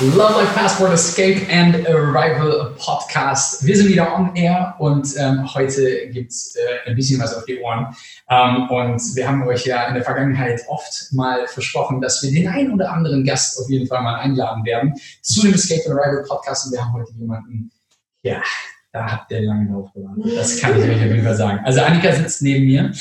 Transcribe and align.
Love 0.00 0.34
Life 0.34 0.54
Passport 0.54 0.92
Escape 0.92 1.46
and 1.52 1.86
Arrival 1.86 2.74
Podcast. 2.78 3.64
Wir 3.64 3.76
sind 3.76 3.90
wieder 3.90 4.12
on 4.12 4.34
air 4.34 4.74
und 4.80 5.06
ähm, 5.16 5.54
heute 5.54 6.08
gibt 6.08 6.32
es 6.32 6.56
äh, 6.56 6.90
ein 6.90 6.96
bisschen 6.96 7.20
was 7.20 7.32
auf 7.32 7.44
die 7.44 7.60
Ohren. 7.60 7.94
Ähm, 8.28 8.68
und 8.70 9.00
wir 9.14 9.28
haben 9.28 9.46
euch 9.46 9.64
ja 9.64 9.86
in 9.86 9.94
der 9.94 10.02
Vergangenheit 10.02 10.62
oft 10.66 11.12
mal 11.12 11.46
versprochen, 11.46 12.00
dass 12.00 12.20
wir 12.24 12.32
den 12.32 12.48
einen 12.48 12.72
oder 12.72 12.92
anderen 12.92 13.24
Gast 13.24 13.56
auf 13.60 13.70
jeden 13.70 13.86
Fall 13.86 14.02
mal 14.02 14.16
einladen 14.16 14.64
werden 14.64 14.94
zu 15.22 15.42
dem 15.42 15.54
Escape 15.54 15.88
and 15.88 15.96
Arrival 15.96 16.24
Podcast. 16.26 16.66
Und 16.66 16.72
wir 16.72 16.84
haben 16.84 16.92
heute 16.92 17.12
jemanden, 17.12 17.70
ja, 18.22 18.42
da 18.90 19.12
habt 19.12 19.30
ihr 19.30 19.42
lange 19.42 19.70
drauf 19.70 19.92
gewartet. 19.94 20.36
Das 20.36 20.60
kann 20.60 20.76
ich 20.76 20.84
euch 20.84 20.96
auf 20.96 21.02
jeden 21.02 21.24
Fall 21.24 21.36
sagen. 21.36 21.60
Also 21.64 21.82
Annika 21.82 22.12
sitzt 22.12 22.42
neben 22.42 22.64
mir 22.64 22.92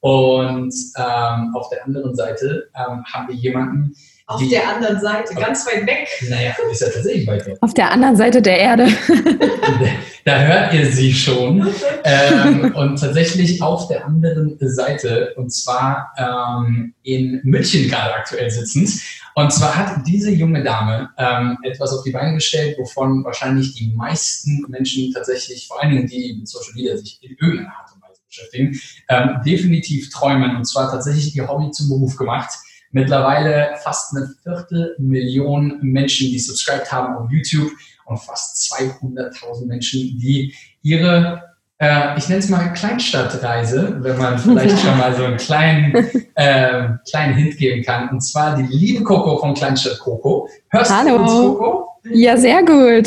und 0.00 0.74
ähm, 0.98 1.54
auf 1.54 1.70
der 1.70 1.86
anderen 1.86 2.14
Seite 2.14 2.68
ähm, 2.74 3.02
haben 3.10 3.28
wir 3.28 3.36
jemanden, 3.36 3.94
auf 4.26 4.40
die, 4.40 4.48
der 4.48 4.68
anderen 4.68 5.00
Seite, 5.00 5.34
ganz 5.34 5.66
weit 5.66 5.86
weg. 5.86 6.08
Naja, 6.28 6.54
ist 6.70 6.80
ja 6.80 6.88
tatsächlich 6.88 7.26
weit 7.26 7.46
weg. 7.46 7.56
Auf 7.60 7.74
der 7.74 7.90
anderen 7.90 8.16
Seite 8.16 8.40
der 8.40 8.58
Erde. 8.58 8.88
da 10.24 10.40
hört 10.40 10.74
ihr 10.74 10.90
sie 10.90 11.12
schon. 11.12 11.68
ähm, 12.04 12.74
und 12.74 12.98
tatsächlich 12.98 13.60
auf 13.62 13.88
der 13.88 14.06
anderen 14.06 14.56
Seite, 14.60 15.34
und 15.36 15.50
zwar 15.50 16.12
ähm, 16.16 16.94
in 17.02 17.40
München 17.44 17.88
gerade 17.88 18.14
aktuell 18.14 18.50
sitzend. 18.50 18.90
Und 19.34 19.52
zwar 19.52 19.74
hat 19.76 20.06
diese 20.06 20.30
junge 20.30 20.62
Dame 20.62 21.10
ähm, 21.16 21.58
etwas 21.62 21.92
auf 21.92 22.04
die 22.04 22.10
Beine 22.10 22.34
gestellt, 22.34 22.76
wovon 22.78 23.24
wahrscheinlich 23.24 23.74
die 23.74 23.92
meisten 23.94 24.64
Menschen 24.68 25.12
tatsächlich, 25.12 25.66
vor 25.66 25.82
allen 25.82 25.92
Dingen 25.92 26.06
die 26.06 26.36
mit 26.38 26.48
Social 26.48 26.74
Media 26.74 26.96
sich 26.96 27.18
in 27.22 27.36
irgendeiner 27.40 27.76
Art 27.76 27.90
und 27.94 28.02
Weise 28.02 28.20
beschäftigen, 28.28 28.80
ähm, 29.08 29.40
definitiv 29.44 30.10
träumen. 30.10 30.56
Und 30.56 30.64
zwar 30.64 30.90
tatsächlich 30.90 31.34
ihr 31.34 31.48
Hobby 31.48 31.70
zum 31.70 31.88
Beruf 31.88 32.16
gemacht 32.16 32.50
mittlerweile 32.92 33.70
fast 33.82 34.16
eine 34.16 34.28
Viertelmillion 34.42 35.78
Menschen, 35.82 36.28
die 36.28 36.38
subscribed 36.38 36.90
haben 36.92 37.16
auf 37.16 37.30
YouTube 37.30 37.70
und 38.04 38.18
fast 38.18 38.72
200.000 38.72 39.66
Menschen, 39.66 40.00
die 40.18 40.54
ihre, 40.82 41.42
äh, 41.78 42.16
ich 42.18 42.28
nenne 42.28 42.40
es 42.40 42.48
mal 42.48 42.72
Kleinstadtreise, 42.72 43.96
wenn 44.00 44.18
man 44.18 44.38
vielleicht 44.38 44.78
schon 44.78 44.98
mal 44.98 45.14
so 45.16 45.24
einen 45.24 45.36
kleinen, 45.38 45.94
äh, 46.34 46.88
kleinen 47.08 47.34
Hint 47.34 47.56
geben 47.56 47.82
kann. 47.82 48.10
Und 48.10 48.20
zwar 48.20 48.56
die 48.56 48.64
liebe 48.64 49.02
Coco 49.02 49.38
von 49.38 49.54
Kleinstadt 49.54 49.98
Coco. 49.98 50.48
Hörst 50.68 50.94
Hallo. 50.94 51.18
du 51.18 51.22
uns, 51.22 51.32
Coco? 51.32 51.88
Ja, 52.04 52.36
sehr 52.36 52.62
gut. 52.64 53.06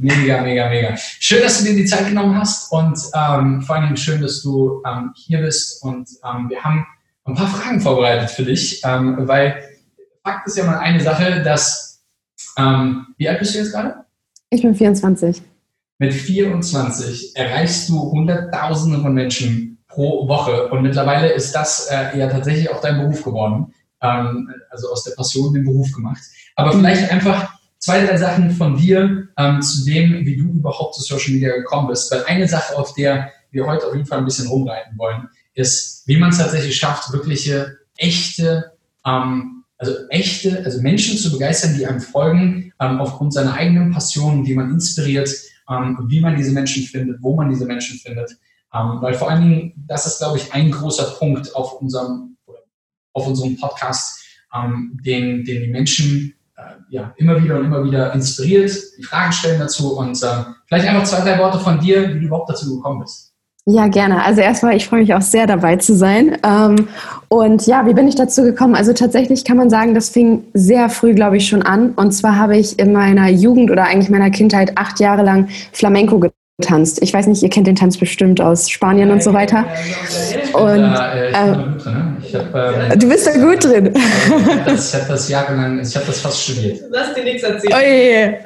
mega, 0.00 0.42
mega, 0.42 0.68
mega. 0.68 0.96
Schön, 0.96 1.42
dass 1.42 1.58
du 1.58 1.64
dir 1.66 1.76
die 1.76 1.84
Zeit 1.84 2.08
genommen 2.08 2.36
hast 2.36 2.72
und 2.72 2.98
ähm, 3.14 3.62
vor 3.62 3.76
allem 3.76 3.96
schön, 3.96 4.20
dass 4.20 4.42
du 4.42 4.82
ähm, 4.84 5.12
hier 5.14 5.38
bist. 5.38 5.80
Und 5.84 6.08
ähm, 6.24 6.50
wir 6.50 6.62
haben 6.62 6.84
ein 7.24 7.34
paar 7.34 7.48
Fragen 7.48 7.80
vorbereitet 7.80 8.30
für 8.30 8.44
dich, 8.44 8.82
ähm, 8.84 9.16
weil 9.20 9.62
Fakt 10.22 10.46
ist 10.46 10.56
ja 10.56 10.64
mal 10.64 10.78
eine 10.78 11.00
Sache, 11.00 11.42
dass, 11.42 12.02
ähm, 12.56 13.06
wie 13.18 13.28
alt 13.28 13.38
bist 13.38 13.54
du 13.54 13.58
jetzt 13.58 13.72
gerade? 13.72 14.04
Ich 14.50 14.62
bin 14.62 14.74
24. 14.74 15.42
Mit 15.98 16.12
24 16.12 17.36
erreichst 17.36 17.88
du 17.88 18.10
Hunderttausende 18.10 19.00
von 19.00 19.14
Menschen 19.14 19.84
pro 19.86 20.26
Woche 20.28 20.68
und 20.68 20.82
mittlerweile 20.82 21.32
ist 21.32 21.52
das 21.54 21.88
äh, 21.90 22.18
ja 22.18 22.28
tatsächlich 22.28 22.70
auch 22.70 22.80
dein 22.80 22.98
Beruf 22.98 23.22
geworden. 23.22 23.72
Ähm, 24.00 24.50
also 24.70 24.90
aus 24.90 25.04
der 25.04 25.12
Passion 25.12 25.52
den 25.52 25.64
Beruf 25.64 25.92
gemacht. 25.92 26.22
Aber 26.56 26.72
vielleicht 26.72 27.10
einfach 27.10 27.54
zwei, 27.78 28.04
drei 28.04 28.16
Sachen 28.16 28.50
von 28.50 28.76
dir 28.76 29.28
ähm, 29.36 29.62
zu 29.62 29.84
dem, 29.84 30.24
wie 30.26 30.36
du 30.36 30.44
überhaupt 30.44 30.94
zu 30.94 31.02
Social 31.02 31.32
Media 31.32 31.54
gekommen 31.54 31.88
bist. 31.88 32.10
Weil 32.10 32.24
eine 32.24 32.48
Sache, 32.48 32.76
auf 32.76 32.94
der 32.94 33.30
wir 33.50 33.66
heute 33.66 33.86
auf 33.86 33.94
jeden 33.94 34.06
Fall 34.06 34.18
ein 34.18 34.24
bisschen 34.24 34.48
rumreiten 34.48 34.98
wollen, 34.98 35.28
ist, 35.54 36.02
wie 36.06 36.18
man 36.18 36.30
es 36.30 36.38
tatsächlich 36.38 36.76
schafft, 36.76 37.12
wirkliche, 37.12 37.78
echte, 37.96 38.72
ähm, 39.06 39.64
also 39.78 39.92
echte, 40.10 40.62
also 40.64 40.80
Menschen 40.80 41.16
zu 41.16 41.32
begeistern, 41.32 41.74
die 41.76 41.86
einem 41.86 42.00
folgen, 42.00 42.72
ähm, 42.80 43.00
aufgrund 43.00 43.32
seiner 43.32 43.54
eigenen 43.54 43.92
Passion, 43.92 44.44
die 44.44 44.54
man 44.54 44.70
inspiriert, 44.70 45.30
ähm, 45.68 45.98
wie 46.08 46.20
man 46.20 46.36
diese 46.36 46.52
Menschen 46.52 46.84
findet, 46.84 47.22
wo 47.22 47.34
man 47.34 47.50
diese 47.50 47.66
Menschen 47.66 47.98
findet. 47.98 48.36
Ähm, 48.72 48.98
weil 49.00 49.14
vor 49.14 49.30
allen 49.30 49.42
Dingen, 49.42 49.84
das 49.86 50.06
ist, 50.06 50.18
glaube 50.18 50.38
ich, 50.38 50.52
ein 50.52 50.70
großer 50.70 51.16
Punkt 51.18 51.54
auf 51.54 51.80
unserem, 51.80 52.36
auf 53.12 53.26
unserem 53.26 53.56
Podcast, 53.56 54.20
ähm, 54.54 54.98
den, 55.04 55.44
den 55.44 55.62
die 55.62 55.70
Menschen 55.70 56.34
äh, 56.56 56.62
ja, 56.90 57.14
immer 57.16 57.42
wieder 57.42 57.58
und 57.58 57.66
immer 57.66 57.84
wieder 57.84 58.12
inspiriert, 58.12 58.76
die 58.98 59.02
Fragen 59.02 59.32
stellen 59.32 59.60
dazu 59.60 59.96
und 59.96 60.20
äh, 60.22 60.44
vielleicht 60.66 60.86
einfach 60.88 61.04
zwei, 61.04 61.20
drei 61.20 61.38
Worte 61.38 61.58
von 61.60 61.80
dir, 61.80 62.14
wie 62.14 62.20
du 62.20 62.26
überhaupt 62.26 62.50
dazu 62.50 62.76
gekommen 62.76 63.00
bist. 63.00 63.33
Ja, 63.66 63.86
gerne. 63.86 64.22
Also 64.22 64.42
erstmal, 64.42 64.76
ich 64.76 64.86
freue 64.86 65.00
mich 65.00 65.14
auch 65.14 65.22
sehr 65.22 65.46
dabei 65.46 65.76
zu 65.76 65.94
sein. 65.94 66.36
Ähm, 66.42 66.88
und 67.28 67.66
ja, 67.66 67.86
wie 67.86 67.94
bin 67.94 68.06
ich 68.06 68.14
dazu 68.14 68.42
gekommen? 68.42 68.74
Also 68.74 68.92
tatsächlich 68.92 69.42
kann 69.44 69.56
man 69.56 69.70
sagen, 69.70 69.94
das 69.94 70.10
fing 70.10 70.44
sehr 70.52 70.90
früh, 70.90 71.14
glaube 71.14 71.38
ich, 71.38 71.48
schon 71.48 71.62
an. 71.62 71.92
Und 71.96 72.12
zwar 72.12 72.38
habe 72.38 72.58
ich 72.58 72.78
in 72.78 72.92
meiner 72.92 73.30
Jugend 73.30 73.70
oder 73.70 73.84
eigentlich 73.84 74.10
meiner 74.10 74.30
Kindheit 74.30 74.76
acht 74.76 75.00
Jahre 75.00 75.22
lang 75.22 75.48
Flamenco 75.72 76.20
getanzt. 76.58 76.98
Ich 77.02 77.14
weiß 77.14 77.26
nicht, 77.26 77.42
ihr 77.42 77.48
kennt 77.48 77.66
den 77.66 77.74
Tanz 77.74 77.96
bestimmt 77.96 78.38
aus 78.42 78.68
Spanien 78.68 79.10
und 79.10 79.22
so 79.22 79.32
weiter. 79.32 79.64
Und 80.52 80.94
äh, 80.94 82.13
äh, 82.34 82.96
du 82.96 83.08
bist 83.08 83.26
da 83.26 83.32
gut 83.32 83.64
drin. 83.64 83.92
ich 83.94 84.94
habe 84.94 85.04
das 85.08 85.28
jahrelang, 85.28 85.80
ich 85.80 85.94
habe 85.94 86.06
das 86.06 86.20
fast 86.20 86.42
studiert. 86.42 86.80
Lass 86.90 87.14
dir 87.14 87.24
nichts 87.24 87.42
erzählen. 87.42 87.74
Oje. 87.74 88.38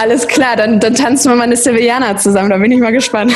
Alles 0.00 0.26
klar, 0.26 0.56
dann, 0.56 0.80
dann 0.80 0.94
tanzen 0.94 1.30
wir 1.30 1.36
mal 1.36 1.44
eine 1.44 1.56
Sevillana 1.56 2.16
zusammen, 2.16 2.50
da 2.50 2.58
bin 2.58 2.72
ich 2.72 2.80
mal 2.80 2.92
gespannt. 2.92 3.32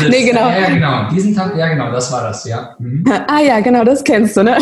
Dieses, 0.00 0.10
nee, 0.10 0.24
genau. 0.28 0.48
Ja, 0.48 0.68
genau. 0.68 1.10
Diesen 1.10 1.34
Tanz, 1.34 1.52
ja, 1.56 1.68
genau, 1.68 1.90
das 1.92 2.10
war 2.12 2.22
das, 2.22 2.44
ja. 2.44 2.74
Mhm. 2.78 3.04
Ah 3.26 3.40
ja, 3.40 3.60
genau, 3.60 3.84
das 3.84 4.04
kennst 4.04 4.36
du, 4.36 4.42
ne? 4.42 4.58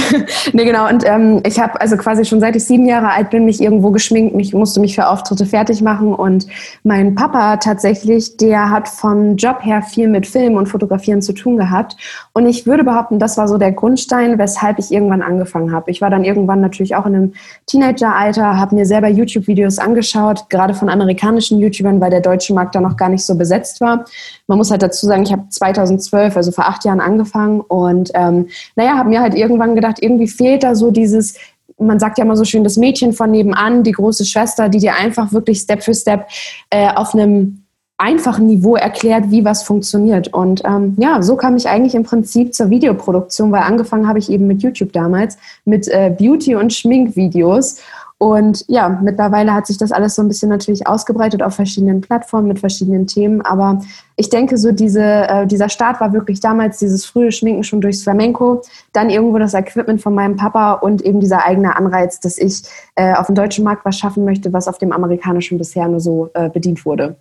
nee, 0.52 0.64
genau. 0.64 0.88
Und 0.88 1.06
ähm, 1.06 1.40
ich 1.46 1.58
habe 1.58 1.80
also 1.80 1.96
quasi 1.96 2.24
schon 2.24 2.40
seit 2.40 2.56
ich 2.56 2.64
sieben 2.64 2.86
Jahre 2.86 3.10
alt 3.10 3.30
bin, 3.30 3.44
mich 3.44 3.60
irgendwo 3.60 3.90
geschminkt, 3.90 4.34
mich 4.34 4.52
musste 4.52 4.80
mich 4.80 4.94
für 4.94 5.06
Auftritte 5.08 5.46
fertig 5.46 5.82
machen 5.82 6.14
und 6.14 6.46
mein 6.82 7.14
Papa 7.14 7.56
tatsächlich 7.56 8.36
der 8.36 8.70
hat 8.70 8.88
vom 8.88 9.36
Job 9.36 9.64
her 9.64 9.82
viel 9.82 10.08
mit 10.08 10.26
Film 10.26 10.54
und 10.54 10.66
Fotografieren 10.66 11.22
zu 11.22 11.32
tun 11.32 11.56
gehabt. 11.56 11.96
Und 12.32 12.46
ich 12.46 12.66
würde 12.66 12.84
behaupten, 12.84 13.18
das 13.18 13.36
war 13.36 13.48
so 13.48 13.58
der 13.58 13.72
Grundstein, 13.72 14.11
weshalb 14.12 14.78
ich 14.78 14.92
irgendwann 14.92 15.22
angefangen 15.22 15.72
habe. 15.72 15.90
Ich 15.90 16.00
war 16.00 16.10
dann 16.10 16.24
irgendwann 16.24 16.60
natürlich 16.60 16.94
auch 16.94 17.06
in 17.06 17.14
einem 17.14 17.32
Teenageralter, 17.66 18.58
habe 18.58 18.74
mir 18.74 18.86
selber 18.86 19.08
YouTube-Videos 19.08 19.78
angeschaut, 19.78 20.48
gerade 20.50 20.74
von 20.74 20.88
amerikanischen 20.88 21.58
YouTubern, 21.58 22.00
weil 22.00 22.10
der 22.10 22.20
deutsche 22.20 22.54
Markt 22.54 22.74
da 22.74 22.80
noch 22.80 22.96
gar 22.96 23.08
nicht 23.08 23.24
so 23.24 23.36
besetzt 23.36 23.80
war. 23.80 24.04
Man 24.46 24.58
muss 24.58 24.70
halt 24.70 24.82
dazu 24.82 25.06
sagen, 25.06 25.22
ich 25.22 25.32
habe 25.32 25.48
2012, 25.48 26.36
also 26.36 26.52
vor 26.52 26.66
acht 26.66 26.84
Jahren 26.84 27.00
angefangen 27.00 27.60
und 27.60 28.10
ähm, 28.14 28.48
naja, 28.76 28.96
habe 28.96 29.08
mir 29.08 29.20
halt 29.20 29.34
irgendwann 29.34 29.74
gedacht, 29.74 29.96
irgendwie 30.00 30.28
fehlt 30.28 30.62
da 30.62 30.74
so 30.74 30.90
dieses 30.90 31.38
man 31.78 31.98
sagt 31.98 32.18
ja 32.18 32.24
immer 32.24 32.36
so 32.36 32.44
schön, 32.44 32.62
das 32.62 32.76
Mädchen 32.76 33.12
von 33.12 33.30
nebenan, 33.30 33.82
die 33.82 33.92
große 33.92 34.24
Schwester, 34.24 34.68
die 34.68 34.78
dir 34.78 34.94
einfach 34.94 35.32
wirklich 35.32 35.58
Step 35.58 35.82
für 35.82 35.94
Step 35.94 36.28
äh, 36.70 36.92
auf 36.94 37.14
einem 37.14 37.61
einfachen 38.02 38.48
Niveau 38.48 38.74
erklärt, 38.74 39.30
wie 39.30 39.44
was 39.44 39.62
funktioniert. 39.62 40.34
Und 40.34 40.62
ähm, 40.64 40.94
ja, 40.98 41.22
so 41.22 41.36
kam 41.36 41.56
ich 41.56 41.68
eigentlich 41.68 41.94
im 41.94 42.02
Prinzip 42.02 42.52
zur 42.52 42.68
Videoproduktion, 42.68 43.52
weil 43.52 43.62
angefangen 43.62 44.08
habe 44.08 44.18
ich 44.18 44.28
eben 44.28 44.48
mit 44.48 44.60
YouTube 44.62 44.92
damals, 44.92 45.38
mit 45.64 45.86
äh, 45.86 46.12
Beauty- 46.18 46.56
und 46.56 46.72
Schminkvideos. 46.72 47.76
Und 48.18 48.64
ja, 48.68 49.00
mittlerweile 49.02 49.54
hat 49.54 49.68
sich 49.68 49.78
das 49.78 49.92
alles 49.92 50.16
so 50.16 50.22
ein 50.22 50.28
bisschen 50.28 50.48
natürlich 50.48 50.86
ausgebreitet 50.86 51.42
auf 51.42 51.54
verschiedenen 51.54 52.00
Plattformen 52.00 52.48
mit 52.48 52.58
verschiedenen 52.58 53.06
Themen. 53.06 53.40
Aber 53.42 53.80
ich 54.16 54.30
denke, 54.30 54.58
so 54.58 54.72
diese, 54.72 55.02
äh, 55.02 55.46
dieser 55.46 55.69
Start 55.69 56.00
war 56.00 56.12
wirklich 56.12 56.40
damals 56.40 56.78
dieses 56.78 57.04
frühe 57.04 57.30
Schminken 57.30 57.62
schon 57.62 57.80
durchs 57.80 58.02
Flamenco, 58.02 58.62
dann 58.93 59.10
irgendwo 59.10 59.38
das 59.38 59.54
Equipment 59.54 60.02
von 60.02 60.14
meinem 60.14 60.37
Papa 60.37 60.75
und 60.75 61.02
eben 61.02 61.20
dieser 61.20 61.44
eigene 61.44 61.76
Anreiz, 61.76 62.19
dass 62.19 62.38
ich 62.38 62.62
äh, 62.96 63.14
auf 63.14 63.26
dem 63.26 63.37
deutschen 63.37 63.64
Markt 63.64 63.84
was 63.84 63.96
schaffen 63.96 64.25
möchte, 64.25 64.52
was 64.52 64.66
auf 64.66 64.78
dem 64.78 64.93
amerikanischen 64.93 65.58
bisher 65.58 65.87
nur 65.87 66.00
so 66.00 66.31
äh, 66.34 66.49
bedient 66.49 66.84
wurde 66.84 67.16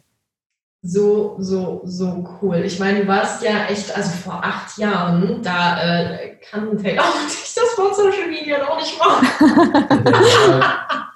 so, 0.84 1.36
so, 1.40 1.82
so 1.86 2.24
cool. 2.42 2.64
Ich 2.66 2.80
meine, 2.80 3.02
du 3.02 3.08
warst 3.08 3.44
ja 3.44 3.66
echt, 3.68 3.96
also 3.96 4.10
vor 4.12 4.44
acht 4.44 4.78
Jahren, 4.78 5.42
da 5.44 5.80
äh, 5.82 6.38
kannten 6.50 6.82
Taylor 6.82 7.04
und 7.04 7.28
ich 7.28 7.54
das 7.54 7.70
vor 7.76 7.94
Social 7.94 8.28
Media 8.28 8.58
noch 8.58 8.78
nicht 8.78 8.98
machen. 8.98 9.28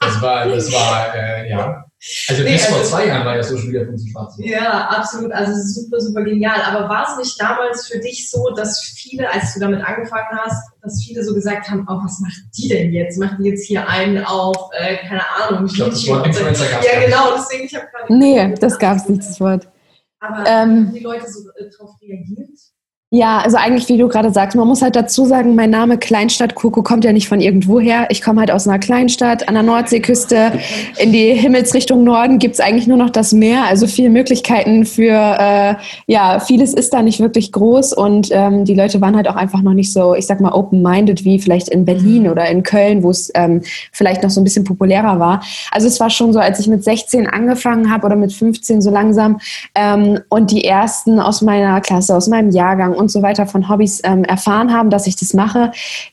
das 0.02 0.22
war, 0.22 0.46
das 0.48 0.72
war, 0.72 1.16
äh, 1.16 1.50
ja. 1.50 1.86
Also 2.28 2.44
nee, 2.44 2.52
bis 2.52 2.66
also, 2.66 2.76
vor 2.76 2.84
zwei 2.84 3.08
Jahren 3.08 3.26
war 3.26 3.36
ja 3.36 3.42
Social 3.42 3.66
Media 3.66 3.86
von 3.86 3.98
schwarz. 3.98 4.36
Ja, 4.38 4.88
absolut. 4.90 5.32
Also 5.32 5.54
super, 5.56 6.00
super 6.00 6.24
genial. 6.24 6.62
Aber 6.62 6.88
war 6.88 7.08
es 7.10 7.18
nicht 7.18 7.42
damals 7.42 7.88
für 7.88 8.00
dich 8.00 8.30
so, 8.30 8.52
dass 8.52 8.80
viele, 8.96 9.32
als 9.32 9.54
du 9.56 9.60
damit 9.60 9.84
angefangen 9.84 10.38
hast, 10.38 10.72
dass 10.84 11.04
viele 11.04 11.24
so 11.24 11.34
gesagt 11.34 11.68
haben, 11.70 11.86
oh, 11.90 12.00
was 12.04 12.20
macht 12.20 12.42
die 12.58 12.68
denn 12.68 12.94
jetzt? 12.94 13.18
Macht 13.18 13.40
die 13.40 13.50
jetzt 13.50 13.66
hier 13.66 13.88
einen 13.88 14.24
auf, 14.24 14.70
äh, 14.74 14.98
keine 14.98 15.24
Ahnung. 15.36 15.66
Ich 15.66 15.74
glaube, 15.74 15.92
das 15.92 16.08
Wort 16.08 16.28
Influencer 16.28 16.68
gab 16.68 16.82
es 16.82 16.86
Ja, 16.86 17.00
genau. 17.00 17.38
Deswegen, 17.38 17.66
ich 17.66 17.76
habe 17.76 17.88
gerade... 17.92 18.14
Nee, 18.14 18.56
das 18.60 18.78
gab 18.78 18.98
es 18.98 19.10
nicht, 19.10 19.22
das 19.22 19.40
Wort. 19.40 19.68
Aber 20.20 20.40
ähm, 20.48 20.88
haben 20.88 20.94
die 20.94 21.00
Leute 21.00 21.28
so 21.28 21.50
äh, 21.58 21.70
darauf 21.72 21.96
reagiert? 22.02 22.50
Ja, 23.12 23.38
also 23.38 23.58
eigentlich, 23.58 23.88
wie 23.88 24.00
du 24.00 24.08
gerade 24.08 24.32
sagst, 24.32 24.58
man 24.58 24.68
muss 24.68 24.82
halt 24.82 24.96
dazu 24.96 25.26
sagen, 25.26 25.54
mein 25.54 25.70
Name 25.70 26.00
Kleinstadt 26.00 26.56
Koko 26.56 26.82
kommt 26.82 27.06
ja 27.06 27.14
nicht 27.14 27.30
von 27.30 27.40
irgendwo 27.40 27.80
her. 27.80 28.08
Ich 28.10 28.20
komme 28.24 28.40
halt 28.40 28.50
aus 28.50 28.68
einer 28.68 28.80
Kleinstadt 28.80 29.48
an 29.48 29.54
der 29.54 29.62
Nordseeküste. 29.62 30.54
In 30.98 31.12
die 31.12 31.34
Himmelsrichtung 31.34 32.04
Norden 32.04 32.40
gibt's 32.40 32.60
eigentlich 32.60 32.88
nur 32.88 32.98
noch 32.98 33.12
das 33.12 33.32
Meer. 33.32 33.66
Also 33.66 33.86
viele 33.86 34.10
Möglichkeiten 34.10 34.88
für, 34.88 35.14
äh, 35.14 35.76
ja, 36.08 36.40
vieles 36.40 36.74
ist 36.74 36.96
da 36.96 37.04
nicht 37.04 37.20
wirklich 37.20 37.52
groß 37.52 37.94
und 37.94 38.30
ähm, 38.32 38.66
die 38.66 38.74
Leute 38.74 39.00
waren 39.02 39.16
halt 39.16 39.28
auch 39.30 39.36
einfach 39.36 39.62
noch 39.62 39.76
nicht 39.76 39.94
so, 39.94 40.16
ich 40.16 40.26
sag 40.26 40.42
mal, 40.42 40.52
open-minded 40.52 41.24
wie 41.26 41.38
vielleicht 41.38 41.70
in 41.70 41.86
Berlin 41.86 42.24
mhm. 42.24 42.30
oder 42.30 42.50
in 42.50 42.64
Köln, 42.64 43.04
wo 43.04 43.12
es 43.12 43.32
ähm, 43.36 43.62
vielleicht 43.92 44.24
noch 44.24 44.32
so 44.32 44.42
ein 44.42 44.44
bisschen 44.44 44.64
populärer 44.64 45.20
war. 45.20 45.44
Also 45.70 45.88
es 45.88 46.00
war 46.00 46.10
schon 46.10 46.34
so, 46.34 46.40
als 46.40 46.60
ich 46.60 46.68
mit 46.68 46.84
16 46.84 47.28
angefangen 47.28 47.92
habe 47.92 48.08
oder 48.08 48.16
mit 48.16 48.34
15 48.34 48.82
so 48.82 48.90
langsam 48.90 49.40
ähm, 49.76 50.20
und 50.30 50.50
die 50.50 50.66
ersten 50.66 51.20
aus 51.20 51.44
meiner 51.44 51.80
Klasse, 51.82 52.16
aus 52.16 52.28
meinem 52.28 52.50
Jahrgang 52.50 52.95
und 52.96 53.12
so 53.12 53.22
weiter 53.22 53.46
von 53.46 53.70
Hobbys 53.70 54.02
ähm, 54.04 54.24
erfahren 54.24 54.74
haben, 54.74 54.90
dass 54.90 55.08
ich 55.08 55.16
das 55.16 55.34
mache, 55.34 55.72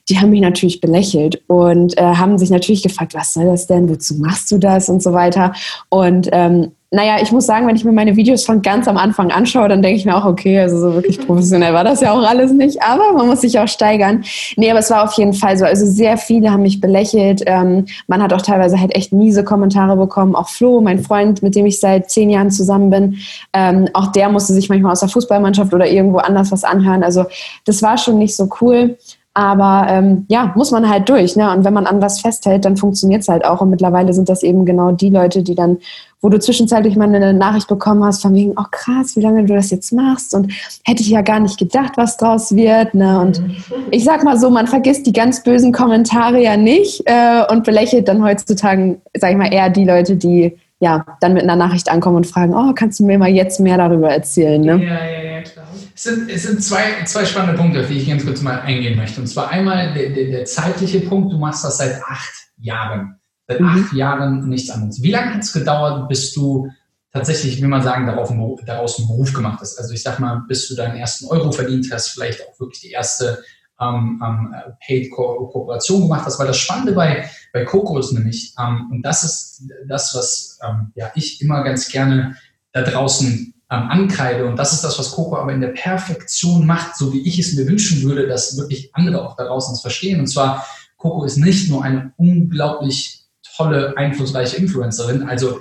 die 0.09 0.19
haben 0.19 0.31
mich 0.31 0.41
natürlich 0.41 0.81
belächelt 0.81 1.43
und 1.47 1.97
äh, 1.99 2.03
haben 2.03 2.39
sich 2.39 2.51
natürlich 2.51 2.83
gefragt, 2.83 3.15
was 3.15 3.35
soll 3.35 3.47
das 3.47 3.67
denn, 3.67 3.89
wozu 3.89 4.17
machst 4.17 4.51
du 4.51 4.59
das 4.59 4.89
und 4.89 5.03
so 5.03 5.13
weiter. 5.13 5.53
Und 5.89 6.29
ähm, 6.33 6.73
naja, 6.95 7.17
ich 7.23 7.33
muss 7.33 7.47
sagen, 7.47 7.67
wenn 7.67 7.75
ich 7.75 7.87
mir 7.87 7.93
meine 7.93 8.17
Videos 8.17 8.45
von 8.45 8.61
ganz 8.61 8.87
am 8.87 8.99
Anfang 8.99 9.31
anschaue, 9.31 9.67
dann 9.67 9.81
denke 9.81 9.97
ich 9.97 10.05
mir 10.05 10.15
auch, 10.15 10.27
okay, 10.27 10.61
also 10.61 10.79
so 10.79 10.95
wirklich 10.95 11.19
professionell 11.27 11.73
war 11.73 11.85
das 11.85 12.03
ja 12.03 12.13
auch 12.13 12.23
alles 12.23 12.53
nicht, 12.53 12.83
aber 12.83 13.15
man 13.15 13.29
muss 13.29 13.41
sich 13.41 13.59
auch 13.59 13.67
steigern. 13.67 14.25
Nee, 14.57 14.71
aber 14.71 14.81
es 14.81 14.91
war 14.91 15.05
auf 15.05 15.15
jeden 15.15 15.33
Fall 15.33 15.57
so. 15.57 15.65
Also 15.65 15.87
sehr 15.87 16.19
viele 16.19 16.51
haben 16.51 16.63
mich 16.63 16.83
belächelt. 16.83 17.43
Ähm, 17.47 17.87
man 18.09 18.23
hat 18.23 18.35
auch 18.35 18.43
teilweise 18.43 18.79
halt 18.79 18.95
echt 18.95 19.11
miese 19.11 19.43
Kommentare 19.43 19.97
bekommen. 19.97 20.35
Auch 20.35 20.51
Flo, 20.51 20.83
mein 20.83 21.03
Freund, 21.03 21.43
mit 21.43 21.55
dem 21.57 21.65
ich 21.65 21.81
seit 21.81 22.11
zehn 22.11 22.29
Jahren 22.29 22.51
zusammen 22.51 22.91
bin, 22.91 23.17
ähm, 23.55 23.89
auch 23.95 24.13
der 24.13 24.29
musste 24.29 24.53
sich 24.53 24.69
manchmal 24.69 24.93
aus 24.93 25.01
der 25.01 25.09
Fußballmannschaft 25.09 25.73
oder 25.73 25.87
irgendwo 25.87 26.19
anders 26.19 26.53
was 26.53 26.63
anhören. 26.63 27.03
Also 27.03 27.25
das 27.65 27.81
war 27.81 27.97
schon 27.97 28.19
nicht 28.19 28.37
so 28.37 28.51
cool. 28.61 28.99
Aber 29.35 29.87
ähm, 29.89 30.27
ja, 30.29 30.53
muss 30.55 30.71
man 30.73 30.89
halt 30.89 31.09
durch. 31.09 31.37
Ne? 31.37 31.51
Und 31.51 31.65
wenn 31.65 31.73
man 31.73 31.87
an 31.87 32.03
was 32.03 32.21
festhält, 32.21 32.67
dann 32.67 32.77
funktioniert 32.77 33.23
es 33.23 33.29
halt 33.29 33.45
auch. 33.47 33.63
Und 33.63 33.71
mittlerweile 33.71 34.13
sind 34.13 34.29
das 34.29 34.43
eben 34.43 34.67
genau 34.67 34.93
die 34.93 35.09
Leute, 35.09 35.43
die 35.43 35.55
dann, 35.55 35.79
wo 36.21 36.29
du 36.29 36.39
zwischenzeitlich 36.39 36.97
mal 36.97 37.05
eine 37.05 37.33
Nachricht 37.33 37.67
bekommen 37.67 38.05
hast, 38.05 38.21
von 38.21 38.35
wegen, 38.35 38.53
oh 38.59 38.65
krass, 38.71 39.17
wie 39.17 39.23
lange 39.23 39.45
du 39.45 39.55
das 39.55 39.71
jetzt 39.71 39.91
machst. 39.93 40.35
Und 40.35 40.53
hätte 40.85 41.03
ich 41.03 41.09
ja 41.09 41.23
gar 41.23 41.41
nicht 41.41 41.59
gedacht, 41.59 41.93
was 41.97 42.19
draus 42.19 42.55
wird. 42.55 42.93
Ne? 42.93 43.21
Und 43.21 43.41
mhm. 43.41 43.57
ich 43.91 44.05
sag 44.05 44.23
mal 44.23 44.39
so, 44.39 44.51
man 44.51 44.67
vergisst 44.67 45.07
die 45.07 45.13
ganz 45.15 45.43
bösen 45.43 45.73
Kommentare 45.73 46.43
ja 46.43 46.59
nicht 46.59 47.03
äh, 47.07 47.45
und 47.51 47.65
belächelt 47.65 48.09
dann 48.09 48.23
heutzutage, 48.23 49.01
sag 49.17 49.31
ich 49.31 49.39
mal, 49.39 49.53
eher 49.53 49.71
die 49.71 49.87
Leute, 49.87 50.17
die 50.17 50.59
ja 50.83 51.07
dann 51.21 51.33
mit 51.33 51.45
einer 51.45 51.55
Nachricht 51.55 51.89
ankommen 51.89 52.17
und 52.17 52.27
fragen, 52.27 52.55
oh, 52.55 52.73
kannst 52.75 52.99
du 52.99 53.07
mir 53.07 53.17
mal 53.17 53.31
jetzt 53.31 53.61
mehr 53.61 53.79
darüber 53.79 54.11
erzählen? 54.11 54.61
Ne? 54.61 54.85
Ja, 54.85 55.05
ja, 55.05 55.23
ja, 55.37 55.43
klar. 55.43 55.67
Es 55.95 56.03
sind, 56.03 56.29
es 56.29 56.43
sind 56.43 56.63
zwei, 56.63 57.05
zwei 57.05 57.25
spannende 57.25 57.57
Punkte, 57.57 57.81
auf 57.81 57.87
die 57.87 57.99
ich 57.99 58.09
ganz 58.09 58.25
kurz 58.27 58.43
mal 58.43 58.61
eingehen 58.63 58.97
möchte. 58.97 59.21
Und 59.21 59.29
zwar 59.29 59.51
einmal 59.51 59.95
der, 59.95 60.11
der, 60.11 60.25
der 60.25 60.45
zeitliche 60.45 61.01
Punkt, 61.01 61.33
du 61.33 61.39
machst 61.39 61.65
das 61.65 61.79
seit 61.79 62.03
acht 62.03 62.33
Jahren. 62.59 63.21
Seit 63.47 63.61
mhm. 63.61 63.69
acht 63.69 63.93
Jahren 63.93 64.49
nichts 64.49 64.71
anderes. 64.71 65.01
Wie 65.01 65.13
lange 65.13 65.35
hat 65.35 65.43
es 65.43 65.53
gedauert, 65.53 66.09
bis 66.09 66.33
du 66.33 66.69
tatsächlich, 67.13 67.63
wie 67.63 67.67
man 67.67 67.83
sagen, 67.83 68.09
darauf 68.09 68.35
daraus 68.67 68.99
einen 68.99 69.07
Beruf 69.07 69.33
gemacht 69.33 69.61
hast? 69.61 69.79
Also 69.79 69.95
ich 69.95 70.03
sag 70.03 70.19
mal, 70.19 70.43
bis 70.49 70.67
du 70.67 70.75
deinen 70.75 70.97
ersten 70.97 71.27
Euro 71.27 71.53
verdient 71.53 71.89
hast, 71.93 72.09
vielleicht 72.09 72.41
auch 72.41 72.59
wirklich 72.59 72.81
die 72.81 72.91
erste 72.91 73.39
ähm, 73.83 74.23
ähm, 74.25 74.55
Paid-Kooperation 74.87 76.03
gemacht 76.03 76.25
hast. 76.27 76.39
Weil 76.39 76.47
das 76.47 76.59
Spannende 76.59 76.93
bei, 76.93 77.29
bei 77.53 77.65
Coco 77.65 77.99
ist 77.99 78.13
nämlich, 78.13 78.55
ähm, 78.59 78.89
und 78.91 79.03
das 79.03 79.25
ist 79.25 79.69
das, 79.87 80.15
was 80.15 80.59
ähm, 80.67 80.93
ja, 80.95 81.11
ich 81.15 81.41
immer 81.43 81.63
ganz 81.65 81.89
gerne 81.89 82.37
da 82.73 82.83
draußen 82.83 83.55
ähm, 83.71 83.89
ankreide. 83.89 84.47
Und 84.47 84.57
das 84.57 84.73
ist 84.73 84.85
das, 84.85 84.99
was 84.99 85.13
Coco 85.13 85.37
aber 85.37 85.53
in 85.53 85.61
der 85.61 85.69
Perfektion 85.69 86.67
macht, 86.67 86.97
so 86.97 87.13
wie 87.13 87.27
ich 87.27 87.39
es 87.39 87.55
mir 87.55 87.67
wünschen 87.67 88.03
würde, 88.03 88.27
dass 88.27 88.57
wirklich 88.57 88.95
andere 88.95 89.27
auch 89.27 89.37
da 89.37 89.45
draußen 89.45 89.75
es 89.75 89.81
verstehen. 89.81 90.21
Und 90.21 90.27
zwar, 90.27 90.67
Coco 90.97 91.25
ist 91.25 91.39
nicht 91.39 91.69
nur 91.71 91.83
eine 91.83 92.13
unglaublich 92.17 93.25
tolle, 93.57 93.97
einflussreiche 93.97 94.57
Influencerin, 94.57 95.29
also 95.29 95.61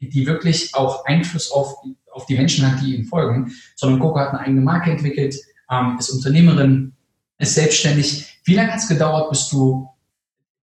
die 0.00 0.26
wirklich 0.26 0.74
auch 0.74 1.04
Einfluss 1.06 1.50
auf, 1.50 1.76
auf 2.12 2.26
die 2.26 2.36
Menschen 2.36 2.70
hat, 2.70 2.82
die 2.82 2.94
ihnen 2.94 3.06
folgen, 3.06 3.52
sondern 3.74 4.00
Coco 4.00 4.18
hat 4.18 4.30
eine 4.30 4.40
eigene 4.40 4.60
Marke 4.60 4.90
entwickelt, 4.90 5.36
ähm, 5.70 5.96
ist 5.98 6.10
Unternehmerin, 6.10 6.95
ist 7.38 7.54
selbstständig. 7.54 8.40
Wie 8.44 8.54
lange 8.54 8.72
hat 8.72 8.80
es 8.80 8.88
gedauert, 8.88 9.30
bis 9.30 9.48
du 9.48 9.88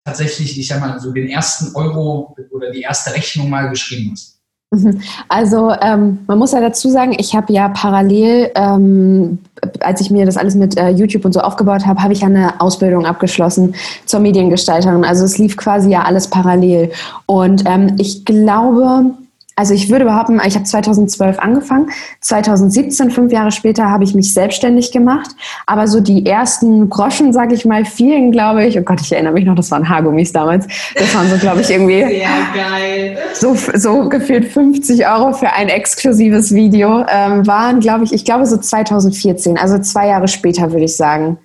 tatsächlich, 0.03 0.57
ich 0.59 0.67
sag 0.67 0.79
mal, 0.79 0.99
so 0.99 1.11
den 1.11 1.29
ersten 1.29 1.75
Euro 1.75 2.35
oder 2.51 2.71
die 2.71 2.81
erste 2.81 3.13
Rechnung 3.13 3.49
mal 3.49 3.69
geschrieben 3.69 4.11
hast? 4.11 4.41
Mhm. 4.73 5.01
Also 5.27 5.71
ähm, 5.81 6.19
man 6.27 6.39
muss 6.39 6.53
ja 6.53 6.61
dazu 6.61 6.89
sagen, 6.89 7.13
ich 7.17 7.35
habe 7.35 7.51
ja 7.51 7.67
parallel, 7.69 8.51
ähm, 8.55 9.39
als 9.81 9.99
ich 9.99 10.09
mir 10.09 10.25
das 10.25 10.37
alles 10.37 10.55
mit 10.55 10.77
äh, 10.77 10.89
YouTube 10.89 11.25
und 11.25 11.33
so 11.33 11.41
aufgebaut 11.41 11.85
habe, 11.85 12.01
habe 12.01 12.13
ich 12.13 12.21
ja 12.21 12.27
eine 12.27 12.61
Ausbildung 12.61 13.05
abgeschlossen 13.05 13.75
zur 14.05 14.21
Mediengestalterin. 14.21 15.03
Also 15.03 15.25
es 15.25 15.37
lief 15.37 15.57
quasi 15.57 15.91
ja 15.91 16.03
alles 16.03 16.29
parallel. 16.29 16.91
Und 17.25 17.63
ähm, 17.65 17.97
ich 17.99 18.23
glaube, 18.23 19.13
also 19.55 19.73
ich 19.73 19.89
würde 19.89 20.05
behaupten, 20.05 20.39
ich 20.45 20.55
habe 20.55 20.65
2012 20.65 21.39
angefangen. 21.39 21.89
2017, 22.21 23.11
fünf 23.11 23.31
Jahre 23.31 23.51
später, 23.51 23.89
habe 23.89 24.03
ich 24.03 24.13
mich 24.13 24.33
selbstständig 24.33 24.91
gemacht. 24.91 25.29
Aber 25.65 25.87
so 25.87 25.99
die 25.99 26.25
ersten 26.25 26.89
Groschen, 26.89 27.33
sage 27.33 27.53
ich 27.55 27.65
mal, 27.65 27.85
vielen, 27.85 28.31
glaube 28.31 28.65
ich, 28.65 28.79
oh 28.79 28.81
Gott, 28.81 29.01
ich 29.01 29.11
erinnere 29.11 29.33
mich 29.33 29.45
noch, 29.45 29.55
das 29.55 29.69
waren 29.71 29.87
Haargummis 29.87 30.31
damals. 30.31 30.67
Das 30.95 31.13
waren 31.13 31.29
so, 31.29 31.37
glaube 31.37 31.61
ich, 31.61 31.69
irgendwie 31.69 31.99
Sehr 32.07 32.27
geil. 32.55 33.17
So, 33.33 33.55
so 33.55 34.07
gefühlt 34.09 34.45
50 34.45 35.07
Euro 35.07 35.33
für 35.33 35.51
ein 35.51 35.69
exklusives 35.69 36.53
Video. 36.53 37.05
Ähm, 37.09 37.45
waren, 37.45 37.79
glaube 37.79 38.03
ich, 38.05 38.13
ich 38.13 38.25
glaube 38.25 38.45
so 38.45 38.57
2014, 38.57 39.57
also 39.57 39.79
zwei 39.79 40.07
Jahre 40.07 40.27
später, 40.27 40.71
würde 40.71 40.85
ich 40.85 40.95
sagen. 40.95 41.37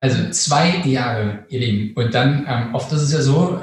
Also 0.00 0.30
zwei 0.30 0.82
Jahre, 0.84 1.44
ihr 1.48 1.60
Lieben. 1.60 1.94
Und 1.96 2.14
dann, 2.14 2.46
ähm, 2.48 2.74
oft 2.74 2.92
ist 2.92 3.02
es 3.02 3.12
ja 3.12 3.20
so, 3.22 3.60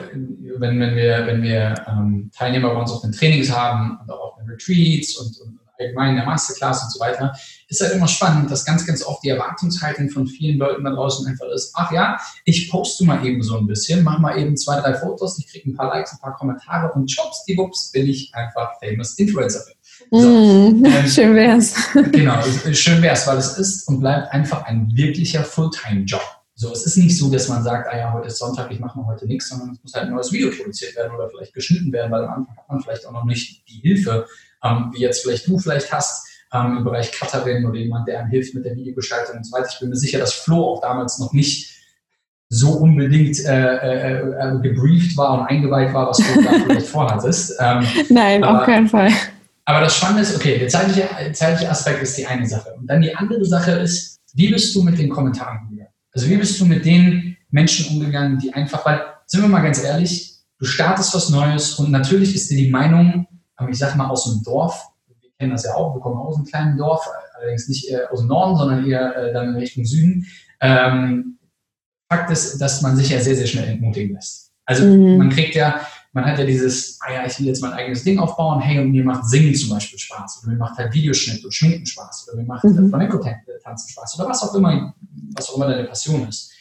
wenn, 0.64 0.80
wenn 0.80 0.96
wir, 0.96 1.28
wenn 1.28 1.44
wir 1.44 1.76
ähm, 1.88 2.32
Teilnehmer 2.36 2.74
bei 2.74 2.82
uns 2.82 2.92
auf 2.92 3.02
den 3.02 3.12
Trainings 3.12 3.52
haben 3.52 4.00
und 4.02 4.10
auch 4.10 4.32
auf 4.32 4.36
den 4.38 4.50
Retreats 4.50 5.16
und, 5.18 5.40
und 5.42 5.60
allgemein 5.80 6.12
in 6.12 6.16
der 6.18 6.26
Masterclass 6.26 6.84
und 6.84 6.92
so 6.92 7.00
weiter, 7.00 7.34
ist 7.68 7.82
halt 7.82 7.94
immer 7.94 8.08
spannend, 8.08 8.50
dass 8.50 8.66
ganz, 8.66 8.86
ganz 8.86 9.04
oft 9.04 9.24
die 9.24 9.30
Erwartungshaltung 9.30 10.10
von 10.10 10.28
vielen 10.28 10.58
Leuten 10.58 10.84
da 10.84 10.92
draußen 10.92 11.28
einfach 11.28 11.48
ist, 11.54 11.74
ach 11.76 11.92
ja, 11.92 12.18
ich 12.46 12.70
poste 12.70 13.06
mal 13.06 13.26
eben 13.26 13.42
so 13.42 13.58
ein 13.58 13.68
bisschen, 13.68 14.04
mach 14.04 14.20
mal 14.20 14.38
eben 14.38 14.56
zwei, 14.58 14.80
drei 14.80 14.94
Fotos, 14.94 15.38
ich 15.40 15.48
kriege 15.48 15.70
ein 15.70 15.76
paar 15.76 15.90
Likes, 15.90 16.14
ein 16.14 16.20
paar 16.20 16.36
Kommentare 16.36 16.92
und 16.94 17.12
schwupps, 17.12 17.44
die 17.46 17.58
Wups, 17.58 17.92
bin 17.92 18.08
ich 18.08 18.34
einfach 18.34 18.72
famous 18.80 19.18
Influencerin. 19.18 19.74
So, 20.12 20.30
mm, 20.30 20.86
ähm, 20.86 21.08
schön 21.08 21.36
wär's. 21.36 21.76
Genau, 22.12 22.42
schön 22.72 23.02
wär's, 23.02 23.28
weil 23.28 23.38
es 23.38 23.58
ist 23.58 23.88
und 23.88 24.00
bleibt 24.00 24.32
einfach 24.32 24.64
ein 24.66 24.92
wirklicher 24.96 25.44
Fulltime-Job. 25.44 26.43
So, 26.56 26.72
es 26.72 26.86
ist 26.86 26.98
nicht 26.98 27.18
so, 27.18 27.32
dass 27.32 27.50
man 27.50 27.64
sagt, 27.64 27.92
ah 27.92 27.98
ja, 27.98 28.14
heute 28.14 28.28
ist 28.28 28.38
Sonntag, 28.38 28.72
ich 28.72 28.80
mache 28.80 29.00
mal 29.00 29.08
heute 29.08 29.26
nichts, 29.26 29.50
sondern 29.50 29.72
es 29.72 29.82
muss 29.82 29.94
halt 29.94 30.06
ein 30.06 30.14
neues 30.14 30.32
Video 30.32 30.52
produziert 30.52 30.96
werden 30.96 31.16
oder 31.16 31.28
vielleicht 31.30 31.54
geschnitten 31.54 31.92
werden, 31.92 32.12
weil 32.12 32.24
am 32.24 32.34
Anfang 32.34 32.56
hat 32.56 32.70
man 32.70 32.82
vielleicht 32.82 33.08
auch 33.08 33.12
noch 33.12 33.26
nicht 33.26 33.68
die 33.68 33.80
Hilfe, 33.80 34.28
ähm, 34.64 34.92
wie 34.94 35.02
jetzt 35.02 35.24
vielleicht 35.24 35.48
du 35.48 35.58
vielleicht 35.58 35.92
hast, 35.92 36.28
ähm, 36.54 36.78
im 36.78 36.84
Bereich 36.84 37.12
Cutterin 37.12 37.66
oder 37.66 37.80
jemand, 37.80 38.08
der 38.08 38.20
einem 38.20 38.30
hilft 38.30 38.54
mit 38.54 38.66
der 38.66 38.76
Videogestaltung 38.76 39.38
und 39.38 39.46
so 39.46 39.52
weiter. 39.52 39.68
Ich 39.72 39.80
bin 39.80 39.90
mir 39.90 39.96
sicher, 39.96 40.20
dass 40.20 40.34
Flo 40.34 40.74
auch 40.74 40.82
damals 40.82 41.18
noch 41.18 41.34
nicht 41.34 41.72
so 42.50 42.74
unbedingt 42.74 43.40
äh, 43.46 43.78
äh, 43.78 44.20
äh 44.20 44.60
gebrieft 44.62 45.18
war 45.18 45.40
und 45.40 45.48
eingeweiht 45.48 45.92
war, 45.92 46.10
was 46.10 46.18
du 46.18 46.44
da 46.44 46.52
vielleicht 46.66 46.88
vorhattest. 46.88 47.56
Ähm, 47.60 47.84
Nein, 48.10 48.44
aber, 48.44 48.60
auf 48.60 48.66
keinen 48.68 48.88
Fall. 48.88 49.10
Aber 49.66 49.80
das 49.80 49.96
Spannende 49.98 50.22
ist, 50.22 50.36
okay, 50.36 50.60
der 50.60 50.68
zeitliche, 50.68 51.10
zeitliche 51.34 51.72
Aspekt 51.72 52.04
ist 52.04 52.16
die 52.16 52.28
eine 52.28 52.46
Sache. 52.46 52.76
Und 52.78 52.86
dann 52.88 53.02
die 53.02 53.16
andere 53.16 53.44
Sache 53.44 53.72
ist, 53.72 54.20
wie 54.36 54.52
bist 54.52 54.76
du 54.76 54.84
mit 54.84 55.00
den 55.00 55.10
Kommentaren 55.10 55.62
umgegangen? 55.64 55.83
Also 56.14 56.30
wie 56.30 56.38
bist 56.38 56.60
du 56.60 56.66
mit 56.66 56.86
den 56.86 57.38
Menschen 57.50 57.96
umgegangen, 57.96 58.40
die 58.40 58.54
einfach, 58.54 58.86
weil, 58.86 59.02
sind 59.26 59.42
wir 59.42 59.50
mal 59.50 59.62
ganz 59.62 59.84
ehrlich, 59.84 60.38
du 60.60 60.66
startest 60.66 61.14
was 61.14 61.30
Neues 61.30 61.80
und 61.80 61.92
natürlich 61.92 62.36
ist 62.36 62.50
dir 62.50 62.58
die 62.58 62.70
Meinung, 62.70 63.28
ich 63.70 63.78
sag 63.78 63.96
mal 63.96 64.08
aus 64.08 64.26
dem 64.26 64.44
Dorf, 64.44 64.90
wir 65.08 65.30
kennen 65.38 65.52
das 65.52 65.64
ja 65.66 65.74
auch, 65.74 65.96
wir 65.96 66.02
kommen 66.02 66.18
aus 66.18 66.36
einem 66.36 66.46
kleinen 66.46 66.78
Dorf, 66.78 67.08
allerdings 67.36 67.68
nicht 67.68 67.88
aus 68.12 68.20
dem 68.20 68.28
Norden, 68.28 68.58
sondern 68.58 68.86
eher 68.86 69.16
äh, 69.16 69.34
dann 69.34 69.50
in 69.50 69.56
Richtung 69.56 69.86
Süden. 69.86 70.26
Ähm, 70.62 71.38
Fakt 72.10 72.30
ist, 72.32 72.60
dass 72.60 72.82
man 72.82 72.96
sich 72.96 73.10
ja 73.10 73.20
sehr, 73.20 73.36
sehr 73.36 73.48
schnell 73.48 73.68
entmutigen 73.68 74.16
lässt. 74.16 74.52
Also 74.66 74.86
mhm. 74.86 75.18
man 75.18 75.30
kriegt 75.30 75.56
ja, 75.56 75.82
man 76.14 76.26
hat 76.26 76.38
ja 76.38 76.46
dieses, 76.46 77.00
ah 77.02 77.12
ja, 77.12 77.26
ich 77.26 77.40
will 77.40 77.48
jetzt 77.48 77.62
mein 77.62 77.74
eigenes 77.74 78.04
Ding 78.04 78.20
aufbauen, 78.20 78.62
hey, 78.62 78.80
und 78.80 78.92
mir 78.92 79.04
macht 79.04 79.26
Singen 79.26 79.54
zum 79.56 79.72
Beispiel 79.72 79.98
Spaß, 79.98 80.42
oder 80.44 80.54
mir 80.54 80.60
macht 80.60 80.78
halt 80.78 80.94
Videoschnitt 80.94 81.44
und 81.44 81.52
Schminken 81.52 81.86
Spaß, 81.86 82.28
oder 82.28 82.42
mir 82.42 82.48
macht 82.48 82.64
mhm. 82.64 82.90
Flamenco-Tanzen 82.90 83.90
Spaß, 83.90 84.20
oder 84.20 84.30
was 84.30 84.44
auch 84.44 84.54
immer, 84.54 84.94
was 85.36 85.50
auch 85.50 85.58
immer 85.58 85.68
deine 85.68 85.86
Passion 85.86 86.28
ist. 86.28 86.52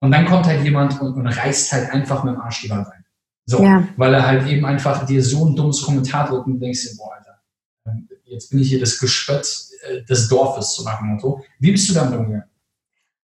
Und 0.00 0.12
dann 0.12 0.26
kommt 0.26 0.46
halt 0.46 0.62
jemand 0.62 1.00
und, 1.00 1.14
und 1.14 1.26
reißt 1.26 1.72
halt 1.72 1.90
einfach 1.92 2.24
mit 2.24 2.34
dem 2.34 2.40
Arsch 2.40 2.62
die 2.62 2.70
Wand 2.70 2.88
ein. 2.88 3.04
So, 3.46 3.62
ja. 3.62 3.88
weil 3.96 4.14
er 4.14 4.26
halt 4.26 4.46
eben 4.46 4.64
einfach 4.64 5.04
dir 5.06 5.22
so 5.22 5.46
ein 5.46 5.56
dummes 5.56 5.82
Kommentar 5.82 6.28
drückt 6.28 6.46
und 6.46 6.60
denkst 6.60 6.82
dir, 6.82 6.96
boah, 6.96 7.14
Alter, 7.16 7.40
ähm, 7.86 8.08
jetzt 8.24 8.50
bin 8.50 8.60
ich 8.60 8.68
hier 8.68 8.80
das 8.80 8.98
Gespött 8.98 9.46
äh, 9.88 10.02
des 10.04 10.28
Dorfes, 10.28 10.74
so 10.74 10.84
nach 10.84 10.98
dem 10.98 11.08
Motto. 11.08 11.42
Wie 11.58 11.72
bist 11.72 11.88
du 11.88 11.94
damit 11.94 12.18
umgegangen? 12.18 12.48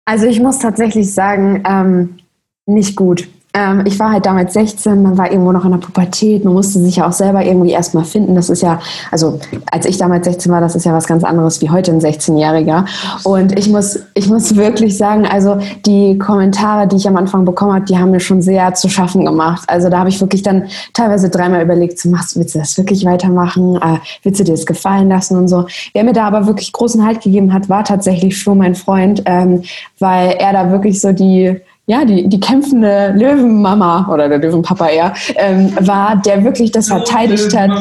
Also 0.06 0.26
ich 0.26 0.40
muss 0.40 0.58
tatsächlich 0.60 1.14
sagen, 1.14 1.64
ähm, 1.66 2.18
nicht 2.66 2.96
gut. 2.96 3.28
Ähm, 3.54 3.84
ich 3.86 3.98
war 4.00 4.12
halt 4.12 4.28
damals 4.28 4.54
16, 4.54 5.02
man 5.02 5.18
war 5.18 5.32
irgendwo 5.32 5.52
noch 5.52 5.66
in 5.66 5.72
der 5.72 5.80
Pubertät, 5.80 6.46
man 6.46 6.54
musste 6.54 6.80
sich 6.80 6.98
ja 6.98 7.08
auch 7.08 7.12
selber 7.12 7.44
irgendwie 7.44 7.72
erstmal 7.72 8.06
finden. 8.06 8.36
Das 8.36 8.50
ist 8.50 8.62
ja, 8.62 8.80
also 9.10 9.40
als 9.72 9.88
ich 9.88 9.98
damals 9.98 10.26
16 10.26 10.52
war, 10.52 10.62
das 10.62 10.76
ist 10.76 10.86
ja 10.86 10.94
was 10.94 11.08
ganz 11.08 11.24
anderes 11.24 11.60
wie 11.62 11.70
heute 11.70 11.92
ein 11.92 12.00
16-Jähriger. 12.00 12.86
Und 13.24 13.58
ich 13.58 13.68
muss, 13.68 14.00
ich 14.14 14.30
muss 14.30 14.56
wirklich 14.56 14.98
sagen, 14.98 15.26
also 15.26 15.58
die 15.86 16.20
Kommentare, 16.20 16.88
die 16.88 16.98
ich 16.98 17.08
am 17.08 17.18
Anfang 17.18 17.44
bekommen 17.44 17.74
habe, 17.74 17.86
die 17.86 17.98
haben 17.98 18.12
mir 18.12 18.20
schon 18.20 18.44
sehr 18.44 18.76
zu 18.76 18.88
schaffen 18.88 19.26
gemacht. 19.26 19.64
Also 19.68 19.90
da 19.90 20.00
habe 20.00 20.10
ich 20.10 20.22
wirklich 20.22 20.44
dann 20.44 20.66
teilweise 20.94 21.30
dreimal 21.30 21.64
überlegt, 21.64 21.98
so, 21.98 22.10
machst, 22.10 22.38
willst 22.38 22.54
du 22.54 22.60
das 22.60 22.78
wirklich 22.78 23.04
weitermachen? 23.04 23.78
Äh, 23.78 23.98
willst 24.22 24.40
du 24.40 24.44
dir 24.44 24.52
das 24.52 24.68
gefallen 24.68 25.10
lassen 25.10 25.36
und 25.38 25.48
so. 25.48 25.66
Wer 25.94 26.04
mir 26.04 26.14
da 26.14 26.28
aber 26.28 26.46
wirklich 26.46 26.72
großen 26.72 27.04
Halt 27.04 27.22
gegeben 27.22 27.52
hat, 27.52 27.68
war 27.68 27.84
tatsächlich 27.84 28.38
Flo, 28.38 28.54
mein 28.54 28.76
Freund, 28.76 29.24
ähm, 29.26 29.64
weil 29.98 30.36
er 30.38 30.54
da 30.54 30.72
wirklich 30.72 31.02
so 31.02 31.14
die 31.14 31.60
ja, 31.90 32.06
die, 32.06 32.30
die 32.30 32.40
kämpfende 32.40 33.16
Löwenmama 33.18 34.08
oder 34.14 34.30
der 34.30 34.38
Löwenpapa 34.38 34.90
eher, 34.90 35.12
ähm, 35.38 35.74
war, 35.80 36.22
der 36.24 36.44
wirklich 36.44 36.72
das 36.72 36.88
verteidigt 36.88 37.58
hat. 37.58 37.72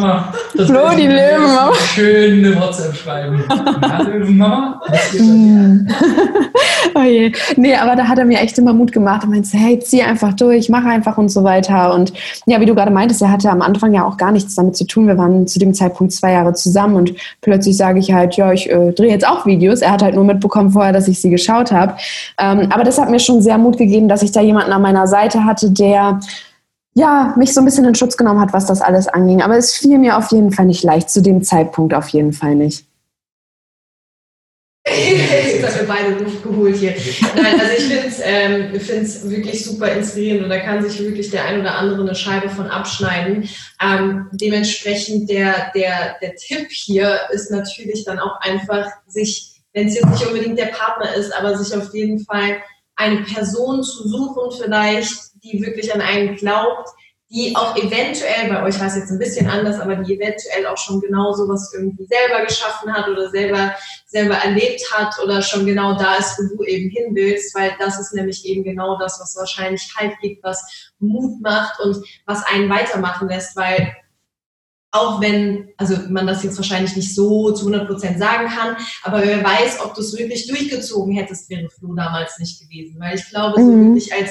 Das 0.56 0.66
Flo, 0.66 0.80
die 0.96 1.08
Löwenmama. 1.08 1.74
Schön 1.74 2.42
eine 2.42 2.58
WhatsApp 2.58 2.96
schreiben. 2.96 3.44
Na, 3.82 4.00
Löwenmama? 4.00 4.80
oh 6.94 7.02
je. 7.02 7.32
Nee, 7.56 7.74
aber 7.74 7.96
da 7.96 8.08
hat 8.08 8.18
er 8.18 8.24
mir 8.24 8.38
echt 8.38 8.56
immer 8.56 8.72
Mut 8.72 8.92
gemacht 8.92 9.24
und 9.24 9.30
meinte, 9.30 9.58
hey, 9.58 9.78
zieh 9.78 10.00
einfach 10.00 10.32
durch, 10.32 10.70
mach 10.70 10.86
einfach 10.86 11.18
und 11.18 11.28
so 11.28 11.44
weiter. 11.44 11.92
Und 11.92 12.14
ja, 12.46 12.58
wie 12.62 12.66
du 12.66 12.74
gerade 12.74 12.90
meintest, 12.90 13.20
er 13.20 13.30
hatte 13.30 13.50
am 13.50 13.60
Anfang 13.60 13.92
ja 13.92 14.06
auch 14.06 14.16
gar 14.16 14.32
nichts 14.32 14.54
damit 14.54 14.74
zu 14.74 14.86
tun. 14.86 15.06
Wir 15.06 15.18
waren 15.18 15.46
zu 15.46 15.58
dem 15.58 15.74
Zeitpunkt 15.74 16.14
zwei 16.14 16.32
Jahre 16.32 16.54
zusammen 16.54 16.96
und 16.96 17.12
plötzlich 17.42 17.76
sage 17.76 17.98
ich 17.98 18.10
halt, 18.10 18.36
ja, 18.36 18.54
ich 18.54 18.70
äh, 18.70 18.92
drehe 18.92 19.10
jetzt 19.10 19.28
auch 19.28 19.44
Videos. 19.44 19.82
Er 19.82 19.92
hat 19.92 20.02
halt 20.02 20.14
nur 20.14 20.24
mitbekommen 20.24 20.70
vorher, 20.70 20.94
dass 20.94 21.08
ich 21.08 21.20
sie 21.20 21.28
geschaut 21.28 21.72
habe. 21.72 21.92
Ähm, 22.40 22.68
aber 22.70 22.84
das 22.84 22.98
hat 22.98 23.10
mir 23.10 23.20
schon 23.20 23.42
sehr 23.42 23.58
Mut 23.58 23.76
gegeben, 23.76 23.97
gegeben, 23.98 24.08
dass 24.08 24.22
ich 24.22 24.32
da 24.32 24.40
jemanden 24.40 24.72
an 24.72 24.82
meiner 24.82 25.06
Seite 25.06 25.44
hatte, 25.44 25.70
der 25.70 26.20
ja, 26.94 27.34
mich 27.36 27.54
so 27.54 27.60
ein 27.60 27.64
bisschen 27.64 27.84
in 27.84 27.94
Schutz 27.94 28.16
genommen 28.16 28.40
hat, 28.40 28.52
was 28.52 28.66
das 28.66 28.80
alles 28.80 29.06
anging. 29.08 29.42
Aber 29.42 29.56
es 29.56 29.74
fiel 29.74 29.98
mir 29.98 30.16
auf 30.16 30.30
jeden 30.32 30.50
Fall 30.50 30.66
nicht 30.66 30.82
leicht, 30.82 31.10
zu 31.10 31.22
dem 31.22 31.42
Zeitpunkt 31.42 31.94
auf 31.94 32.08
jeden 32.08 32.32
Fall 32.32 32.56
nicht. 32.56 32.86
Jetzt 34.88 35.68
haben 35.68 35.80
wir 35.80 35.86
beide 35.86 36.24
Luft 36.24 36.42
geholt 36.42 36.76
hier. 36.76 36.94
Nein, 37.36 37.60
also 37.60 37.72
ich 37.76 37.84
finde 37.84 38.08
es 38.08 38.20
ähm, 38.24 39.30
wirklich 39.30 39.64
super 39.64 39.92
inspirierend 39.92 40.44
und 40.44 40.48
da 40.48 40.58
kann 40.58 40.82
sich 40.82 40.98
wirklich 40.98 41.30
der 41.30 41.44
ein 41.44 41.60
oder 41.60 41.74
andere 41.74 42.00
eine 42.00 42.14
Scheibe 42.14 42.48
von 42.48 42.66
abschneiden. 42.66 43.48
Ähm, 43.82 44.28
dementsprechend 44.32 45.28
der, 45.30 45.70
der, 45.74 46.16
der 46.22 46.34
Tipp 46.36 46.68
hier 46.70 47.20
ist 47.30 47.50
natürlich 47.50 48.04
dann 48.06 48.18
auch 48.18 48.40
einfach, 48.40 48.88
sich, 49.06 49.60
wenn 49.72 49.88
es 49.88 49.94
jetzt 49.94 50.08
nicht 50.08 50.26
unbedingt 50.26 50.58
der 50.58 50.66
Partner 50.66 51.14
ist, 51.14 51.32
aber 51.36 51.56
sich 51.56 51.76
auf 51.76 51.92
jeden 51.94 52.20
Fall 52.24 52.56
eine 52.98 53.22
Person 53.22 53.82
zu 53.82 54.08
suchen, 54.08 54.50
vielleicht, 54.60 55.42
die 55.42 55.64
wirklich 55.64 55.94
an 55.94 56.00
einen 56.00 56.36
glaubt, 56.36 56.88
die 57.30 57.54
auch 57.54 57.76
eventuell, 57.76 58.48
bei 58.48 58.62
euch 58.64 58.80
war 58.80 58.86
es 58.86 58.96
jetzt 58.96 59.10
ein 59.10 59.18
bisschen 59.18 59.48
anders, 59.48 59.78
aber 59.78 59.96
die 59.96 60.16
eventuell 60.16 60.66
auch 60.66 60.78
schon 60.78 61.00
genau 61.00 61.32
sowas 61.32 61.72
irgendwie 61.74 62.06
selber 62.06 62.44
geschaffen 62.44 62.92
hat 62.92 63.06
oder 63.08 63.30
selber, 63.30 63.74
selber 64.06 64.34
erlebt 64.36 64.82
hat 64.92 65.14
oder 65.22 65.42
schon 65.42 65.66
genau 65.66 65.96
da 65.96 66.16
ist, 66.16 66.38
wo 66.38 66.56
du 66.56 66.64
eben 66.64 66.90
hin 66.90 67.14
willst, 67.14 67.54
weil 67.54 67.72
das 67.78 68.00
ist 68.00 68.14
nämlich 68.14 68.44
eben 68.46 68.64
genau 68.64 68.98
das, 68.98 69.20
was 69.20 69.36
wahrscheinlich 69.36 69.94
Halt 69.96 70.18
gibt, 70.20 70.42
was 70.42 70.92
Mut 70.98 71.40
macht 71.40 71.78
und 71.80 71.98
was 72.26 72.44
einen 72.46 72.70
weitermachen 72.70 73.28
lässt, 73.28 73.54
weil 73.56 73.94
auch 74.90 75.20
wenn, 75.20 75.68
also 75.76 75.96
man 76.08 76.26
das 76.26 76.42
jetzt 76.42 76.56
wahrscheinlich 76.56 76.96
nicht 76.96 77.14
so 77.14 77.52
zu 77.52 77.66
100 77.66 77.88
Prozent 77.88 78.18
sagen 78.18 78.48
kann, 78.48 78.76
aber 79.02 79.22
wer 79.22 79.44
weiß, 79.44 79.80
ob 79.84 79.94
du 79.94 80.00
es 80.00 80.16
wirklich 80.16 80.46
durchgezogen 80.46 81.14
hättest, 81.14 81.50
wäre 81.50 81.68
Flo 81.68 81.94
damals 81.94 82.38
nicht 82.38 82.60
gewesen. 82.60 82.96
Weil 82.98 83.16
ich 83.16 83.28
glaube, 83.28 83.60
so 83.60 83.70
mhm. 83.70 83.94
wirklich 83.94 84.12
als 84.12 84.30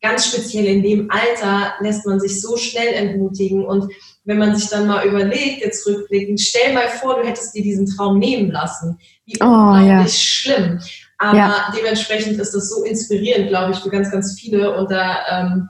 ganz 0.00 0.26
speziell 0.26 0.66
in 0.66 0.82
dem 0.82 1.10
Alter 1.10 1.74
lässt 1.80 2.04
man 2.04 2.18
sich 2.18 2.40
so 2.40 2.56
schnell 2.56 2.92
entmutigen 2.92 3.64
und 3.64 3.92
wenn 4.24 4.38
man 4.38 4.54
sich 4.54 4.68
dann 4.68 4.86
mal 4.86 5.06
überlegt, 5.06 5.64
jetzt 5.64 5.86
rückblickend, 5.86 6.40
stell 6.40 6.74
mal 6.74 6.88
vor, 6.88 7.16
du 7.16 7.26
hättest 7.26 7.54
dir 7.54 7.62
diesen 7.62 7.86
Traum 7.86 8.18
nehmen 8.18 8.50
lassen. 8.50 8.98
Wie 9.24 9.36
oh, 9.40 9.46
unglaublich 9.46 9.88
ja. 9.88 10.08
schlimm. 10.08 10.80
Aber 11.18 11.38
ja. 11.38 11.74
dementsprechend 11.76 12.38
ist 12.38 12.52
das 12.52 12.68
so 12.68 12.84
inspirierend, 12.84 13.48
glaube 13.48 13.72
ich, 13.72 13.78
für 13.78 13.90
ganz, 13.90 14.10
ganz 14.10 14.38
viele 14.38 14.76
und 14.76 14.90
da 14.90 15.18
ähm, 15.30 15.68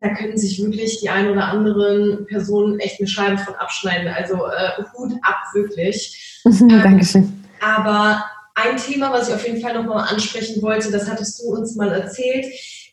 da 0.00 0.14
können 0.14 0.38
sich 0.38 0.62
wirklich 0.62 1.00
die 1.00 1.10
ein 1.10 1.30
oder 1.30 1.44
anderen 1.44 2.26
Personen 2.26 2.78
echt 2.80 3.00
eine 3.00 3.08
Scheibe 3.08 3.38
von 3.38 3.54
abschneiden. 3.56 4.08
Also 4.08 4.34
äh, 4.46 4.82
Hut 4.94 5.12
ab, 5.22 5.38
wirklich. 5.54 6.26
Mhm, 6.42 6.70
ähm, 6.70 6.82
Dankeschön. 6.82 7.44
Aber 7.60 8.24
ein 8.54 8.78
Thema, 8.78 9.12
was 9.12 9.28
ich 9.28 9.34
auf 9.34 9.46
jeden 9.46 9.60
Fall 9.60 9.74
nochmal 9.74 10.08
ansprechen 10.08 10.62
wollte, 10.62 10.90
das 10.90 11.06
hattest 11.10 11.38
du 11.38 11.50
uns 11.50 11.76
mal 11.76 11.92
erzählt. 11.92 12.46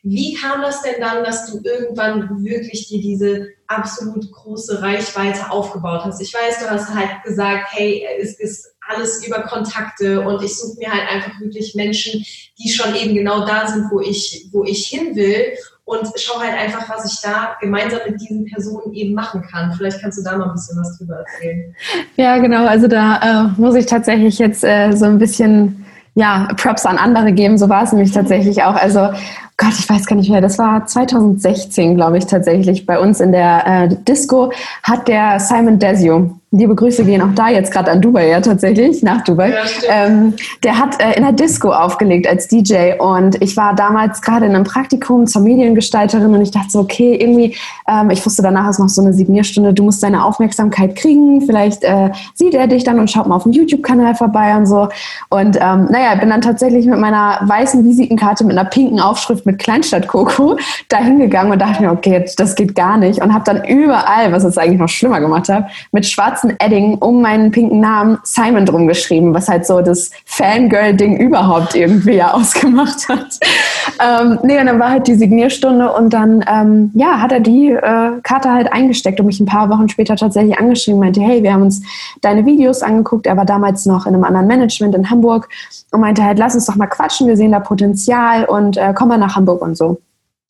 Wie 0.04 0.34
kam 0.34 0.62
das 0.62 0.82
denn 0.82 1.00
dann, 1.00 1.24
dass 1.24 1.50
du 1.50 1.62
irgendwann 1.64 2.44
wirklich 2.44 2.90
dir 2.90 3.00
diese 3.00 3.48
absolut 3.68 4.30
große 4.34 4.82
Reichweite 4.82 5.50
aufgebaut 5.50 6.02
hast? 6.04 6.22
Ich 6.22 6.34
weiß, 6.34 6.60
du 6.60 6.70
hast 6.70 6.94
halt 6.94 7.24
gesagt, 7.24 7.70
hey, 7.72 8.06
es 8.20 8.38
ist 8.38 8.76
alles 8.86 9.26
über 9.26 9.44
Kontakte 9.44 10.20
und 10.28 10.44
ich 10.44 10.54
suche 10.58 10.80
mir 10.80 10.92
halt 10.92 11.10
einfach 11.10 11.40
wirklich 11.40 11.74
Menschen, 11.74 12.26
die 12.60 12.70
schon 12.70 12.94
eben 12.96 13.16
genau 13.16 13.46
da 13.46 13.66
sind, 13.66 13.90
wo 13.92 14.02
ich, 14.02 14.50
wo 14.52 14.66
ich 14.66 14.88
hin 14.88 15.16
will 15.16 15.54
und 15.88 16.06
schau 16.18 16.38
halt 16.42 16.54
einfach, 16.54 16.90
was 16.90 17.10
ich 17.10 17.22
da 17.22 17.56
gemeinsam 17.62 18.02
mit 18.06 18.20
diesen 18.20 18.46
Personen 18.46 18.94
eben 18.94 19.14
machen 19.14 19.42
kann. 19.42 19.72
Vielleicht 19.72 20.02
kannst 20.02 20.20
du 20.20 20.24
da 20.24 20.38
mal 20.38 20.50
ein 20.50 20.54
bisschen 20.54 20.78
was 20.78 20.98
drüber 20.98 21.20
erzählen. 21.20 21.74
Ja, 22.18 22.38
genau. 22.40 22.68
Also 22.68 22.90
da 22.90 23.46
äh, 23.46 23.62
muss 23.62 23.74
ich 23.74 23.86
tatsächlich 23.86 24.38
jetzt 24.38 24.66
äh, 24.66 24.92
so 24.92 25.06
ein 25.06 25.18
bisschen 25.18 25.86
ja, 26.14 26.50
Props 26.58 26.86
an 26.86 26.98
andere 26.98 27.32
geben. 27.32 27.58
So 27.58 27.70
war 27.70 27.84
es 27.84 27.94
nämlich 27.94 28.12
tatsächlich 28.12 28.64
auch. 28.64 28.76
Also 28.76 29.00
Gott, 29.56 29.74
ich 29.80 29.90
weiß 29.90 30.06
gar 30.06 30.18
nicht 30.18 30.30
mehr, 30.30 30.42
das 30.42 30.60
war 30.60 30.86
2016, 30.86 31.96
glaube 31.96 32.18
ich, 32.18 32.26
tatsächlich. 32.26 32.86
Bei 32.86 33.00
uns 33.00 33.22
in 33.22 33.32
der 33.32 33.66
äh, 33.66 33.96
Disco 34.06 34.52
hat 34.84 35.08
der 35.08 35.40
Simon 35.40 35.80
Desio, 35.80 36.37
liebe 36.52 36.76
Grüße 36.76 37.04
gehen 37.04 37.22
auch 37.22 37.36
da 37.36 37.50
jetzt 37.50 37.74
gerade 37.74 37.92
an 37.92 38.02
Dubai, 38.02 38.30
ja 38.30 38.40
tatsächlich, 38.40 39.04
nach 39.04 39.22
Dubai. 39.24 39.50
Ja, 39.50 39.66
ähm, 39.90 40.34
der 40.64 40.80
hat 40.80 41.02
äh, 41.02 41.18
in 41.18 41.24
der 41.24 41.34
Disco 41.34 41.74
aufgelegt 41.74 42.26
als 42.26 42.48
DJ 42.48 42.94
und 43.00 43.42
ich 43.42 43.58
war 43.58 43.76
damals 43.76 44.22
gerade 44.22 44.46
in 44.46 44.56
einem 44.56 44.64
Praktikum 44.64 45.28
zur 45.28 45.42
Mediengestalterin 45.42 46.34
und 46.34 46.42
ich 46.42 46.52
dachte 46.52 46.70
so, 46.70 46.80
okay, 46.80 47.18
irgendwie, 47.20 47.58
ähm, 47.88 48.12
ich 48.12 48.26
wusste 48.26 48.42
danach 48.42 48.70
ist 48.70 48.80
noch 48.80 48.88
so 48.88 49.02
eine 49.02 49.12
Signierstunde, 49.12 49.74
du 49.74 49.84
musst 49.84 50.02
deine 50.02 50.24
Aufmerksamkeit 50.24 50.96
kriegen, 50.96 51.42
vielleicht 51.42 51.84
äh, 51.84 52.12
sieht 52.34 52.54
er 52.54 52.68
dich 52.68 52.86
dann 52.86 52.98
und 53.00 53.12
schaut 53.12 53.28
mal 53.28 53.36
auf 53.36 53.44
dem 53.44 53.52
YouTube-Kanal 53.52 54.16
vorbei 54.16 54.56
und 54.56 54.68
so. 54.68 54.88
Und 55.28 55.58
ähm, 55.60 55.88
naja, 55.92 56.16
bin 56.16 56.30
dann 56.30 56.42
tatsächlich 56.42 56.86
mit 56.86 57.00
meiner 57.00 57.42
weißen 57.44 57.84
Visitenkarte 57.84 58.46
mit 58.46 58.58
einer 58.58 58.70
pinken 58.70 59.02
Aufschrift 59.02 59.46
mit 59.46 59.60
Kleinstadt-Koko 59.60 60.58
da 60.88 60.98
hingegangen 61.00 61.52
und 61.52 61.62
dachte 61.62 61.84
mir, 61.84 61.92
okay, 61.92 62.26
das 62.38 62.56
geht 62.56 62.74
gar 62.74 62.98
nicht. 62.98 63.22
Und 63.22 63.34
habe 63.34 63.44
dann 63.44 63.66
überall, 63.66 64.32
was 64.32 64.46
es 64.46 64.58
eigentlich 64.58 64.80
noch 64.80 64.88
schlimmer 64.88 65.20
gemacht 65.20 65.50
hat, 65.50 65.66
mit 65.92 66.06
schwarzen 66.38 66.56
Edding 66.60 66.98
um 67.00 67.22
meinen 67.22 67.52
pinken 67.52 67.80
Namen 67.80 68.18
Simon 68.24 68.66
drum 68.66 68.88
geschrieben, 68.88 69.34
was 69.34 69.48
halt 69.48 69.66
so 69.66 69.82
das 69.82 70.12
Fangirl-Ding 70.26 71.18
überhaupt 71.18 71.76
irgendwie 71.76 72.16
ja 72.16 72.34
ausgemacht 72.34 73.08
hat. 73.10 73.40
ähm, 74.04 74.40
nee, 74.44 74.60
und 74.60 74.68
dann 74.68 74.80
war 74.80 74.92
halt 74.92 75.08
die 75.08 75.16
Signierstunde 75.16 75.92
und 75.92 76.12
dann, 76.12 76.44
ähm, 76.48 76.92
ja, 76.94 77.20
hat 77.20 77.32
er 77.32 77.40
die 77.40 77.72
äh, 77.72 78.12
Karte 78.24 78.52
halt 78.52 78.72
eingesteckt 78.72 79.20
und 79.20 79.26
mich 79.26 79.40
ein 79.40 79.46
paar 79.46 79.70
Wochen 79.70 79.90
später 79.90 80.16
tatsächlich 80.16 80.58
angeschrieben, 80.58 81.00
meinte, 81.00 81.22
hey, 81.22 81.44
wir 81.44 81.54
haben 81.54 81.64
uns 81.64 81.82
deine 82.22 82.46
Videos 82.46 82.82
angeguckt. 82.82 83.26
Er 83.26 83.38
war 83.38 83.46
damals 83.46 83.86
noch 83.86 84.06
in 84.06 84.14
einem 84.14 84.24
anderen 84.24 84.48
Management 84.48 84.96
in 84.96 85.10
Hamburg 85.10 85.50
und 85.92 86.02
meinte 86.02 86.24
halt, 86.24 86.38
lass 86.38 86.56
uns 86.56 86.66
doch 86.66 86.76
mal 86.76 86.88
quatschen, 86.88 87.28
wir 87.28 87.38
sehen 87.38 87.52
da 87.52 87.60
Potenzial 87.60 88.46
und 88.46 88.78
äh, 88.78 88.94
komm 88.96 89.10
mal 89.10 89.18
nach 89.18 89.36
Hamburg 89.36 89.62
und 89.62 89.78
so. 89.78 90.00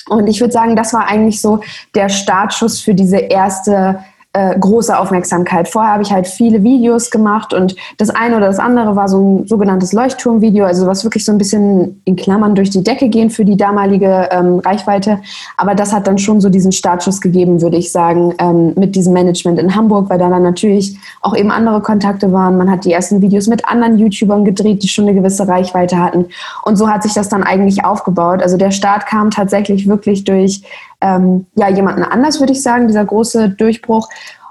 Und 0.10 0.27
ich 0.27 0.39
würde 0.39 0.53
sagen, 0.53 0.75
das 0.75 0.94
war 0.94 1.08
eigentlich 1.08 1.41
so 1.41 1.60
der 1.94 2.08
Startschuss 2.08 2.79
für 2.79 2.96
diese 2.96 3.17
erste 3.17 4.00
äh, 4.34 4.58
große 4.60 4.98
Aufmerksamkeit. 4.98 5.68
Vorher 5.68 5.94
habe 5.94 6.04
ich 6.04 6.12
halt 6.12 6.28
viele 6.28 6.62
Videos 6.64 7.10
gemacht 7.10 7.54
und 7.54 7.76
das 7.98 8.10
eine 8.10 8.38
oder 8.38 8.48
das 8.48 8.60
andere 8.60 8.96
war 8.96 9.08
so 9.08 9.20
ein 9.20 9.48
sogenanntes 9.48 9.94
Leuchtturmvideo, 9.94 10.66
also 10.66 10.86
was 10.86 11.04
wirklich 11.04 11.26
so 11.26 11.32
ein 11.32 11.38
bisschen 11.38 12.02
in 12.06 12.16
Klammern 12.16 12.54
durch 12.54 12.70
die 12.70 12.84
Decke 12.84 13.10
gehen 13.10 13.30
für 13.30 13.46
die 13.46 13.58
damalige 13.58 14.30
ähm, 14.32 14.60
Reichweite. 14.60 15.22
Aber 15.56 15.76
das 15.76 15.94
hat 15.94 16.08
dann 16.08 16.18
schon 16.18 16.42
so 16.42 16.50
diesen 16.50 16.72
Startschuss 16.72 17.22
gegeben, 17.22 17.62
würde 17.62 17.78
ich 17.78 17.92
sagen, 17.92 18.34
ähm, 18.40 18.74
mit 18.76 18.96
diesem 18.96 19.14
Management 19.14 19.60
in 19.60 19.76
Hamburg, 19.76 20.10
weil 20.10 20.20
da 20.20 20.30
dann 20.30 20.44
natürlich 20.44 20.98
auch 21.22 21.36
eben 21.36 21.50
andere 21.50 21.82
Kontakte 21.82 22.32
waren. 22.32 22.58
Man 22.58 22.70
hat 22.70 22.86
die 22.86 22.94
ersten 22.94 23.22
Videos 23.22 23.48
mit 23.48 23.68
anderen 23.68 23.98
YouTubern 23.98 24.46
gedreht, 24.46 24.84
die 24.84 24.88
schon 24.88 25.06
eine 25.06 25.16
gewisse 25.16 25.48
Reichweite 25.48 25.98
hatten. 25.98 26.26
Und 26.64 26.76
so 26.76 26.90
hat 26.90 27.04
sich 27.04 27.14
das 27.14 27.30
dann 27.30 27.44
eigentlich 27.44 27.86
aufgebaut. 27.86 28.44
Also 28.44 28.58
der 28.58 28.72
Start 28.72 29.08
kam 29.08 29.32
tatsächlich 29.32 29.88
wirklich 29.88 30.26
durch 30.26 30.62
ähm, 31.01 31.46
ja, 31.56 31.70
jemanden 31.70 32.04
anders, 32.04 32.39
würde 32.39 32.54
ich 32.54 32.63
sagen, 32.63 32.88
dieser 32.88 33.06
große 33.06 33.50
Durchbruch. 33.50 34.10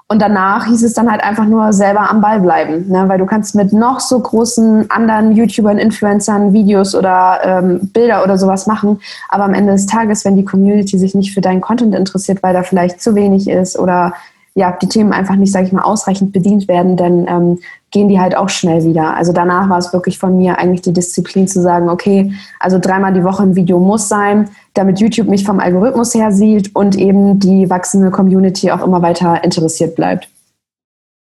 Und 0.08 0.22
danach 0.22 0.66
hieß 0.66 0.84
es 0.84 0.94
dann 0.94 1.10
halt 1.10 1.24
einfach 1.24 1.46
nur 1.46 1.72
selber 1.72 2.08
am 2.08 2.20
Ball 2.20 2.38
bleiben, 2.38 2.88
ne? 2.88 3.08
weil 3.08 3.18
du 3.18 3.26
kannst 3.26 3.56
mit 3.56 3.72
noch 3.72 3.98
so 3.98 4.20
großen 4.20 4.88
anderen 4.88 5.32
YouTubern, 5.32 5.78
Influencern 5.78 6.52
Videos 6.52 6.94
oder 6.94 7.40
ähm, 7.42 7.90
Bilder 7.92 8.22
oder 8.22 8.38
sowas 8.38 8.68
machen, 8.68 9.00
aber 9.28 9.42
am 9.42 9.52
Ende 9.52 9.72
des 9.72 9.86
Tages, 9.86 10.24
wenn 10.24 10.36
die 10.36 10.44
Community 10.44 10.96
sich 10.96 11.16
nicht 11.16 11.34
für 11.34 11.40
deinen 11.40 11.60
Content 11.60 11.92
interessiert, 11.92 12.44
weil 12.44 12.54
da 12.54 12.62
vielleicht 12.62 13.02
zu 13.02 13.16
wenig 13.16 13.48
ist 13.48 13.76
oder 13.76 14.12
ja, 14.56 14.72
die 14.72 14.88
Themen 14.88 15.12
einfach 15.12 15.34
nicht, 15.34 15.52
sage 15.52 15.66
ich 15.66 15.72
mal, 15.72 15.82
ausreichend 15.82 16.32
bedient 16.32 16.66
werden, 16.66 16.96
dann 16.96 17.26
ähm, 17.28 17.58
gehen 17.90 18.08
die 18.08 18.18
halt 18.18 18.34
auch 18.34 18.48
schnell 18.48 18.84
wieder. 18.84 19.14
Also 19.14 19.32
danach 19.32 19.68
war 19.68 19.76
es 19.76 19.92
wirklich 19.92 20.18
von 20.18 20.36
mir 20.38 20.58
eigentlich 20.58 20.80
die 20.80 20.94
Disziplin 20.94 21.46
zu 21.46 21.60
sagen, 21.60 21.90
okay, 21.90 22.32
also 22.58 22.78
dreimal 22.78 23.12
die 23.12 23.22
Woche 23.22 23.42
ein 23.42 23.54
Video 23.54 23.78
muss 23.78 24.08
sein, 24.08 24.48
damit 24.76 25.00
YouTube 25.00 25.28
mich 25.28 25.44
vom 25.44 25.60
Algorithmus 25.60 26.14
her 26.14 26.32
sieht 26.32 26.74
und 26.74 26.96
eben 26.96 27.38
die 27.38 27.68
wachsende 27.70 28.10
Community 28.10 28.70
auch 28.70 28.84
immer 28.84 29.02
weiter 29.02 29.42
interessiert 29.42 29.96
bleibt. 29.96 30.28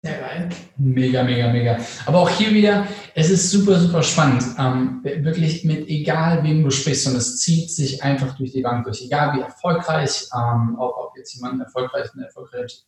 Sehr 0.02 0.18
geil. 0.18 0.50
Mega, 0.78 1.24
mega, 1.24 1.52
mega. 1.52 1.78
Aber 2.06 2.20
auch 2.20 2.30
hier 2.30 2.54
wieder, 2.54 2.88
es 3.16 3.30
ist 3.30 3.52
super, 3.52 3.78
super 3.78 4.02
spannend. 4.02 4.44
Ähm, 4.58 5.02
wirklich 5.04 5.66
mit 5.66 5.90
egal 5.90 6.42
wem 6.44 6.64
du 6.64 6.72
sprichst 6.72 7.08
und 7.08 7.18
es 7.18 7.38
zieht 7.40 7.70
sich 7.70 8.02
einfach 8.02 8.38
durch 8.38 8.54
die 8.54 8.62
Bank 8.62 8.86
durch. 8.86 9.02
Egal 9.02 9.36
wie 9.36 9.42
erfolgreich, 9.42 10.30
ähm, 10.34 10.78
ob, 10.80 10.96
ob 10.96 11.18
jetzt 11.18 11.34
jemand 11.34 11.60
erfolgreich, 11.62 12.08
eine, 12.14 12.28
erfolgreich, 12.28 12.86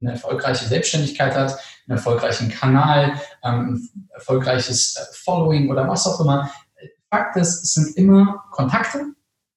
eine 0.00 0.12
erfolgreiche 0.12 0.66
Selbstständigkeit 0.66 1.34
hat, 1.34 1.58
einen 1.88 1.96
erfolgreichen 1.96 2.48
Kanal, 2.48 3.14
ähm, 3.42 3.90
ein 3.94 4.08
erfolgreiches 4.14 4.96
äh, 4.96 5.14
Following 5.24 5.68
oder 5.68 5.88
was 5.88 6.06
auch 6.06 6.20
immer. 6.20 6.48
Fakt 7.10 7.36
ist, 7.36 7.64
es 7.64 7.74
sind 7.74 7.96
immer 7.96 8.44
Kontakte 8.52 9.06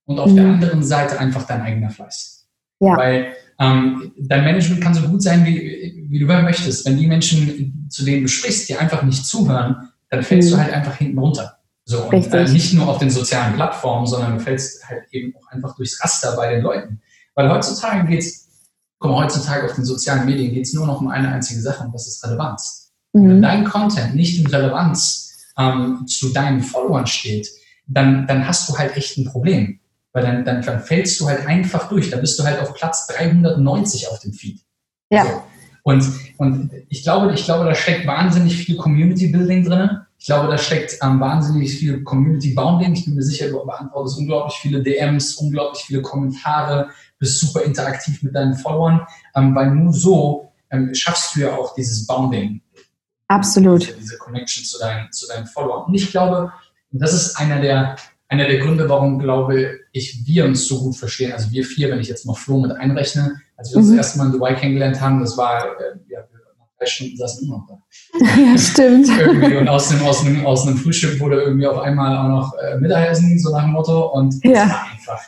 und 0.06 0.20
auf 0.20 0.32
mhm. 0.32 0.36
der 0.36 0.46
anderen 0.46 0.84
Seite 0.84 1.20
einfach 1.20 1.44
dein 1.46 1.62
eigener 1.62 1.90
Fleiß. 1.90 2.48
Ja. 2.80 2.98
Weil 2.98 3.34
ähm, 3.60 4.12
dein 4.18 4.44
Management 4.44 4.82
kann 4.82 4.94
so 4.94 5.08
gut 5.08 5.22
sein, 5.22 5.46
wie, 5.46 6.06
wie 6.10 6.20
du 6.20 6.26
möchtest. 6.26 6.86
Wenn 6.86 6.98
die 6.98 7.08
Menschen, 7.08 7.88
zu 7.90 8.04
denen 8.04 8.24
du 8.24 8.28
sprichst, 8.28 8.70
dir 8.70 8.80
einfach 8.80 9.04
nicht 9.04 9.26
zuhören, 9.26 9.90
dann 10.10 10.24
fällst 10.24 10.50
mhm. 10.50 10.56
du 10.56 10.62
halt 10.62 10.74
einfach 10.74 10.96
hinten 10.96 11.18
runter. 11.18 11.58
So, 11.88 12.04
und 12.06 12.34
äh, 12.34 12.48
nicht 12.50 12.74
nur 12.74 12.88
auf 12.88 12.98
den 12.98 13.12
sozialen 13.12 13.54
Plattformen, 13.54 14.08
sondern 14.08 14.34
du 14.34 14.40
fällst 14.40 14.88
halt 14.90 15.04
eben 15.12 15.36
auch 15.36 15.48
einfach 15.52 15.76
durchs 15.76 16.04
Raster 16.04 16.36
bei 16.36 16.56
den 16.56 16.64
Leuten. 16.64 17.00
Weil 17.36 17.50
heutzutage 17.50 18.08
geht's, 18.08 18.48
mal, 19.00 19.24
heutzutage 19.24 19.66
auf 19.66 19.76
den 19.76 19.86
sozialen 19.86 20.26
Medien 20.26 20.52
geht's 20.54 20.74
nur 20.74 20.88
noch 20.88 21.00
um 21.00 21.10
eine 21.10 21.32
einzige 21.32 21.62
Sache 21.62 21.84
und 21.84 21.94
das 21.94 22.08
ist 22.08 22.26
Relevanz. 22.26 22.92
Mhm. 23.14 23.30
Wenn 23.30 23.42
dein 23.42 23.66
Content 23.66 24.16
nicht 24.16 24.40
in 24.40 24.48
Relevanz 24.48 25.46
ähm, 25.58 26.06
zu 26.08 26.30
deinen 26.30 26.62
Followern 26.62 27.06
steht, 27.06 27.48
dann, 27.88 28.26
dann 28.26 28.48
hast 28.48 28.68
du 28.68 28.78
halt 28.78 28.98
echt 28.98 29.18
ein 29.18 29.26
Problem. 29.26 29.80
Weil 30.15 30.24
dann, 30.24 30.45
dann, 30.45 30.62
dann 30.62 30.79
fällst 30.79 31.19
du 31.19 31.27
halt 31.27 31.45
einfach 31.45 31.89
durch. 31.89 32.10
Da 32.10 32.15
bist 32.15 32.39
du 32.39 32.45
halt 32.45 32.62
auf 32.62 32.74
Platz 32.74 33.05
390 33.07 34.07
auf 34.07 34.19
dem 34.19 34.31
Feed. 34.31 34.62
Ja. 35.10 35.25
So. 35.25 35.43
Und, 35.84 36.10
und 36.38 36.72
ich, 36.88 37.03
glaube, 37.03 37.34
ich 37.34 37.43
glaube, 37.43 37.65
da 37.65 37.75
steckt 37.75 38.07
wahnsinnig 38.07 38.55
viel 38.55 38.77
Community 38.77 39.27
Building 39.27 39.65
drin. 39.65 40.00
Ich 40.17 40.27
glaube, 40.27 40.48
da 40.48 40.57
steckt 40.57 40.98
ähm, 41.03 41.19
wahnsinnig 41.19 41.77
viel 41.77 42.01
Community 42.03 42.53
Bounding. 42.53 42.93
Ich 42.93 43.03
bin 43.03 43.15
mir 43.15 43.24
sicher, 43.24 43.50
du 43.50 43.63
beantwortest 43.65 44.17
unglaublich 44.17 44.55
viele 44.55 44.81
DMs, 44.81 45.36
unglaublich 45.36 45.84
viele 45.84 46.01
Kommentare, 46.01 46.91
bist 47.19 47.41
super 47.41 47.63
interaktiv 47.63 48.24
mit 48.24 48.34
deinen 48.34 48.55
Followern, 48.55 49.05
ähm, 49.36 49.53
weil 49.53 49.72
nur 49.72 49.91
so 49.91 50.50
ähm, 50.72 50.95
schaffst 50.95 51.36
du 51.36 51.41
ja 51.41 51.57
auch 51.57 51.75
dieses 51.75 52.07
Bounding. 52.07 52.62
Absolut. 53.27 53.81
Diese, 53.81 53.98
diese 53.98 54.17
Connection 54.17 54.63
zu 54.63 54.79
deinen, 54.79 55.12
zu 55.12 55.27
deinen 55.27 55.45
Followern. 55.45 55.88
Und 55.88 55.93
ich 55.93 56.10
glaube, 56.10 56.53
das 56.91 57.13
ist 57.13 57.36
einer 57.36 57.60
der, 57.60 57.98
einer 58.27 58.48
der 58.48 58.60
Gründe, 58.60 58.89
warum, 58.89 59.20
glaube 59.20 59.79
ich, 59.91 60.25
wir 60.25 60.46
uns 60.46 60.67
so 60.67 60.79
gut 60.79 60.96
verstehen. 60.96 61.32
Also 61.32 61.51
wir 61.51 61.63
vier, 61.63 61.89
wenn 61.89 62.00
ich 62.00 62.08
jetzt 62.08 62.25
mal 62.25 62.34
Flo 62.34 62.60
mit 62.60 62.72
einrechne, 62.72 63.41
als 63.55 63.72
wir 63.72 63.77
uns 63.77 63.88
mhm. 63.88 63.98
das 63.98 64.08
erste 64.08 64.17
Mal 64.17 64.25
in 64.27 64.32
Dubai 64.34 64.53
kennengelernt 64.55 65.00
haben, 65.00 65.20
das 65.20 65.38
war, 65.38 65.79
äh, 65.79 65.98
ja, 66.10 66.22
nach 66.58 66.67
drei 66.77 66.86
Stunden 66.86 67.17
saßen 67.17 67.48
immer 67.48 67.58
noch 67.58 67.67
da. 67.67 67.77
Ja, 68.41 68.58
stimmt. 68.58 69.08
irgendwie 69.08 69.58
und 69.58 69.67
aus 69.67 69.91
einem, 69.91 70.03
aus, 70.05 70.25
einem, 70.25 70.46
aus 70.46 70.67
einem 70.67 70.77
Frühstück 70.77 71.20
wurde 71.20 71.41
irgendwie 71.41 71.67
auf 71.67 71.77
einmal 71.77 72.17
auch 72.17 72.29
noch 72.29 72.53
äh, 72.58 72.77
Mittagessen, 72.77 73.38
so 73.39 73.51
nach 73.51 73.63
dem 73.63 73.72
Motto. 73.72 74.12
Und 74.13 74.34
es 74.34 74.41
ja. 74.44 74.70
war 74.70 74.91
einfach 74.91 75.22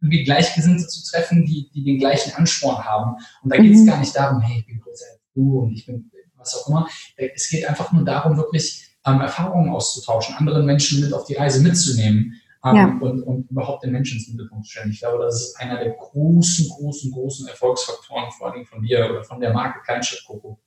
irgendwie 0.00 0.24
Gleichgesinnte 0.24 0.86
zu 0.86 1.10
treffen, 1.10 1.46
die, 1.46 1.70
die 1.74 1.82
den 1.82 1.98
gleichen 1.98 2.34
Ansporn 2.34 2.84
haben. 2.84 3.16
Und 3.42 3.52
da 3.52 3.56
geht 3.56 3.74
es 3.74 3.80
mhm. 3.80 3.86
gar 3.86 4.00
nicht 4.00 4.14
darum, 4.14 4.40
hey, 4.42 4.58
ich 4.60 4.66
bin 4.66 4.80
größer 4.80 5.06
als 5.10 5.20
du 5.34 5.60
und 5.60 5.72
ich 5.72 5.86
bin 5.86 6.10
was 6.36 6.54
auch 6.54 6.68
immer. 6.68 6.86
Es 7.16 7.48
geht 7.48 7.66
einfach 7.66 7.90
nur 7.92 8.04
darum, 8.04 8.36
wirklich 8.36 8.93
ähm, 9.06 9.20
Erfahrungen 9.20 9.70
auszutauschen, 9.70 10.36
anderen 10.36 10.66
Menschen 10.66 11.00
mit 11.00 11.12
auf 11.12 11.24
die 11.24 11.34
Reise 11.34 11.60
mitzunehmen 11.60 12.40
ähm, 12.64 12.76
ja. 12.76 12.98
und, 13.00 13.22
und 13.22 13.50
überhaupt 13.50 13.84
den 13.84 13.92
Menschen 13.92 14.20
zum 14.20 14.34
Mittelpunkt 14.34 14.66
zu 14.66 14.72
stellen. 14.72 14.90
Ich 14.90 15.00
glaube, 15.00 15.22
das 15.22 15.40
ist 15.40 15.60
einer 15.60 15.78
der 15.78 15.90
großen, 15.90 16.68
großen, 16.68 17.12
großen 17.12 17.48
Erfolgsfaktoren, 17.48 18.30
vor 18.32 18.52
allem 18.52 18.64
von 18.64 18.82
dir 18.82 19.08
oder 19.10 19.24
von 19.24 19.40
der 19.40 19.52
Marke 19.52 19.80
Kleinstadt 19.84 20.24
Coco. 20.26 20.58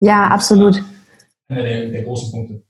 Ja, 0.00 0.28
absolut. 0.28 0.82
Einer 1.48 1.62
der, 1.62 1.88
der 1.88 2.02
großen 2.02 2.30
Punkte. 2.30 2.62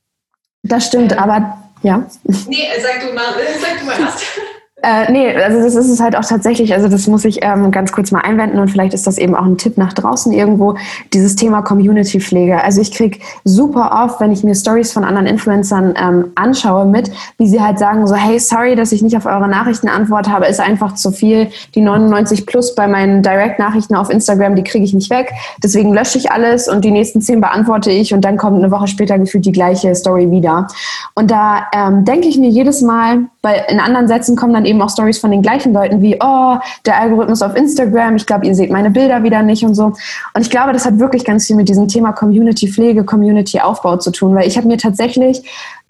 Das 0.62 0.86
stimmt, 0.86 1.16
aber 1.16 1.58
ja. 1.82 2.06
Nee, 2.24 2.68
sag 2.80 3.00
du 3.00 3.14
mal, 3.14 3.34
sag 3.60 3.80
du 3.80 3.86
mal 3.86 3.98
erst. 3.98 4.24
Äh, 4.84 5.12
nee, 5.12 5.32
also 5.36 5.62
das 5.62 5.76
ist 5.76 5.88
es 5.88 6.00
halt 6.00 6.16
auch 6.16 6.24
tatsächlich, 6.24 6.74
also 6.74 6.88
das 6.88 7.06
muss 7.06 7.24
ich 7.24 7.38
ähm, 7.42 7.70
ganz 7.70 7.92
kurz 7.92 8.10
mal 8.10 8.22
einwenden 8.22 8.58
und 8.58 8.68
vielleicht 8.68 8.94
ist 8.94 9.06
das 9.06 9.16
eben 9.16 9.36
auch 9.36 9.44
ein 9.44 9.56
Tipp 9.56 9.78
nach 9.78 9.92
draußen 9.92 10.32
irgendwo, 10.32 10.74
dieses 11.12 11.36
Thema 11.36 11.62
Community-Pflege. 11.62 12.64
Also 12.64 12.80
ich 12.80 12.90
kriege 12.90 13.20
super 13.44 14.02
oft, 14.04 14.20
wenn 14.20 14.32
ich 14.32 14.42
mir 14.42 14.56
Stories 14.56 14.92
von 14.92 15.04
anderen 15.04 15.28
Influencern 15.28 15.94
ähm, 15.96 16.32
anschaue, 16.34 16.84
mit, 16.84 17.12
wie 17.38 17.46
sie 17.46 17.60
halt 17.60 17.78
sagen 17.78 18.08
so, 18.08 18.16
hey, 18.16 18.40
sorry, 18.40 18.74
dass 18.74 18.90
ich 18.90 19.02
nicht 19.02 19.16
auf 19.16 19.24
eure 19.24 19.46
Nachrichten 19.46 19.88
antwort 19.88 20.28
habe, 20.28 20.46
ist 20.46 20.58
einfach 20.58 20.96
zu 20.96 21.12
viel. 21.12 21.48
Die 21.76 21.80
99 21.80 22.44
plus 22.44 22.74
bei 22.74 22.88
meinen 22.88 23.22
Direct-Nachrichten 23.22 23.94
auf 23.94 24.10
Instagram, 24.10 24.56
die 24.56 24.64
kriege 24.64 24.84
ich 24.84 24.94
nicht 24.94 25.10
weg. 25.10 25.30
Deswegen 25.62 25.94
lösche 25.94 26.18
ich 26.18 26.32
alles 26.32 26.66
und 26.66 26.84
die 26.84 26.90
nächsten 26.90 27.20
10 27.20 27.40
beantworte 27.40 27.92
ich 27.92 28.12
und 28.14 28.24
dann 28.24 28.36
kommt 28.36 28.58
eine 28.58 28.72
Woche 28.72 28.88
später 28.88 29.16
gefühlt 29.16 29.46
die 29.46 29.52
gleiche 29.52 29.94
Story 29.94 30.28
wieder. 30.32 30.66
Und 31.14 31.30
da 31.30 31.68
ähm, 31.72 32.04
denke 32.04 32.26
ich 32.26 32.36
mir 32.36 32.48
jedes 32.48 32.82
Mal, 32.82 33.26
weil 33.42 33.64
in 33.68 33.78
anderen 33.78 34.08
Sätzen 34.08 34.34
kommen 34.34 34.54
dann 34.54 34.64
eben 34.64 34.71
auch 34.80 34.90
Stories 34.90 35.18
von 35.18 35.30
den 35.30 35.42
gleichen 35.42 35.72
Leuten 35.72 36.00
wie, 36.00 36.16
oh, 36.20 36.56
der 36.86 37.00
Algorithmus 37.00 37.42
auf 37.42 37.56
Instagram, 37.56 38.16
ich 38.16 38.26
glaube, 38.26 38.46
ihr 38.46 38.54
seht 38.54 38.70
meine 38.70 38.90
Bilder 38.90 39.22
wieder 39.22 39.42
nicht 39.42 39.64
und 39.64 39.74
so. 39.74 39.86
Und 39.86 40.40
ich 40.40 40.50
glaube, 40.50 40.72
das 40.72 40.86
hat 40.86 40.98
wirklich 40.98 41.24
ganz 41.24 41.46
viel 41.46 41.56
mit 41.56 41.68
diesem 41.68 41.88
Thema 41.88 42.12
Community-Pflege, 42.12 43.04
Community-Aufbau 43.04 43.96
zu 43.96 44.12
tun, 44.12 44.34
weil 44.34 44.46
ich 44.46 44.56
habe 44.56 44.68
mir 44.68 44.78
tatsächlich 44.78 45.42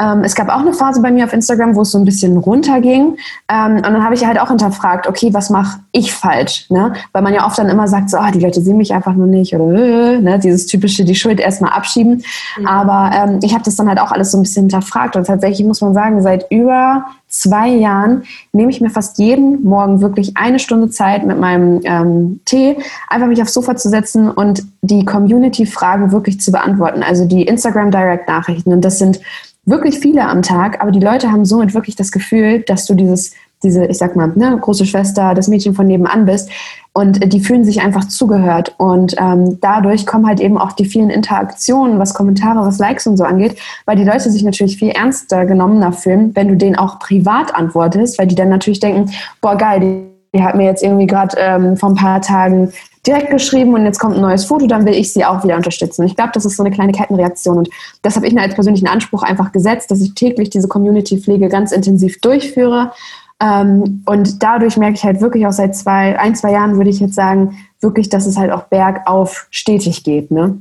ähm, 0.03 0.25
es 0.25 0.35
gab 0.35 0.49
auch 0.49 0.61
eine 0.61 0.73
Phase 0.73 1.01
bei 1.01 1.13
mir 1.13 1.25
auf 1.25 1.33
Instagram, 1.33 1.77
wo 1.77 1.83
es 1.83 1.93
so 1.93 1.99
ein 1.99 2.05
bisschen 2.05 2.37
runterging. 2.37 3.17
Ähm, 3.49 3.77
und 3.77 3.83
dann 3.83 4.05
habe 4.05 4.15
ich 4.15 4.27
halt 4.27 4.41
auch 4.41 4.49
hinterfragt, 4.49 5.07
okay, 5.07 5.33
was 5.33 5.49
mache 5.49 5.79
ich 5.93 6.13
falsch? 6.13 6.67
Ne? 6.71 6.93
Weil 7.13 7.23
man 7.23 7.33
ja 7.33 7.47
oft 7.47 7.59
dann 7.59 7.69
immer 7.69 7.87
sagt, 7.87 8.11
so, 8.11 8.17
ah, 8.17 8.31
die 8.33 8.41
Leute 8.41 8.61
sehen 8.61 8.79
mich 8.79 8.93
einfach 8.93 9.15
nur 9.15 9.29
nicht 9.29 9.55
oder 9.55 9.73
äh, 9.73 10.21
ne? 10.21 10.39
dieses 10.41 10.67
typische, 10.67 11.05
die 11.05 11.15
Schuld 11.15 11.39
erstmal 11.39 11.73
abschieben. 11.73 12.25
Mhm. 12.59 12.67
Aber 12.67 13.11
ähm, 13.15 13.39
ich 13.43 13.55
habe 13.55 13.63
das 13.63 13.77
dann 13.77 13.89
halt 13.89 14.01
auch 14.01 14.11
alles 14.11 14.33
so 14.33 14.39
ein 14.39 14.43
bisschen 14.43 14.65
hinterfragt. 14.65 15.15
Und 15.15 15.27
tatsächlich 15.27 15.67
muss 15.67 15.81
man 15.81 15.95
sagen, 15.95 16.21
seit 16.21 16.51
über 16.51 17.05
zwei 17.29 17.69
Jahren 17.69 18.25
nehme 18.53 18.71
ich 18.71 18.81
mir 18.81 18.91
fast 18.91 19.19
jeden 19.19 19.63
Morgen 19.65 20.01
wirklich 20.01 20.37
eine 20.37 20.59
Stunde 20.59 20.91
Zeit 20.91 21.25
mit 21.25 21.39
meinem 21.39 21.81
ähm, 21.85 22.41
Tee, 22.45 22.77
einfach 23.09 23.27
mich 23.27 23.41
aufs 23.41 23.55
Sofa 23.55 23.77
zu 23.77 23.89
setzen 23.89 24.31
und 24.31 24.65
die 24.83 25.05
Community-Fragen 25.05 26.13
wirklich 26.13 26.41
zu 26.41 26.53
beantworten. 26.53 27.03
Also 27.03 27.25
die 27.25 27.45
Instagram 27.45 27.91
Direct-Nachrichten. 27.91 28.73
Und 28.73 28.85
das 28.85 28.99
sind 28.99 29.21
wirklich 29.65 29.99
viele 29.99 30.29
am 30.29 30.43
Tag, 30.43 30.81
aber 30.81 30.91
die 30.91 31.01
Leute 31.01 31.31
haben 31.31 31.45
somit 31.45 31.75
wirklich 31.75 31.97
das 31.97 32.11
Gefühl, 32.11 32.61
dass 32.61 32.87
du 32.87 32.95
dieses, 32.95 33.33
diese, 33.63 33.87
ich 33.87 33.99
sag 33.99 34.17
mal, 34.17 34.33
ne, 34.35 34.59
große 34.61 34.87
Schwester, 34.87 35.35
das 35.35 35.47
Mädchen 35.49 35.75
von 35.75 35.87
nebenan 35.87 36.27
bist. 36.27 36.51
Und 36.93 37.33
die 37.33 37.41
fühlen 37.41 37.65
sich 37.65 37.81
einfach 37.81 38.07
zugehört. 38.07 38.75
Und 38.79 39.15
ähm, 39.19 39.59
dadurch 39.61 40.05
kommen 40.05 40.27
halt 40.27 40.41
eben 40.41 40.59
auch 40.59 40.73
die 40.73 40.85
vielen 40.85 41.11
Interaktionen, 41.11 41.99
was 41.99 42.13
Kommentare, 42.13 42.67
was 42.67 42.79
Likes 42.79 43.07
und 43.07 43.17
so 43.17 43.25
angeht, 43.25 43.57
weil 43.87 43.97
die 43.97 44.05
Leute 44.05 44.31
sich 44.31 44.43
natürlich 44.43 44.79
viel 44.79 44.91
ernster 44.91 45.47
genommener 45.47 45.93
fühlen, 45.93 46.35
wenn 46.35 46.49
du 46.49 46.57
denen 46.57 46.77
auch 46.77 46.99
privat 46.99 47.55
antwortest, 47.55 48.19
weil 48.19 48.27
die 48.27 48.35
dann 48.35 48.49
natürlich 48.49 48.81
denken, 48.81 49.11
boah 49.41 49.57
geil, 49.57 50.12
die 50.35 50.43
hat 50.43 50.55
mir 50.55 50.65
jetzt 50.65 50.83
irgendwie 50.83 51.07
gerade 51.07 51.37
ähm, 51.39 51.77
vor 51.77 51.91
ein 51.91 51.95
paar 51.95 52.21
Tagen 52.23 52.73
direkt 53.07 53.31
geschrieben 53.31 53.75
und 53.75 53.85
jetzt 53.85 53.99
kommt 53.99 54.15
ein 54.15 54.21
neues 54.21 54.45
Foto, 54.45 54.67
dann 54.67 54.87
will 54.87 54.95
ich 54.95 55.13
sie 55.13 55.25
auch 55.25 55.43
wieder 55.43 55.57
unterstützen. 55.57 56.07
Ich 56.07 56.15
glaube, 56.15 56.31
das 56.35 56.45
ist 56.45 56.57
so 56.57 56.63
eine 56.63 56.73
kleine 56.73 56.93
Kettenreaktion 56.93 57.59
und 57.59 57.71
das 58.03 58.17
habe 58.17 58.27
ich 58.27 58.33
mir 58.33 58.43
als 58.43 58.55
persönlichen 58.55 58.87
Anspruch 58.87 59.23
einfach 59.23 59.53
gesetzt, 59.53 59.91
dass 59.91 60.01
ich 60.01 60.15
täglich 60.15 60.51
diese 60.51 60.69
Community-Pflege 60.69 61.49
ganz 61.49 61.73
intensiv 61.73 62.21
durchführe. 62.21 62.93
Ähm, 63.41 64.03
und 64.07 64.43
dadurch 64.43 64.77
merke 64.77 64.95
ich 64.95 65.05
halt 65.05 65.21
wirklich 65.21 65.47
auch 65.47 65.53
seit 65.53 65.75
zwei, 65.75 66.19
ein, 66.19 66.37
zwei 66.37 66.53
Jahren 66.53 66.77
würde 66.77 66.91
ich 66.91 67.01
jetzt 67.01 67.17
sagen, 67.17 67.59
wirklich, 67.81 68.09
dass 68.09 68.27
es 68.27 68.39
halt 68.39 68.53
auch 68.53 68.65
bergauf 68.65 69.49
stetig 69.51 70.05
geht. 70.05 70.31
Ne? 70.31 70.59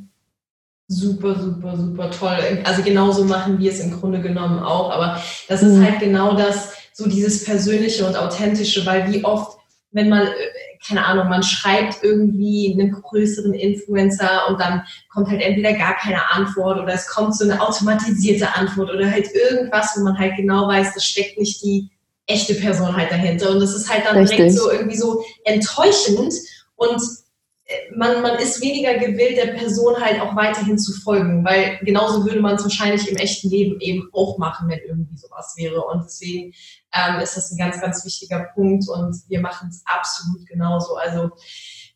Super, 0.87 1.39
super, 1.39 1.77
super 1.77 2.09
toll. 2.09 2.63
Also 2.63 2.81
genauso 2.81 3.23
machen 3.23 3.59
wir 3.59 3.71
es 3.71 3.79
im 3.79 3.91
Grunde 3.91 4.19
genommen 4.19 4.59
auch, 4.59 4.91
aber 4.91 5.21
das 5.47 5.61
ist 5.61 5.77
mhm. 5.77 5.85
halt 5.85 5.99
genau 5.99 6.35
das, 6.35 6.73
so 6.93 7.07
dieses 7.07 7.43
Persönliche 7.45 8.05
und 8.05 8.17
Authentische, 8.17 8.85
weil 8.85 9.11
wie 9.11 9.23
oft 9.23 9.60
wenn 9.91 10.09
man, 10.09 10.27
äh, 10.27 10.31
keine 10.85 11.05
Ahnung, 11.05 11.29
man 11.29 11.43
schreibt 11.43 12.03
irgendwie 12.03 12.73
einen 12.73 12.91
größeren 12.91 13.53
Influencer 13.53 14.47
und 14.49 14.59
dann 14.59 14.83
kommt 15.09 15.29
halt 15.29 15.41
entweder 15.41 15.73
gar 15.73 15.95
keine 15.95 16.31
Antwort 16.31 16.79
oder 16.79 16.93
es 16.93 17.07
kommt 17.07 17.35
so 17.35 17.43
eine 17.43 17.61
automatisierte 17.61 18.55
Antwort 18.55 18.89
oder 18.89 19.11
halt 19.11 19.27
irgendwas, 19.33 19.93
wo 19.95 20.03
man 20.03 20.17
halt 20.17 20.35
genau 20.37 20.67
weiß, 20.67 20.93
das 20.93 21.03
steckt 21.03 21.37
nicht 21.37 21.61
die 21.61 21.89
echte 22.25 22.55
Person 22.55 22.95
halt 22.95 23.11
dahinter. 23.11 23.51
Und 23.51 23.59
das 23.59 23.75
ist 23.75 23.91
halt 23.91 24.05
dann 24.05 24.17
Richtig. 24.17 24.37
direkt 24.37 24.55
so 24.55 24.71
irgendwie 24.71 24.97
so 24.97 25.23
enttäuschend 25.43 26.33
und 26.75 27.01
man, 27.95 28.21
man 28.21 28.37
ist 28.37 28.61
weniger 28.61 28.97
gewillt, 28.97 29.37
der 29.37 29.53
Person 29.53 29.95
halt 29.99 30.21
auch 30.21 30.35
weiterhin 30.35 30.77
zu 30.77 30.93
folgen, 31.01 31.43
weil 31.43 31.79
genauso 31.81 32.25
würde 32.25 32.41
man 32.41 32.55
es 32.55 32.63
wahrscheinlich 32.63 33.09
im 33.09 33.17
echten 33.17 33.49
Leben 33.49 33.79
eben 33.79 34.09
auch 34.13 34.37
machen, 34.37 34.69
wenn 34.69 34.79
irgendwie 34.79 35.17
sowas 35.17 35.53
wäre. 35.57 35.81
Und 35.81 36.03
deswegen 36.03 36.53
ähm, 36.93 37.19
ist 37.19 37.37
das 37.37 37.51
ein 37.51 37.57
ganz, 37.57 37.79
ganz 37.81 38.05
wichtiger 38.05 38.49
Punkt 38.53 38.87
und 38.89 39.15
wir 39.27 39.41
machen 39.41 39.69
es 39.69 39.83
absolut 39.85 40.45
genauso. 40.47 40.95
Also 40.95 41.31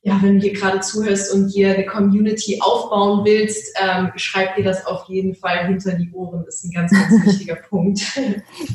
ja, 0.06 0.20
wenn 0.22 0.36
du 0.36 0.42
hier 0.42 0.54
gerade 0.54 0.82
zuhörst 0.82 1.34
und 1.34 1.52
dir 1.52 1.74
eine 1.74 1.84
Community 1.84 2.60
aufbauen 2.62 3.26
willst, 3.26 3.76
ähm, 3.84 4.12
schreib 4.18 4.56
dir 4.56 4.64
das 4.64 4.86
auf 4.86 5.10
jeden 5.10 5.34
Fall 5.34 5.66
hinter 5.66 5.94
die 5.94 6.12
Ohren. 6.14 6.44
Das 6.46 6.58
ist 6.58 6.66
ein 6.66 6.72
ganz, 6.72 6.92
ganz 6.92 7.26
wichtiger 7.26 7.56
Punkt. 7.56 8.02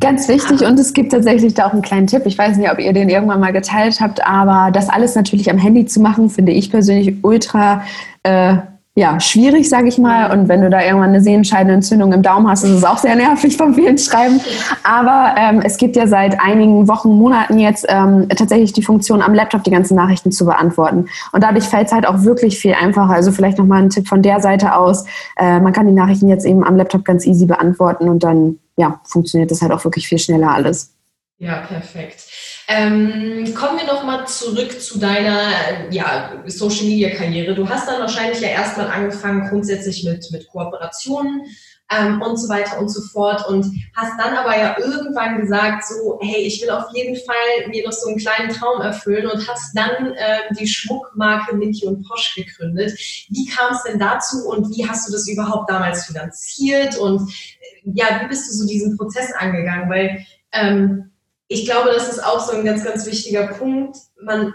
Ganz 0.00 0.26
wichtig 0.26 0.62
und 0.62 0.76
es 0.80 0.92
gibt 0.92 1.12
tatsächlich 1.12 1.54
da 1.54 1.68
auch 1.68 1.72
einen 1.72 1.82
kleinen 1.82 2.08
Tipp. 2.08 2.22
Ich 2.24 2.36
weiß 2.36 2.56
nicht, 2.56 2.68
ob 2.68 2.80
ihr 2.80 2.92
den 2.92 3.08
irgendwann 3.08 3.38
mal 3.38 3.52
geteilt 3.52 4.00
habt, 4.00 4.26
aber 4.26 4.72
das 4.72 4.88
alles 4.88 5.14
natürlich 5.14 5.48
am 5.48 5.58
Handy 5.58 5.86
zu 5.86 6.00
machen, 6.00 6.30
finde 6.30 6.50
ich 6.50 6.68
persönlich 6.68 7.14
ultra 7.22 7.84
äh, 8.24 8.56
ja, 8.96 9.20
schwierig, 9.20 9.68
sage 9.68 9.88
ich 9.88 9.98
mal. 9.98 10.32
Und 10.32 10.48
wenn 10.48 10.62
du 10.62 10.68
da 10.68 10.82
irgendwann 10.82 11.10
eine 11.10 11.20
Sehenscheidenentzündung 11.20 12.12
im 12.12 12.22
Daumen 12.22 12.48
hast, 12.48 12.64
ist 12.64 12.70
es 12.70 12.84
auch 12.84 12.98
sehr 12.98 13.14
nervig 13.14 13.56
vom 13.56 13.72
vielen 13.74 13.96
Schreiben. 13.96 14.40
Aber 14.82 15.36
ähm, 15.38 15.62
es 15.64 15.76
gibt 15.76 15.94
ja 15.94 16.08
seit 16.08 16.40
einigen 16.40 16.88
Wochen, 16.88 17.10
Monaten 17.10 17.60
jetzt 17.60 17.86
ähm, 17.88 18.28
tatsächlich 18.28 18.72
die 18.72 18.82
Funktion, 18.82 19.22
am 19.22 19.32
Laptop 19.32 19.62
die 19.62 19.70
ganzen 19.70 19.94
Nachrichten 19.94 20.32
zu 20.32 20.44
beantworten. 20.44 21.06
Und 21.32 21.42
dadurch 21.42 21.64
fällt 21.64 21.86
es 21.86 21.92
halt 21.92 22.04
auch 22.04 22.24
wirklich 22.24 22.58
viel 22.58 22.74
einfacher. 22.74 23.12
Also 23.12 23.30
vielleicht 23.30 23.58
nochmal 23.58 23.80
ein 23.80 23.90
Tipp 23.90 24.08
von 24.08 24.22
der 24.22 24.40
Seite 24.40 24.74
aus. 24.74 25.04
Äh, 25.36 25.60
man 25.60 25.72
kann 25.72 25.86
die 25.86 25.94
Nachrichten 25.94 26.28
jetzt 26.28 26.44
eben 26.44 26.64
am 26.64 26.76
Laptop 26.76 27.04
ganz 27.04 27.24
easy 27.26 27.46
beantworten 27.46 28.08
und 28.08 28.24
dann 28.24 28.58
ja, 28.76 29.00
funktioniert 29.04 29.52
das 29.52 29.62
halt 29.62 29.72
auch 29.72 29.84
wirklich 29.84 30.08
viel 30.08 30.18
schneller 30.18 30.52
alles. 30.52 30.92
Ja, 31.38 31.60
perfekt. 31.60 32.26
Ähm, 32.72 33.52
kommen 33.56 33.80
wir 33.80 33.86
nochmal 33.86 34.28
zurück 34.28 34.80
zu 34.80 35.00
deiner 35.00 35.90
ja, 35.90 36.40
Social 36.46 36.84
Media 36.84 37.10
Karriere. 37.10 37.52
Du 37.52 37.68
hast 37.68 37.88
dann 37.88 38.00
wahrscheinlich 38.00 38.40
ja 38.40 38.46
erstmal 38.46 38.86
angefangen, 38.86 39.48
grundsätzlich 39.48 40.04
mit, 40.04 40.30
mit 40.30 40.46
Kooperationen 40.46 41.46
ähm, 41.90 42.22
und 42.22 42.36
so 42.36 42.48
weiter 42.48 42.78
und 42.78 42.88
so 42.88 43.02
fort 43.12 43.44
und 43.48 43.66
hast 43.96 44.12
dann 44.20 44.36
aber 44.36 44.56
ja 44.56 44.78
irgendwann 44.78 45.40
gesagt, 45.40 45.84
so, 45.84 46.20
hey, 46.22 46.42
ich 46.42 46.62
will 46.62 46.70
auf 46.70 46.84
jeden 46.94 47.16
Fall 47.16 47.68
mir 47.70 47.84
noch 47.84 47.92
so 47.92 48.06
einen 48.06 48.18
kleinen 48.18 48.50
Traum 48.50 48.80
erfüllen 48.80 49.26
und 49.26 49.48
hast 49.48 49.76
dann 49.76 50.12
äh, 50.12 50.54
die 50.56 50.68
Schmuckmarke 50.68 51.56
Minty 51.56 51.86
und 51.86 52.06
Posch 52.06 52.36
gegründet. 52.36 52.92
Wie 53.30 53.46
kam 53.46 53.74
es 53.74 53.82
denn 53.82 53.98
dazu 53.98 54.46
und 54.48 54.70
wie 54.76 54.88
hast 54.88 55.08
du 55.08 55.12
das 55.12 55.26
überhaupt 55.26 55.68
damals 55.68 56.06
finanziert 56.06 56.96
und 56.98 57.28
äh, 57.28 57.90
ja, 57.94 58.20
wie 58.22 58.28
bist 58.28 58.48
du 58.48 58.52
so 58.52 58.68
diesen 58.68 58.96
Prozess 58.96 59.32
angegangen? 59.32 59.90
Weil 59.90 60.24
ähm, 60.52 61.09
ich 61.50 61.64
glaube, 61.64 61.90
das 61.92 62.08
ist 62.08 62.24
auch 62.24 62.40
so 62.40 62.52
ein 62.52 62.64
ganz, 62.64 62.84
ganz 62.84 63.04
wichtiger 63.06 63.48
Punkt. 63.48 63.96
Man, 64.22 64.54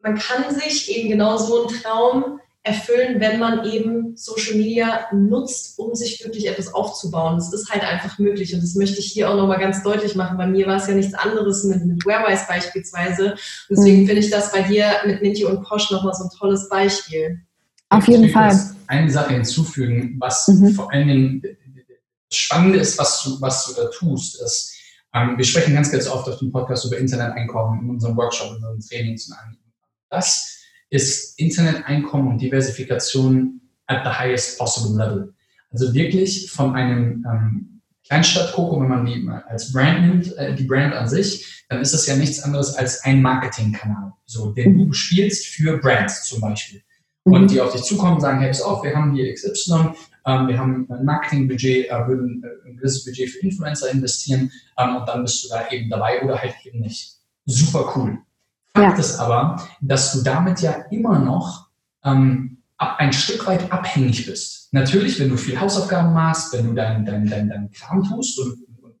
man 0.00 0.16
kann 0.16 0.54
sich 0.54 0.96
eben 0.96 1.08
genau 1.08 1.36
so 1.36 1.66
einen 1.66 1.82
Traum 1.82 2.40
erfüllen, 2.62 3.20
wenn 3.20 3.40
man 3.40 3.64
eben 3.64 4.16
Social 4.16 4.54
Media 4.54 5.06
nutzt, 5.12 5.76
um 5.76 5.96
sich 5.96 6.24
wirklich 6.24 6.46
etwas 6.46 6.72
aufzubauen. 6.72 7.36
Das 7.36 7.52
ist 7.52 7.68
halt 7.68 7.82
einfach 7.82 8.20
möglich 8.20 8.54
und 8.54 8.62
das 8.62 8.76
möchte 8.76 9.00
ich 9.00 9.06
hier 9.06 9.28
auch 9.28 9.36
nochmal 9.36 9.58
ganz 9.58 9.82
deutlich 9.82 10.14
machen. 10.14 10.38
Bei 10.38 10.46
mir 10.46 10.68
war 10.68 10.76
es 10.76 10.86
ja 10.86 10.94
nichts 10.94 11.14
anderes 11.14 11.64
mit, 11.64 11.84
mit 11.84 12.06
Wearwise 12.06 12.44
beispielsweise. 12.48 13.32
Und 13.32 13.78
deswegen 13.78 14.02
mhm. 14.02 14.06
finde 14.06 14.20
ich 14.20 14.30
das 14.30 14.52
bei 14.52 14.62
dir 14.62 14.92
mit 15.04 15.22
Minty 15.22 15.44
und 15.46 15.64
Posh 15.64 15.90
nochmal 15.90 16.14
so 16.14 16.24
ein 16.24 16.30
tolles 16.38 16.68
Beispiel. 16.68 17.40
Auf 17.88 18.06
jeden 18.06 18.30
Fall. 18.30 18.56
Eine 18.86 19.10
Sache 19.10 19.34
hinzufügen, 19.34 20.14
was 20.20 20.46
mhm. 20.46 20.70
vor 20.74 20.92
allen 20.92 21.08
Dingen 21.08 21.42
spannend 22.30 22.76
ist, 22.76 22.98
was 22.98 23.24
du, 23.24 23.40
was 23.40 23.66
du 23.66 23.80
da 23.80 23.88
tust, 23.88 24.40
ist, 24.40 24.75
wir 25.36 25.44
sprechen 25.44 25.74
ganz, 25.74 25.90
ganz 25.90 26.06
oft 26.08 26.28
auf 26.28 26.38
dem 26.38 26.52
Podcast 26.52 26.84
über 26.84 26.98
Interneteinkommen 26.98 27.82
in 27.82 27.90
unserem 27.90 28.16
Workshop, 28.16 28.50
in 28.50 28.56
unseren 28.56 28.80
Trainings 28.80 29.28
und 29.28 29.36
allem. 29.36 29.56
Das 30.10 30.60
ist 30.90 31.38
Interneteinkommen 31.38 32.28
und 32.28 32.40
Diversifikation 32.40 33.60
at 33.86 34.04
the 34.04 34.10
highest 34.10 34.58
possible 34.58 34.96
level. 34.96 35.34
Also 35.70 35.92
wirklich 35.94 36.50
von 36.50 36.74
einem 36.74 37.24
ähm, 37.30 37.82
Kleinstadt-Koko, 38.06 38.80
wenn 38.80 38.88
man 38.88 39.06
die 39.06 39.28
als 39.48 39.72
Brand 39.72 40.02
nimmt, 40.02 40.36
äh, 40.36 40.54
die 40.54 40.64
Brand 40.64 40.94
an 40.94 41.08
sich, 41.08 41.64
dann 41.68 41.80
ist 41.80 41.92
das 41.92 42.06
ja 42.06 42.16
nichts 42.16 42.42
anderes 42.42 42.74
als 42.74 43.02
ein 43.04 43.20
Marketingkanal, 43.20 44.12
so, 44.24 44.52
den 44.52 44.78
du 44.78 44.92
spielst 44.92 45.46
für 45.46 45.78
Brands 45.78 46.24
zum 46.24 46.40
Beispiel. 46.40 46.82
Und 47.24 47.42
mhm. 47.42 47.48
die 47.48 47.60
auf 47.60 47.72
dich 47.72 47.82
zukommen 47.82 48.14
und 48.14 48.20
sagen, 48.20 48.38
hey, 48.38 48.48
pass 48.48 48.62
auf, 48.62 48.84
wir 48.84 48.94
haben 48.94 49.14
hier 49.14 49.32
XY, 49.32 49.72
ähm, 49.72 49.94
wir 50.26 50.58
haben 50.58 50.88
ein 50.90 51.04
Marketingbudget, 51.04 51.88
äh, 51.88 52.08
würden 52.08 52.42
äh, 52.42 52.68
ein 52.68 52.76
gewisses 52.76 53.04
Budget 53.04 53.30
für 53.30 53.38
Influencer 53.38 53.90
investieren 53.90 54.50
ähm, 54.76 54.96
und 54.96 55.08
dann 55.08 55.22
bist 55.22 55.44
du 55.44 55.48
da 55.48 55.68
eben 55.70 55.88
dabei 55.88 56.22
oder 56.22 56.40
halt 56.40 56.54
eben 56.64 56.80
nicht. 56.80 57.16
Super 57.44 57.92
cool. 57.94 58.18
Fakt 58.74 58.98
ja. 58.98 58.98
ist 58.98 59.18
aber, 59.18 59.62
dass 59.80 60.12
du 60.12 60.22
damit 60.22 60.60
ja 60.60 60.72
immer 60.90 61.20
noch 61.20 61.68
ähm, 62.04 62.58
ein 62.78 63.12
Stück 63.12 63.46
weit 63.46 63.70
abhängig 63.72 64.26
bist. 64.26 64.68
Natürlich, 64.72 65.18
wenn 65.20 65.30
du 65.30 65.36
viel 65.36 65.58
Hausaufgaben 65.58 66.12
machst, 66.12 66.52
wenn 66.52 66.66
du 66.66 66.74
deinen 66.74 67.06
dein, 67.06 67.26
dein, 67.26 67.48
dein 67.48 67.70
Kram 67.70 68.02
tust 68.02 68.38
und, 68.40 68.66
und 68.82 68.94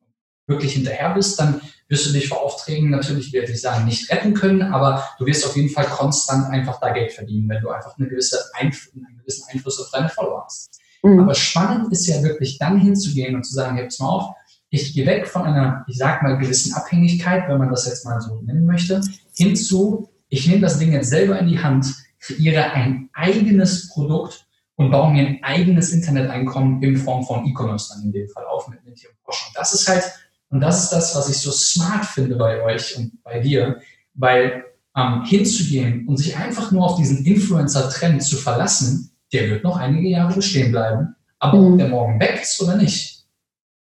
wirklich 0.46 0.74
hinterher 0.74 1.12
bist, 1.12 1.38
dann 1.40 1.60
wirst 1.88 2.06
du 2.06 2.12
dich 2.12 2.28
vor 2.28 2.42
Aufträgen 2.42 2.90
natürlich, 2.90 3.32
werde 3.32 3.52
ich 3.52 3.60
sagen, 3.60 3.84
nicht 3.84 4.10
retten 4.10 4.32
können, 4.32 4.62
aber 4.62 5.04
du 5.18 5.26
wirst 5.26 5.44
auf 5.44 5.56
jeden 5.56 5.68
Fall 5.68 5.86
konstant 5.86 6.46
einfach 6.46 6.80
da 6.80 6.92
Geld 6.92 7.12
verdienen, 7.12 7.48
wenn 7.48 7.62
du 7.62 7.70
einfach 7.70 7.96
eine 7.98 8.08
gewisse 8.08 8.38
Einf 8.54 8.88
einen 8.94 9.18
gewissen 9.18 9.44
Einfluss 9.50 9.80
auf 9.80 9.90
deine 9.90 10.08
Follower 10.08 10.44
hast. 10.44 10.75
Mhm. 11.06 11.20
Aber 11.20 11.34
spannend 11.34 11.92
ist 11.92 12.06
ja 12.06 12.22
wirklich 12.22 12.58
dann 12.58 12.80
hinzugehen 12.80 13.36
und 13.36 13.44
zu 13.44 13.54
sagen, 13.54 13.78
jetzt 13.78 14.00
mal 14.00 14.08
auf, 14.08 14.34
ich 14.70 14.92
gehe 14.92 15.06
weg 15.06 15.28
von 15.28 15.42
einer, 15.42 15.84
ich 15.86 15.96
sag 15.96 16.22
mal, 16.22 16.36
gewissen 16.36 16.74
Abhängigkeit, 16.74 17.48
wenn 17.48 17.58
man 17.58 17.70
das 17.70 17.86
jetzt 17.86 18.04
mal 18.04 18.20
so 18.20 18.40
nennen 18.42 18.66
möchte, 18.66 19.00
hinzu, 19.34 20.08
ich 20.28 20.48
nehme 20.48 20.62
das 20.62 20.78
Ding 20.78 20.92
jetzt 20.92 21.10
selber 21.10 21.38
in 21.38 21.46
die 21.46 21.60
Hand, 21.60 21.86
kreiere 22.18 22.72
ein 22.72 23.08
eigenes 23.12 23.88
Produkt 23.88 24.46
und 24.74 24.90
baue 24.90 25.12
mir 25.12 25.26
ein 25.26 25.38
eigenes 25.42 25.92
Interneteinkommen 25.92 26.82
in 26.82 26.96
Form 26.96 27.24
von 27.24 27.46
E-Commerce 27.46 27.94
dann 27.94 28.04
in 28.04 28.12
dem 28.12 28.28
Fall 28.28 28.44
auf 28.46 28.66
mit 28.68 28.84
Minty 28.84 29.06
und 29.06 29.22
Porsche. 29.22 29.46
Und 29.48 29.56
das 29.56 29.72
ist 29.72 29.88
halt, 29.88 30.02
und 30.48 30.60
das 30.60 30.82
ist 30.82 30.90
das, 30.90 31.14
was 31.14 31.28
ich 31.28 31.38
so 31.38 31.52
smart 31.52 32.04
finde 32.04 32.34
bei 32.34 32.62
euch 32.64 32.96
und 32.96 33.22
bei 33.22 33.38
dir, 33.38 33.80
weil 34.14 34.64
ähm, 34.96 35.22
hinzugehen 35.24 36.08
und 36.08 36.16
sich 36.16 36.36
einfach 36.36 36.72
nur 36.72 36.84
auf 36.84 36.96
diesen 36.96 37.24
Influencer-Trend 37.24 38.22
zu 38.22 38.36
verlassen, 38.36 39.15
der 39.36 39.50
wird 39.50 39.64
noch 39.64 39.76
einige 39.76 40.08
Jahre 40.08 40.34
bestehen 40.34 40.72
bleiben. 40.72 41.14
Aber 41.38 41.58
mhm. 41.58 41.72
ob 41.72 41.78
der 41.78 41.88
morgen 41.88 42.20
weg 42.20 42.40
ist 42.42 42.60
oder 42.62 42.76
nicht, 42.76 43.26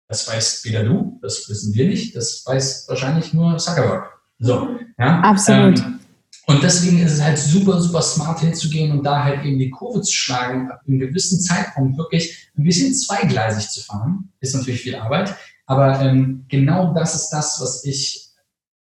das 0.08 0.28
weiß 0.28 0.64
weder 0.64 0.84
du, 0.84 1.18
das 1.22 1.48
wissen 1.48 1.74
wir 1.74 1.88
nicht, 1.88 2.14
das 2.14 2.44
weiß 2.46 2.86
wahrscheinlich 2.88 3.32
nur 3.32 3.56
Zuckerberg. 3.58 4.20
So, 4.38 4.68
ja. 4.98 5.20
Absolut. 5.20 5.78
Ähm, 5.78 6.00
und 6.48 6.62
deswegen 6.62 7.00
ist 7.00 7.12
es 7.12 7.22
halt 7.22 7.38
super, 7.38 7.80
super 7.80 8.02
smart 8.02 8.40
hinzugehen 8.40 8.92
und 8.92 9.02
da 9.02 9.24
halt 9.24 9.44
eben 9.44 9.58
die 9.58 9.70
Kurve 9.70 10.02
zu 10.02 10.12
schlagen, 10.12 10.70
ab 10.70 10.80
einem 10.86 11.00
gewissen 11.00 11.40
Zeitpunkt 11.40 11.98
wirklich 11.98 12.50
ein 12.56 12.62
bisschen 12.62 12.94
zweigleisig 12.94 13.68
zu 13.68 13.80
fahren. 13.80 14.32
Ist 14.40 14.54
natürlich 14.54 14.82
viel 14.82 14.94
Arbeit, 14.94 15.34
aber 15.66 16.00
ähm, 16.00 16.44
genau 16.48 16.94
das 16.94 17.16
ist 17.16 17.30
das, 17.30 17.60
was 17.60 17.84
ich 17.84 18.30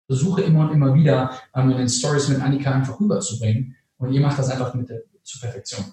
versuche 0.08 0.42
immer 0.42 0.68
und 0.68 0.74
immer 0.74 0.94
wieder 0.94 1.32
ähm, 1.56 1.72
in 1.72 1.78
den 1.78 1.90
Stories 1.90 2.28
mit 2.28 2.42
Annika 2.42 2.72
einfach 2.72 3.00
rüberzubringen. 3.00 3.76
Und 3.98 4.12
ihr 4.12 4.20
macht 4.20 4.38
das 4.38 4.50
einfach 4.50 4.74
mit 4.74 4.90
der, 4.90 5.02
zur 5.24 5.40
Perfektion. 5.40 5.86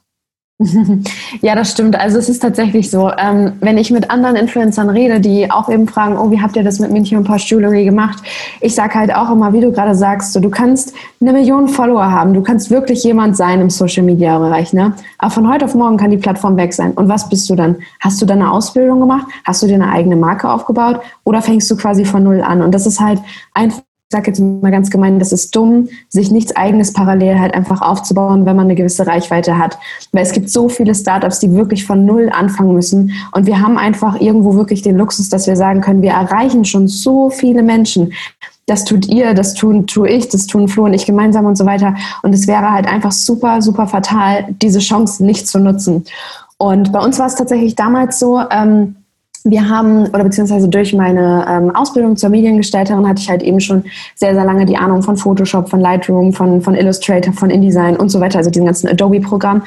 Ja, 1.43 1.55
das 1.55 1.71
stimmt. 1.71 1.99
Also 1.99 2.19
es 2.19 2.29
ist 2.29 2.41
tatsächlich 2.41 2.91
so, 2.91 3.11
ähm, 3.17 3.53
wenn 3.61 3.79
ich 3.79 3.91
mit 3.91 4.11
anderen 4.11 4.37
Influencern 4.37 4.91
rede, 4.91 5.21
die 5.21 5.51
auch 5.51 5.69
eben 5.71 5.89
fragen, 5.89 6.19
oh, 6.19 6.31
wie 6.31 6.41
habt 6.41 6.57
ihr 6.57 6.63
das 6.63 6.79
mit 6.79 6.91
München 6.91 7.17
und 7.19 7.25
Post 7.25 7.51
Jewelry 7.51 7.85
gemacht? 7.85 8.23
Ich 8.61 8.75
sage 8.75 8.95
halt 8.95 9.15
auch 9.15 9.31
immer, 9.31 9.53
wie 9.53 9.61
du 9.61 9.73
gerade 9.73 9.95
sagst, 9.95 10.33
so, 10.33 10.41
du 10.41 10.51
kannst 10.51 10.93
eine 11.21 11.33
Million 11.33 11.69
Follower 11.69 12.11
haben, 12.11 12.35
du 12.35 12.43
kannst 12.43 12.71
wirklich 12.71 13.03
jemand 13.05 13.37
sein 13.37 13.61
im 13.61 13.71
Social 13.71 14.03
Media 14.03 14.39
Bereich, 14.39 14.73
ne? 14.73 14.95
Aber 15.19 15.31
von 15.31 15.51
heute 15.51 15.65
auf 15.65 15.75
morgen 15.75 15.97
kann 15.97 16.11
die 16.11 16.19
Plattform 16.19 16.57
weg 16.57 16.75
sein. 16.75 16.93
Und 16.93 17.09
was 17.09 17.29
bist 17.29 17.49
du 17.49 17.55
dann? 17.55 17.77
Hast 18.01 18.21
du 18.21 18.27
dann 18.27 18.41
eine 18.43 18.51
Ausbildung 18.51 19.01
gemacht? 19.01 19.27
Hast 19.45 19.63
du 19.63 19.67
dir 19.67 19.75
eine 19.75 19.91
eigene 19.91 20.17
Marke 20.17 20.51
aufgebaut? 20.51 21.01
Oder 21.25 21.43
fängst 21.43 21.71
du 21.71 21.77
quasi 21.77 22.05
von 22.05 22.23
null 22.23 22.43
an? 22.43 22.63
Und 22.63 22.75
das 22.75 22.87
ist 22.87 23.01
halt 23.01 23.21
einfach 23.55 23.81
sage 24.11 24.27
jetzt 24.27 24.41
mal 24.41 24.73
ganz 24.73 24.91
gemein, 24.91 25.21
das 25.21 25.31
ist 25.31 25.55
dumm, 25.55 25.89
sich 26.09 26.33
nichts 26.33 26.55
eigenes 26.57 26.93
parallel 26.93 27.39
halt 27.39 27.55
einfach 27.55 27.81
aufzubauen, 27.81 28.45
wenn 28.45 28.57
man 28.57 28.67
eine 28.67 28.75
gewisse 28.75 29.07
Reichweite 29.07 29.57
hat. 29.57 29.79
Weil 30.11 30.25
es 30.25 30.33
gibt 30.33 30.51
so 30.51 30.69
viele 30.69 30.97
Startups, 30.97 31.39
die 31.39 31.53
wirklich 31.53 31.87
von 31.87 32.05
null 32.05 32.29
anfangen 32.33 32.75
müssen. 32.75 33.13
Und 33.31 33.47
wir 33.47 33.61
haben 33.61 33.79
einfach 33.79 34.21
irgendwo 34.21 34.55
wirklich 34.55 34.83
den 34.83 34.97
Luxus, 34.97 35.29
dass 35.29 35.47
wir 35.47 35.55
sagen 35.55 35.81
können, 35.81 36.03
wir 36.03 36.11
erreichen 36.11 36.65
schon 36.65 36.89
so 36.89 37.31
viele 37.31 37.63
Menschen. 37.63 38.13
Das 38.67 38.85
tut 38.85 39.07
ihr, 39.07 39.33
das 39.35 39.55
tun, 39.55 39.87
tue 39.87 40.09
ich, 40.09 40.29
das 40.29 40.47
tun 40.47 40.67
Flo 40.67 40.85
und 40.85 40.95
ich 40.95 41.07
gemeinsam 41.07 41.47
und 41.47 41.57
so 41.57 41.65
weiter. 41.65 41.95
Und 42.23 42.35
es 42.35 42.49
wäre 42.49 42.73
halt 42.73 42.89
einfach 42.89 43.13
super, 43.13 43.63
super 43.63 43.87
fatal, 43.87 44.47
diese 44.61 44.81
Chance 44.81 45.25
nicht 45.25 45.47
zu 45.47 45.61
nutzen. 45.61 46.05
Und 46.59 46.93
bei 46.93 47.01
uns 47.01 47.19
war 47.21 47.27
es 47.27 47.37
tatsächlich 47.37 47.77
damals 47.77 48.19
so, 48.19 48.41
ähm, 48.51 48.97
wir 49.45 49.69
haben, 49.69 50.07
oder 50.09 50.25
beziehungsweise 50.25 50.69
durch 50.69 50.93
meine 50.95 51.47
ähm, 51.49 51.75
Ausbildung 51.75 52.17
zur 52.17 52.31
Mediengestalterin 52.31 53.09
hatte 53.09 53.23
ich 53.23 53.31
halt 53.31 53.43
eben 53.43 53.61
schon 53.61 53.85
sehr, 54.15 54.35
sehr 54.35 54.45
lange 54.45 54.67
die 54.67 54.77
Ahnung 54.77 55.03
von 55.03 55.17
Photoshop, 55.17 55.69
von 55.71 55.81
Lightroom, 55.81 56.33
von, 56.33 56.61
von 56.61 56.75
Illustrator, 56.75 57.33
von 57.33 57.51
InDesign 57.51 57.97
und 57.97 58.11
so 58.11 58.21
weiter, 58.21 58.39
also 58.39 58.51
diesem 58.51 58.67
ganzen 58.67 58.89
Adobe-Programm. 58.89 59.63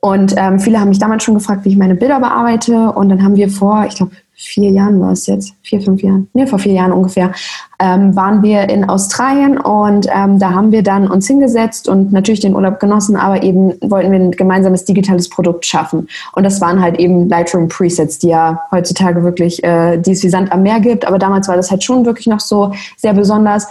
Und 0.00 0.34
ähm, 0.36 0.60
viele 0.60 0.78
haben 0.80 0.90
mich 0.90 0.98
damals 0.98 1.24
schon 1.24 1.34
gefragt, 1.34 1.64
wie 1.64 1.70
ich 1.70 1.76
meine 1.76 1.94
Bilder 1.94 2.20
bearbeite. 2.20 2.92
Und 2.92 3.08
dann 3.08 3.22
haben 3.22 3.36
wir 3.36 3.48
vor, 3.48 3.86
ich 3.88 3.96
glaube, 3.96 4.12
vier 4.34 4.70
Jahren 4.70 5.00
war 5.00 5.12
es 5.12 5.26
jetzt, 5.26 5.54
vier, 5.62 5.80
fünf 5.80 6.02
Jahren, 6.02 6.28
ne, 6.34 6.46
vor 6.46 6.58
vier 6.58 6.72
Jahren 6.72 6.92
ungefähr, 6.92 7.32
ähm, 7.78 8.16
waren 8.16 8.42
wir 8.42 8.68
in 8.68 8.88
Australien 8.88 9.58
und 9.58 10.06
ähm, 10.10 10.38
da 10.38 10.52
haben 10.52 10.72
wir 10.72 10.82
dann 10.82 11.10
uns 11.10 11.26
hingesetzt 11.26 11.88
und 11.88 12.12
natürlich 12.12 12.40
den 12.40 12.54
Urlaub 12.54 12.80
genossen, 12.80 13.16
aber 13.16 13.42
eben 13.42 13.74
wollten 13.80 14.12
wir 14.12 14.18
ein 14.18 14.30
gemeinsames 14.30 14.84
digitales 14.84 15.28
Produkt 15.28 15.66
schaffen. 15.66 16.08
Und 16.32 16.44
das 16.44 16.60
waren 16.60 16.80
halt 16.80 16.98
eben 16.98 17.28
Lightroom 17.28 17.68
Presets, 17.68 18.18
die 18.18 18.28
ja 18.28 18.60
heutzutage 18.70 19.22
wirklich, 19.22 19.62
äh, 19.62 19.98
die 19.98 20.12
es 20.12 20.22
wie 20.22 20.28
Sand 20.28 20.52
am 20.52 20.62
Meer 20.62 20.80
gibt, 20.80 21.06
aber 21.06 21.18
damals 21.18 21.48
war 21.48 21.56
das 21.56 21.70
halt 21.70 21.84
schon 21.84 22.06
wirklich 22.06 22.26
noch 22.26 22.40
so 22.40 22.72
sehr 22.96 23.12
besonders. 23.12 23.66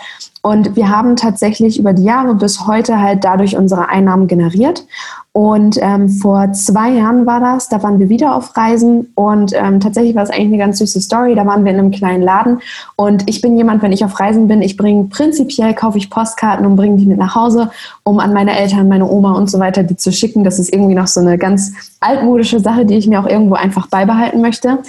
Und 0.46 0.76
wir 0.76 0.90
haben 0.90 1.16
tatsächlich 1.16 1.80
über 1.80 1.92
die 1.92 2.04
Jahre 2.04 2.36
bis 2.36 2.68
heute 2.68 3.02
halt 3.02 3.24
dadurch 3.24 3.58
unsere 3.58 3.90
Einnahmen 3.90 4.28
generiert. 4.28 4.86
Und 5.32 5.78
ähm, 5.82 6.08
vor 6.08 6.54
zwei 6.54 6.92
Jahren 6.92 7.26
war 7.26 7.40
das, 7.40 7.68
da 7.68 7.82
waren 7.82 8.00
wir 8.00 8.10
wieder 8.10 8.36
auf 8.36 8.56
Reisen 8.56 9.12
und 9.16 9.52
ähm, 9.54 9.82
tatsächlich 9.82 10.16
war 10.16 10.24
es 10.24 10.30
eigentlich 10.30 10.48
eine 10.48 10.60
ganz 10.60 10.78
süße 10.78 11.02
Story. 11.02 11.36
Da 11.36 11.46
waren 11.46 11.66
wir 11.66 11.74
in 11.74 11.80
einem 11.80 11.92
kleinen 11.92 12.22
Laden 12.22 12.62
und 12.96 13.28
ich 13.28 13.42
bin 13.42 13.58
jemand, 13.58 13.82
wenn 13.82 13.92
ich 13.96 14.06
auf 14.06 14.20
Reisen 14.20 14.48
bin, 14.48 14.62
ich 14.62 14.78
bringe 14.78 15.06
prinzipiell, 15.06 15.74
kaufe 15.74 15.98
ich 15.98 16.10
Postkarten 16.10 16.66
und 16.66 16.76
bringe 16.76 16.98
die 16.98 17.06
mit 17.06 17.18
nach 17.18 17.36
Hause, 17.36 17.72
um 18.04 18.20
an 18.20 18.34
meine 18.34 18.58
Eltern, 18.58 18.88
meine 18.88 19.10
Oma 19.10 19.34
und 19.34 19.50
so 19.50 19.60
weiter 19.60 19.84
die 19.84 19.98
zu 19.98 20.12
schicken. 20.12 20.44
Das 20.44 20.60
ist 20.60 20.72
irgendwie 20.72 20.96
noch 20.96 21.08
so 21.08 21.20
eine 21.20 21.38
ganz 21.38 21.74
altmodische 22.00 22.60
Sache, 22.60 22.86
die 22.86 22.96
ich 22.96 23.08
mir 23.08 23.20
auch 23.20 23.28
irgendwo 23.28 23.56
einfach 23.56 23.88
beibehalten 23.88 24.42
möchte. 24.42 24.80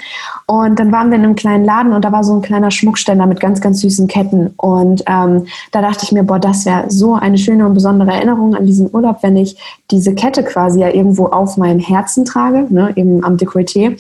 Und 0.46 0.78
dann 0.78 0.92
waren 0.92 1.10
wir 1.10 1.16
in 1.16 1.24
einem 1.24 1.34
kleinen 1.34 1.64
Laden 1.64 1.92
und 1.92 2.04
da 2.04 2.12
war 2.12 2.22
so 2.22 2.34
ein 2.34 2.42
kleiner 2.42 2.70
Schmuckständer 2.70 3.26
mit 3.26 3.40
ganz, 3.40 3.60
ganz 3.60 3.80
süßen 3.80 4.06
Ketten. 4.06 4.52
Und 4.56 5.02
ähm, 5.06 5.46
da 5.72 5.80
dachte 5.80 6.04
ich 6.04 6.12
mir, 6.12 6.24
boah, 6.24 6.38
das 6.38 6.66
wäre 6.66 6.90
so 6.90 7.14
eine 7.14 7.38
schöne 7.38 7.66
und 7.66 7.74
besondere 7.74 8.12
Erinnerung 8.12 8.54
an 8.54 8.66
diesen 8.66 8.92
Urlaub, 8.92 9.22
wenn 9.22 9.36
ich 9.36 9.56
diese 9.90 10.14
Kette 10.14 10.42
quasi 10.44 10.80
ja 10.80 10.88
irgendwo 10.88 11.26
auf 11.26 11.56
meinem 11.56 11.80
Herzen 11.80 12.24
trage, 12.24 12.66
ne, 12.68 12.92
eben 12.96 13.24
am 13.24 13.36
Dekolleté 13.36 13.96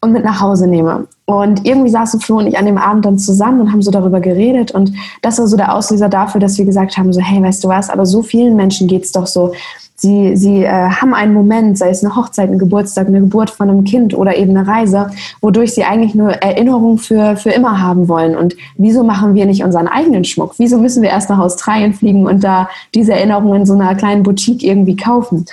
und 0.00 0.12
mit 0.12 0.24
nach 0.24 0.40
Hause 0.40 0.66
nehme. 0.66 1.06
Und 1.30 1.66
irgendwie 1.66 1.90
saßen 1.90 2.20
Flo 2.20 2.38
und 2.38 2.46
ich 2.46 2.58
an 2.58 2.66
dem 2.66 2.78
Abend 2.78 3.04
dann 3.04 3.18
zusammen 3.18 3.60
und 3.60 3.72
haben 3.72 3.82
so 3.82 3.90
darüber 3.90 4.20
geredet. 4.20 4.72
Und 4.72 4.92
das 5.22 5.38
war 5.38 5.46
so 5.46 5.56
der 5.56 5.74
Auslöser 5.74 6.08
dafür, 6.08 6.40
dass 6.40 6.58
wir 6.58 6.64
gesagt 6.64 6.96
haben, 6.96 7.12
so, 7.12 7.20
hey, 7.20 7.42
weißt 7.42 7.62
du 7.64 7.68
was, 7.68 7.90
aber 7.90 8.06
so 8.06 8.22
vielen 8.22 8.56
Menschen 8.56 8.88
geht's 8.88 9.12
doch 9.12 9.26
so, 9.26 9.52
Sie, 10.00 10.34
sie 10.34 10.64
äh, 10.64 10.70
haben 10.70 11.12
einen 11.12 11.34
Moment, 11.34 11.76
sei 11.76 11.90
es 11.90 12.02
eine 12.02 12.16
Hochzeit, 12.16 12.48
ein 12.48 12.58
Geburtstag, 12.58 13.06
eine 13.06 13.20
Geburt 13.20 13.50
von 13.50 13.68
einem 13.68 13.84
Kind 13.84 14.14
oder 14.14 14.34
eben 14.34 14.56
eine 14.56 14.66
Reise, 14.66 15.10
wodurch 15.42 15.74
sie 15.74 15.84
eigentlich 15.84 16.14
nur 16.14 16.30
Erinnerung 16.30 16.96
für, 16.96 17.36
für 17.36 17.50
immer 17.50 17.82
haben 17.82 18.08
wollen. 18.08 18.34
Und 18.34 18.56
wieso 18.78 19.04
machen 19.04 19.34
wir 19.34 19.44
nicht 19.44 19.62
unseren 19.62 19.88
eigenen 19.88 20.24
Schmuck? 20.24 20.54
Wieso 20.56 20.78
müssen 20.78 21.02
wir 21.02 21.10
erst 21.10 21.28
nach 21.28 21.38
Australien 21.38 21.92
fliegen 21.92 22.24
und 22.24 22.42
da 22.42 22.70
diese 22.94 23.12
Erinnerungen 23.12 23.60
in 23.60 23.66
so 23.66 23.74
einer 23.74 23.94
kleinen 23.94 24.22
Boutique 24.22 24.62
irgendwie 24.62 24.96
kaufen? 24.96 25.44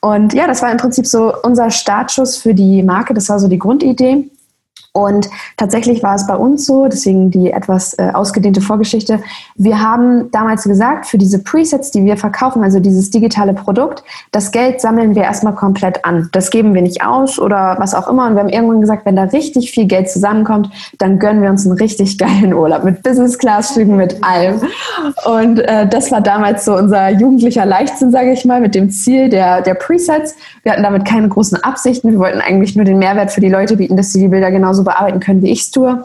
Und 0.00 0.34
ja, 0.34 0.46
das 0.46 0.62
war 0.62 0.70
im 0.70 0.78
Prinzip 0.78 1.04
so 1.04 1.32
unser 1.42 1.72
Startschuss 1.72 2.36
für 2.36 2.54
die 2.54 2.84
Marke. 2.84 3.12
Das 3.12 3.28
war 3.28 3.40
so 3.40 3.48
die 3.48 3.58
Grundidee. 3.58 4.30
Und 4.96 5.28
tatsächlich 5.58 6.02
war 6.02 6.14
es 6.14 6.26
bei 6.26 6.34
uns 6.34 6.64
so, 6.64 6.88
deswegen 6.88 7.30
die 7.30 7.50
etwas 7.50 7.92
äh, 7.98 8.12
ausgedehnte 8.14 8.62
Vorgeschichte. 8.62 9.20
Wir 9.54 9.82
haben 9.82 10.30
damals 10.30 10.64
gesagt, 10.64 11.04
für 11.04 11.18
diese 11.18 11.42
Presets, 11.42 11.90
die 11.90 12.06
wir 12.06 12.16
verkaufen, 12.16 12.62
also 12.62 12.80
dieses 12.80 13.10
digitale 13.10 13.52
Produkt, 13.52 14.02
das 14.32 14.52
Geld 14.52 14.80
sammeln 14.80 15.14
wir 15.14 15.24
erstmal 15.24 15.54
komplett 15.54 16.06
an. 16.06 16.30
Das 16.32 16.50
geben 16.50 16.72
wir 16.72 16.80
nicht 16.80 17.04
aus 17.04 17.38
oder 17.38 17.76
was 17.78 17.94
auch 17.94 18.08
immer. 18.08 18.26
Und 18.26 18.36
wir 18.36 18.40
haben 18.40 18.48
irgendwann 18.48 18.80
gesagt, 18.80 19.04
wenn 19.04 19.16
da 19.16 19.24
richtig 19.24 19.70
viel 19.70 19.84
Geld 19.84 20.08
zusammenkommt, 20.08 20.70
dann 20.96 21.18
gönnen 21.18 21.42
wir 21.42 21.50
uns 21.50 21.66
einen 21.66 21.76
richtig 21.76 22.16
geilen 22.16 22.54
Urlaub 22.54 22.82
mit 22.82 23.02
Business-Class-Flügen, 23.02 23.96
mit 23.96 24.24
allem. 24.24 24.62
Und 25.26 25.58
äh, 25.58 25.86
das 25.86 26.10
war 26.10 26.22
damals 26.22 26.64
so 26.64 26.74
unser 26.74 27.10
jugendlicher 27.10 27.66
Leichtsinn, 27.66 28.10
sage 28.10 28.32
ich 28.32 28.46
mal, 28.46 28.62
mit 28.62 28.74
dem 28.74 28.88
Ziel 28.88 29.28
der, 29.28 29.60
der 29.60 29.74
Presets. 29.74 30.36
Wir 30.62 30.72
hatten 30.72 30.82
damit 30.82 31.04
keine 31.04 31.28
großen 31.28 31.62
Absichten. 31.62 32.12
Wir 32.12 32.18
wollten 32.18 32.40
eigentlich 32.40 32.76
nur 32.76 32.86
den 32.86 32.98
Mehrwert 32.98 33.30
für 33.30 33.42
die 33.42 33.50
Leute 33.50 33.76
bieten, 33.76 33.98
dass 33.98 34.10
sie 34.12 34.20
die 34.20 34.28
Bilder 34.28 34.50
genauso 34.50 34.85
bearbeiten 34.86 35.20
können, 35.20 35.42
wie 35.42 35.50
ich 35.50 35.60
es 35.60 35.70
tue. 35.70 36.02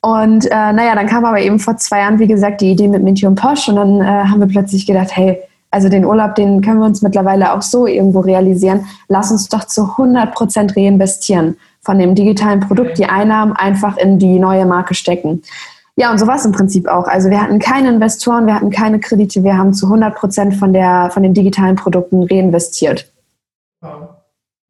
Und 0.00 0.46
äh, 0.46 0.72
naja, 0.72 0.94
dann 0.94 1.06
kam 1.06 1.24
aber 1.26 1.40
eben 1.40 1.58
vor 1.58 1.76
zwei 1.76 1.98
Jahren, 1.98 2.18
wie 2.18 2.26
gesagt, 2.26 2.62
die 2.62 2.70
Idee 2.70 2.88
mit 2.88 3.02
Minty 3.02 3.26
und 3.26 3.34
Posh 3.34 3.68
und 3.68 3.76
dann 3.76 4.00
äh, 4.00 4.04
haben 4.04 4.40
wir 4.40 4.48
plötzlich 4.48 4.86
gedacht, 4.86 5.14
hey, 5.14 5.38
also 5.70 5.88
den 5.88 6.04
Urlaub, 6.04 6.34
den 6.34 6.62
können 6.62 6.78
wir 6.78 6.86
uns 6.86 7.02
mittlerweile 7.02 7.52
auch 7.52 7.62
so 7.62 7.86
irgendwo 7.86 8.20
realisieren. 8.20 8.86
Lass 9.08 9.30
uns 9.30 9.48
doch 9.48 9.64
zu 9.64 9.82
100 9.82 10.34
Prozent 10.34 10.76
reinvestieren 10.76 11.56
von 11.82 11.98
dem 11.98 12.14
digitalen 12.14 12.60
Produkt, 12.60 12.98
die 12.98 13.06
Einnahmen 13.06 13.52
einfach 13.54 13.96
in 13.96 14.18
die 14.18 14.38
neue 14.38 14.66
Marke 14.66 14.94
stecken. 14.94 15.42
Ja, 15.96 16.10
und 16.10 16.18
so 16.18 16.26
war 16.26 16.36
es 16.36 16.44
im 16.44 16.52
Prinzip 16.52 16.88
auch. 16.88 17.06
Also 17.06 17.30
wir 17.30 17.40
hatten 17.40 17.58
keine 17.58 17.90
Investoren, 17.90 18.46
wir 18.46 18.54
hatten 18.54 18.70
keine 18.70 19.00
Kredite, 19.00 19.44
wir 19.44 19.56
haben 19.56 19.74
zu 19.74 19.86
100 19.86 20.14
Prozent 20.14 20.54
von, 20.54 20.74
von 21.10 21.22
den 21.22 21.34
digitalen 21.34 21.76
Produkten 21.76 22.22
reinvestiert. 22.22 23.10
Wow. 23.80 24.19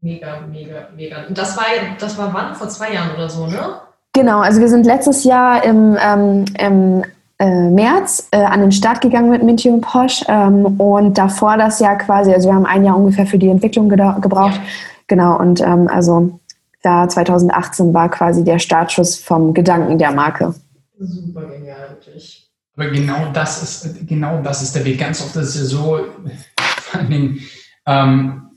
Mega, 0.03 0.41
mega, 0.51 0.89
mega. 0.97 1.27
Und 1.29 1.37
das 1.37 1.57
war, 1.57 1.65
das 1.99 2.17
war 2.17 2.33
wann? 2.33 2.55
Vor 2.55 2.69
zwei 2.69 2.95
Jahren 2.95 3.15
oder 3.15 3.29
so, 3.29 3.47
ne? 3.47 3.81
Genau, 4.13 4.41
also 4.41 4.61
wir 4.61 4.69
sind 4.69 4.87
letztes 4.87 5.25
Jahr 5.25 5.63
im, 5.63 5.97
ähm, 6.01 6.45
im 6.59 7.05
äh, 7.39 7.71
März 7.71 8.29
äh, 8.33 8.39
an 8.39 8.61
den 8.61 8.73
Start 8.73 9.01
gegangen 9.01 9.31
mit 9.31 9.43
Minty 9.43 9.69
und 9.69 9.83
Posh 9.83 10.25
ähm, 10.29 10.67
und 10.81 11.17
davor 11.17 11.57
das 11.57 11.81
Jahr 11.81 11.97
quasi, 11.97 12.33
also 12.33 12.49
wir 12.49 12.55
haben 12.55 12.67
ein 12.67 12.85
Jahr 12.85 12.97
ungefähr 12.97 13.27
für 13.27 13.39
die 13.39 13.49
Entwicklung 13.49 13.89
gebraucht. 13.89 14.57
Ja. 14.57 14.63
Genau, 15.07 15.39
und 15.39 15.61
ähm, 15.61 15.89
also 15.89 16.39
da 16.83 17.09
2018 17.09 17.93
war 17.93 18.11
quasi 18.11 18.43
der 18.43 18.59
Startschuss 18.59 19.17
vom 19.17 19.55
Gedanken 19.55 19.99
der 19.99 20.13
Marke. 20.13 20.55
Super 20.99 21.47
genial, 21.47 21.91
wirklich. 21.91 22.51
Aber 22.77 22.89
genau 22.89 23.31
das 23.33 23.63
ist, 23.63 24.07
genau 24.09 24.41
das 24.43 24.63
ist 24.63 24.75
der 24.75 24.85
Weg. 24.85 24.99
Ganz 24.99 25.21
oft 25.23 25.37
ist 25.37 25.55
es 25.55 25.57
ja 25.57 25.65
so, 25.65 26.01
vor 26.55 27.01
allen 27.01 27.11
Dingen, 27.11 27.41
ähm, 27.87 28.50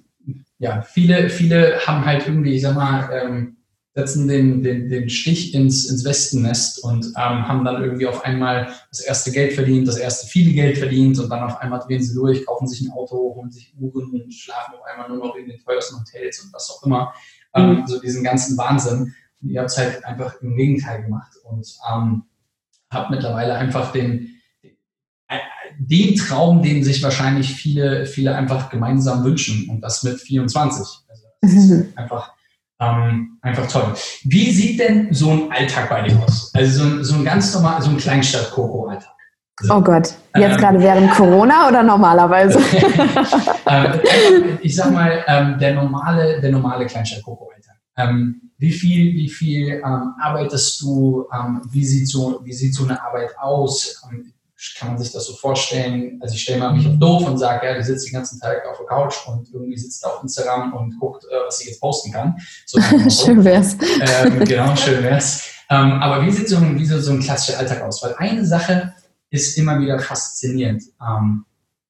ja, 0.63 0.81
viele, 0.81 1.29
viele 1.29 1.77
haben 1.85 2.05
halt 2.05 2.25
irgendwie, 2.25 2.53
ich 2.53 2.61
sag 2.61 2.75
mal, 2.75 3.09
ähm, 3.11 3.57
setzen 3.95 4.29
den, 4.29 4.63
den, 4.63 4.87
den 4.87 5.09
Stich 5.09 5.53
ins, 5.53 5.89
ins 5.89 6.05
Westennest 6.05 6.81
und 6.85 7.05
ähm, 7.17 7.47
haben 7.47 7.65
dann 7.65 7.83
irgendwie 7.83 8.07
auf 8.07 8.23
einmal 8.23 8.69
das 8.89 9.01
erste 9.01 9.31
Geld 9.31 9.51
verdient, 9.51 9.89
das 9.89 9.97
erste 9.97 10.25
viele 10.25 10.53
Geld 10.53 10.77
verdient 10.77 11.19
und 11.19 11.29
dann 11.29 11.43
auf 11.43 11.59
einmal 11.59 11.81
drehen 11.81 12.01
sie 12.01 12.15
durch, 12.15 12.45
kaufen 12.45 12.65
sich 12.65 12.79
ein 12.79 12.93
Auto, 12.93 13.35
holen 13.35 13.51
sich 13.51 13.73
Uhren 13.77 14.09
und 14.09 14.33
schlafen 14.33 14.75
auf 14.75 14.85
einmal 14.85 15.09
nur 15.09 15.17
noch 15.17 15.35
in 15.35 15.49
den 15.49 15.59
teuersten 15.59 15.99
Hotels 15.99 16.39
und 16.39 16.53
was 16.53 16.69
auch 16.69 16.81
immer. 16.85 17.13
Ähm, 17.53 17.81
mhm. 17.81 17.87
So 17.87 17.99
diesen 17.99 18.23
ganzen 18.23 18.57
Wahnsinn. 18.57 19.13
Und 19.41 19.49
ihr 19.49 19.59
habt 19.59 19.69
es 19.69 19.77
halt 19.77 20.05
einfach 20.05 20.41
im 20.41 20.55
Gegenteil 20.55 21.03
gemacht 21.03 21.33
und 21.43 21.67
ähm, 21.91 22.23
habt 22.89 23.11
mittlerweile 23.11 23.55
einfach 23.55 23.91
den, 23.91 24.32
den 25.87 26.15
Traum, 26.15 26.61
den 26.61 26.83
sich 26.83 27.03
wahrscheinlich 27.03 27.53
viele, 27.53 28.05
viele 28.05 28.35
einfach 28.35 28.69
gemeinsam 28.69 29.23
wünschen 29.23 29.69
und 29.69 29.81
das 29.81 30.03
mit 30.03 30.19
24. 30.19 30.79
Also 31.07 31.23
das 31.41 31.53
ist 31.53 31.85
einfach, 31.97 32.33
ähm, 32.79 33.37
einfach 33.41 33.67
toll. 33.67 33.93
Wie 34.23 34.51
sieht 34.51 34.79
denn 34.79 35.13
so 35.13 35.31
ein 35.31 35.51
Alltag 35.51 35.89
bei 35.89 36.07
dir 36.07 36.17
aus? 36.23 36.51
Also 36.53 36.83
so 36.83 36.95
ein, 36.95 37.03
so 37.03 37.15
ein 37.15 37.25
ganz 37.25 37.53
normal, 37.53 37.81
so 37.81 37.89
ein 37.89 37.97
Kleinstadt-Koko-Alltag. 37.97 39.13
oh 39.69 39.81
Gott, 39.81 40.13
jetzt 40.35 40.55
ähm, 40.55 40.57
gerade 40.57 40.79
während 40.79 41.11
Corona 41.11 41.67
oder 41.67 41.83
normalerweise? 41.83 42.59
ähm, 43.67 44.59
ich 44.61 44.75
sag 44.75 44.91
mal, 44.91 45.23
ähm, 45.27 45.57
der 45.59 45.75
normale, 45.75 46.39
der 46.39 46.51
normale 46.51 46.85
Kleinstadt-Koko-Alltag. 46.85 47.75
Ähm, 47.97 48.51
wie 48.57 48.71
viel, 48.71 49.13
wie 49.13 49.29
viel 49.29 49.83
arbeitest 49.83 50.81
du? 50.81 51.25
Wie, 51.69 51.83
sieht 51.83 52.07
so, 52.07 52.39
wie 52.43 52.53
sieht 52.53 52.73
so 52.73 52.85
eine 52.85 53.03
Arbeit 53.03 53.37
aus? 53.37 54.01
Kann 54.77 54.89
man 54.89 54.97
sich 54.97 55.11
das 55.11 55.25
so 55.25 55.33
vorstellen? 55.33 56.19
Also 56.21 56.35
ich 56.35 56.43
stelle 56.43 56.59
mal 56.59 56.73
mich 56.73 56.87
auf 56.87 56.97
doof 56.97 57.27
und 57.27 57.37
sage, 57.37 57.67
ja, 57.67 57.73
du 57.73 57.83
sitzt 57.83 58.07
den 58.07 58.13
ganzen 58.13 58.39
Tag 58.39 58.65
auf 58.65 58.77
der 58.77 58.87
Couch 58.87 59.15
und 59.27 59.51
irgendwie 59.51 59.77
sitzt 59.77 60.05
auf 60.05 60.21
Instagram 60.23 60.73
und 60.73 60.99
guckt, 60.99 61.25
äh, 61.25 61.45
was 61.45 61.61
ich 61.61 61.67
jetzt 61.67 61.79
posten 61.81 62.11
kann. 62.11 62.35
So, 62.65 62.79
schön 63.09 63.43
wär's. 63.43 63.77
Ähm, 64.01 64.43
genau, 64.45 64.75
schön 64.75 65.03
wär's. 65.03 65.49
Ähm, 65.69 65.93
aber 65.93 66.25
wie 66.25 66.31
sieht, 66.31 66.49
so 66.49 66.57
ein, 66.57 66.77
wie 66.79 66.85
sieht 66.85 67.01
so 67.01 67.11
ein 67.11 67.19
klassischer 67.19 67.59
Alltag 67.59 67.81
aus? 67.81 68.03
Weil 68.03 68.15
eine 68.15 68.45
Sache 68.45 68.93
ist 69.29 69.57
immer 69.57 69.79
wieder 69.79 69.99
faszinierend. 69.99 70.83
Ähm, 71.01 71.45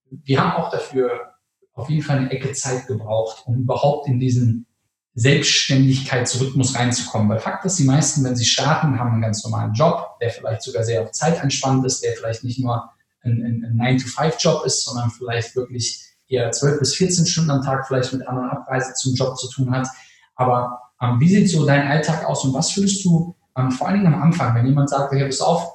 wir 0.09 0.41
haben 0.41 0.61
auch 0.61 0.69
dafür 0.69 1.33
auf 1.73 1.89
jeden 1.89 2.03
Fall 2.03 2.17
eine 2.19 2.31
Ecke 2.31 2.53
Zeit 2.53 2.87
gebraucht, 2.87 3.43
um 3.45 3.61
überhaupt 3.61 4.07
in 4.07 4.19
diesen 4.19 4.67
Selbstständigkeitsrhythmus 5.15 6.75
reinzukommen. 6.75 7.29
Weil 7.29 7.39
Fakt 7.39 7.65
ist, 7.65 7.77
die 7.77 7.83
meisten, 7.83 8.23
wenn 8.23 8.35
sie 8.35 8.45
starten, 8.45 8.99
haben 8.99 9.11
einen 9.11 9.21
ganz 9.21 9.43
normalen 9.43 9.73
Job, 9.73 10.17
der 10.21 10.31
vielleicht 10.31 10.63
sogar 10.63 10.83
sehr 10.83 11.03
auf 11.03 11.11
Zeit 11.11 11.41
entspannt 11.41 11.85
ist, 11.85 12.03
der 12.03 12.13
vielleicht 12.13 12.43
nicht 12.43 12.59
nur 12.59 12.89
ein, 13.21 13.43
ein, 13.43 13.79
ein 13.79 13.97
9-to-5-Job 13.97 14.65
ist, 14.65 14.83
sondern 14.83 15.11
vielleicht 15.11 15.55
wirklich 15.55 16.03
eher 16.27 16.51
12 16.51 16.79
bis 16.79 16.95
14 16.95 17.25
Stunden 17.25 17.51
am 17.51 17.61
Tag 17.61 17.87
vielleicht 17.87 18.13
mit 18.13 18.27
anderen 18.27 18.49
Abreise 18.49 18.93
zum 18.95 19.13
Job 19.13 19.37
zu 19.37 19.49
tun 19.49 19.71
hat. 19.71 19.87
Aber 20.35 20.79
ähm, 21.01 21.19
wie 21.19 21.29
sieht 21.29 21.49
so 21.49 21.65
dein 21.65 21.87
Alltag 21.87 22.25
aus 22.25 22.43
und 22.43 22.53
was 22.53 22.75
würdest 22.75 23.05
du 23.05 23.35
ähm, 23.55 23.71
vor 23.71 23.87
allen 23.87 24.01
Dingen 24.01 24.13
am 24.13 24.21
Anfang, 24.21 24.55
wenn 24.55 24.65
jemand 24.65 24.89
sagt, 24.89 25.13
hey, 25.13 25.25
pass 25.25 25.41
auf, 25.41 25.73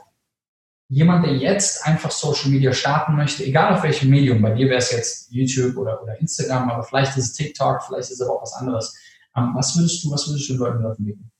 jemand, 0.88 1.26
der 1.26 1.36
jetzt 1.36 1.86
einfach 1.86 2.10
Social 2.10 2.50
Media 2.50 2.72
starten 2.72 3.14
möchte, 3.14 3.44
egal 3.44 3.74
auf 3.74 3.82
welchem 3.82 4.10
Medium, 4.10 4.40
bei 4.40 4.50
dir 4.50 4.68
wäre 4.68 4.78
es 4.78 4.90
jetzt 4.90 5.30
YouTube 5.30 5.76
oder, 5.76 6.02
oder 6.02 6.18
Instagram, 6.18 6.70
aber 6.70 6.82
vielleicht 6.82 7.16
ist 7.16 7.24
es 7.24 7.32
TikTok, 7.34 7.82
vielleicht 7.84 8.10
ist 8.10 8.20
es 8.20 8.22
aber 8.22 8.36
auch 8.36 8.42
was 8.42 8.54
anderes. 8.54 8.96
Ähm, 9.36 9.54
was 9.54 9.76
würdest 9.76 10.04
du, 10.04 10.10
was 10.10 10.28
würdest 10.28 10.48
du 10.48 10.54
den 10.54 10.82
Leuten 10.82 11.04
geben? 11.04 11.30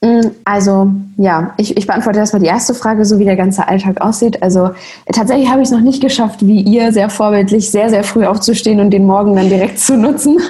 Mm, 0.00 0.28
also 0.44 0.90
ja, 1.18 1.52
ich, 1.58 1.76
ich 1.76 1.86
beantworte 1.86 2.18
erstmal 2.18 2.40
die 2.40 2.48
erste 2.48 2.72
Frage, 2.72 3.04
so 3.04 3.18
wie 3.18 3.24
der 3.24 3.36
ganze 3.36 3.68
Alltag 3.68 4.00
aussieht. 4.00 4.42
Also 4.42 4.70
tatsächlich 5.12 5.50
habe 5.50 5.60
ich 5.60 5.68
es 5.68 5.72
noch 5.72 5.80
nicht 5.80 6.00
geschafft, 6.00 6.46
wie 6.46 6.62
ihr, 6.62 6.92
sehr 6.92 7.10
vorbildlich, 7.10 7.70
sehr, 7.70 7.90
sehr 7.90 8.04
früh 8.04 8.24
aufzustehen 8.24 8.80
und 8.80 8.90
den 8.90 9.04
Morgen 9.04 9.36
dann 9.36 9.48
direkt 9.48 9.78
zu 9.78 9.96
nutzen. 9.96 10.38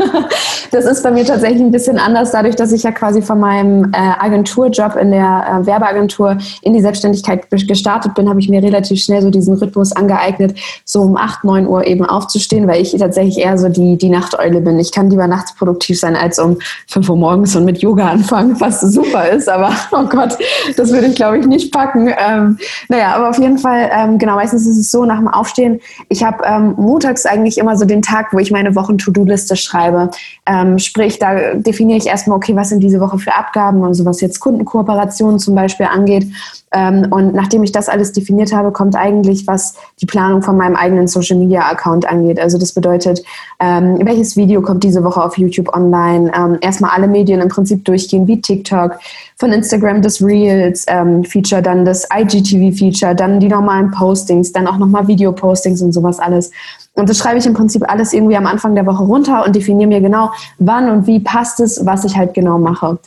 Das 0.71 0.85
ist 0.85 1.03
bei 1.03 1.11
mir 1.11 1.25
tatsächlich 1.25 1.63
ein 1.63 1.71
bisschen 1.71 1.99
anders, 1.99 2.33
dadurch, 2.33 2.55
dass 2.55 2.73
ich 2.73 2.83
ja 2.83 2.93
quasi 2.93 3.23
von 3.23 3.41
meinem 3.41 3.91
äh, 3.93 3.97
Agenturjob 3.97 4.97
in 4.97 5.13
der 5.13 5.63
äh, 5.63 5.67
Werbeagentur 5.67 6.37
in 6.61 6.75
die 6.75 6.83
Selbstständigkeit 6.83 7.49
gestartet 7.51 8.15
bin, 8.15 8.29
habe 8.29 8.39
ich 8.39 8.51
mir 8.51 8.63
relativ 8.63 9.01
schnell 9.01 9.23
so 9.23 9.31
diesen 9.31 9.55
Rhythmus 9.55 9.93
angeeignet, 9.93 10.59
so 10.85 11.01
um 11.01 11.17
8, 11.17 11.45
9 11.45 11.67
Uhr 11.67 11.87
eben 11.87 12.05
aufzustehen, 12.05 12.69
weil 12.69 12.83
ich 12.83 12.93
tatsächlich 12.93 13.39
eher 13.39 13.57
so 13.57 13.71
die, 13.71 13.97
die 13.97 14.11
Nachteule 14.11 14.61
bin. 14.61 14.79
Ich 14.79 14.93
kann 14.93 15.09
lieber 15.09 15.27
nachts 15.27 15.55
produktiv 15.55 15.99
sein 15.99 16.17
als 16.17 16.39
um 16.39 16.59
5 16.89 17.09
Uhr 17.09 17.17
morgens 17.17 17.57
und 17.57 17.65
mit 17.65 17.79
Yoga 17.79 18.11
anfangen, 18.11 18.61
was 18.61 18.81
super 19.09 19.29
ist, 19.29 19.49
aber 19.49 19.71
oh 19.93 20.05
Gott, 20.05 20.39
das 20.77 20.93
würde 20.93 21.07
ich 21.09 21.17
glaube 21.17 21.39
ich 21.39 21.47
nicht 21.47 21.73
packen. 21.73 22.13
Ähm, 22.19 22.59
naja, 22.89 23.15
aber 23.15 23.31
auf 23.31 23.39
jeden 23.39 23.59
Fall, 23.59 23.91
ähm, 23.93 24.19
genau, 24.19 24.37
meistens 24.37 24.67
ist 24.67 24.79
es 24.79 24.91
so 24.91 25.05
nach 25.05 25.19
dem 25.19 25.29
Aufstehen, 25.29 25.81
ich 26.09 26.23
habe 26.23 26.45
ähm, 26.45 26.75
montags 26.77 27.27
eigentlich 27.27 27.59
immer 27.59 27.77
so 27.77 27.85
den 27.85 28.03
Tag, 28.03 28.33
wo 28.33 28.39
ich 28.39 28.51
meine 28.51 28.75
Wochen-To-Do-Liste 28.75 29.57
schreibe. 29.57 30.11
Ähm, 30.47 30.79
sprich, 30.79 31.19
da 31.19 31.55
definiere 31.55 31.99
ich 31.99 32.07
erstmal, 32.07 32.37
okay, 32.37 32.55
was 32.57 32.69
sind 32.69 32.81
diese 32.81 33.01
Woche 33.01 33.19
für 33.19 33.35
Abgaben 33.35 33.83
und 33.83 33.95
so 33.95 34.05
was 34.05 34.21
jetzt 34.21 34.41
Kundenkooperationen 34.41 35.39
zum 35.39 35.55
Beispiel 35.55 35.87
angeht. 35.87 36.27
Ähm, 36.73 37.07
und 37.11 37.35
nachdem 37.35 37.63
ich 37.63 37.73
das 37.73 37.89
alles 37.89 38.13
definiert 38.13 38.53
habe, 38.53 38.73
kommt 38.73 38.95
eigentlich, 38.95 39.47
was 39.47 39.75
die 40.01 40.07
Planung 40.07 40.43
von 40.43 40.57
meinem 40.57 40.77
eigenen 40.77 41.09
Social 41.09 41.37
Media 41.39 41.63
Account 41.63 42.07
angeht. 42.07 42.39
Also 42.39 42.59
das 42.59 42.73
bedeutet, 42.73 43.23
ähm, 43.59 43.99
welches 44.03 44.37
Video 44.37 44.61
kommt 44.61 44.85
diese 44.85 45.03
Woche 45.03 45.23
auf 45.23 45.39
YouTube 45.39 45.75
online? 45.75 46.31
Erstmal 46.61 46.91
alle 46.91 47.09
Medien 47.09 47.41
im 47.41 47.49
Prinzip 47.49 47.85
durchgehen, 47.85 48.27
wie 48.27 48.41
TikTok, 48.41 48.98
von 49.37 49.53
Instagram 49.53 50.03
das 50.03 50.23
Reels 50.23 50.85
ähm, 50.89 51.25
dann 51.63 51.85
das 51.85 52.07
IGTV 52.15 52.77
Feature, 52.77 53.15
dann 53.15 53.41
die 53.41 53.49
normalen 53.49 53.91
Postings, 53.91 54.53
dann 54.53 54.67
auch 54.67 54.79
nochmal 54.79 55.07
Video 55.09 55.33
Postings 55.33 55.83
und 55.83 55.93
sowas 55.93 56.19
alles. 56.19 56.51
Und 56.95 57.09
das 57.09 57.19
schreibe 57.19 57.39
ich 57.39 57.47
im 57.47 57.55
Prinzip 57.55 57.89
alles 57.89 58.13
irgendwie 58.13 58.37
am 58.37 58.47
Anfang 58.47 58.75
der 58.75 58.87
Woche 58.87 59.05
runter 59.05 59.45
und 59.45 59.55
definiere 59.55 59.89
mir 59.89 60.01
genau, 60.01 60.33
wann 60.59 60.91
und 60.91 61.07
wie 61.07 61.21
passt 61.21 61.61
es, 61.61 61.85
was 61.87 62.05
ich 62.05 62.17
halt 62.17 62.35
genau 62.35 62.59
mache. 62.59 62.99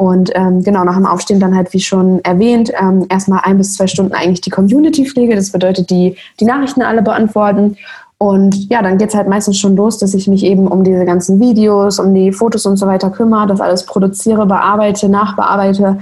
Und 0.00 0.30
ähm, 0.36 0.62
genau, 0.62 0.84
nach 0.84 0.94
dem 0.94 1.06
Aufstehen 1.06 1.40
dann 1.40 1.56
halt, 1.56 1.72
wie 1.72 1.80
schon 1.80 2.22
erwähnt, 2.24 2.72
ähm, 2.80 3.06
erstmal 3.08 3.40
ein 3.42 3.58
bis 3.58 3.74
zwei 3.74 3.88
Stunden 3.88 4.12
eigentlich 4.12 4.40
die 4.40 4.50
Community-Pflege. 4.50 5.34
Das 5.34 5.50
bedeutet, 5.50 5.90
die, 5.90 6.14
die 6.38 6.44
Nachrichten 6.44 6.82
alle 6.82 7.02
beantworten. 7.02 7.76
Und 8.18 8.68
ja, 8.68 8.82
dann 8.82 8.98
geht's 8.98 9.14
halt 9.14 9.28
meistens 9.28 9.58
schon 9.58 9.76
los, 9.76 9.98
dass 9.98 10.12
ich 10.12 10.26
mich 10.26 10.44
eben 10.44 10.66
um 10.66 10.82
diese 10.82 11.04
ganzen 11.04 11.38
Videos, 11.38 12.00
um 12.00 12.12
die 12.12 12.32
Fotos 12.32 12.66
und 12.66 12.76
so 12.76 12.86
weiter 12.86 13.10
kümmere, 13.10 13.46
das 13.46 13.60
alles 13.60 13.86
produziere, 13.86 14.44
bearbeite, 14.44 15.08
nachbearbeite. 15.08 15.98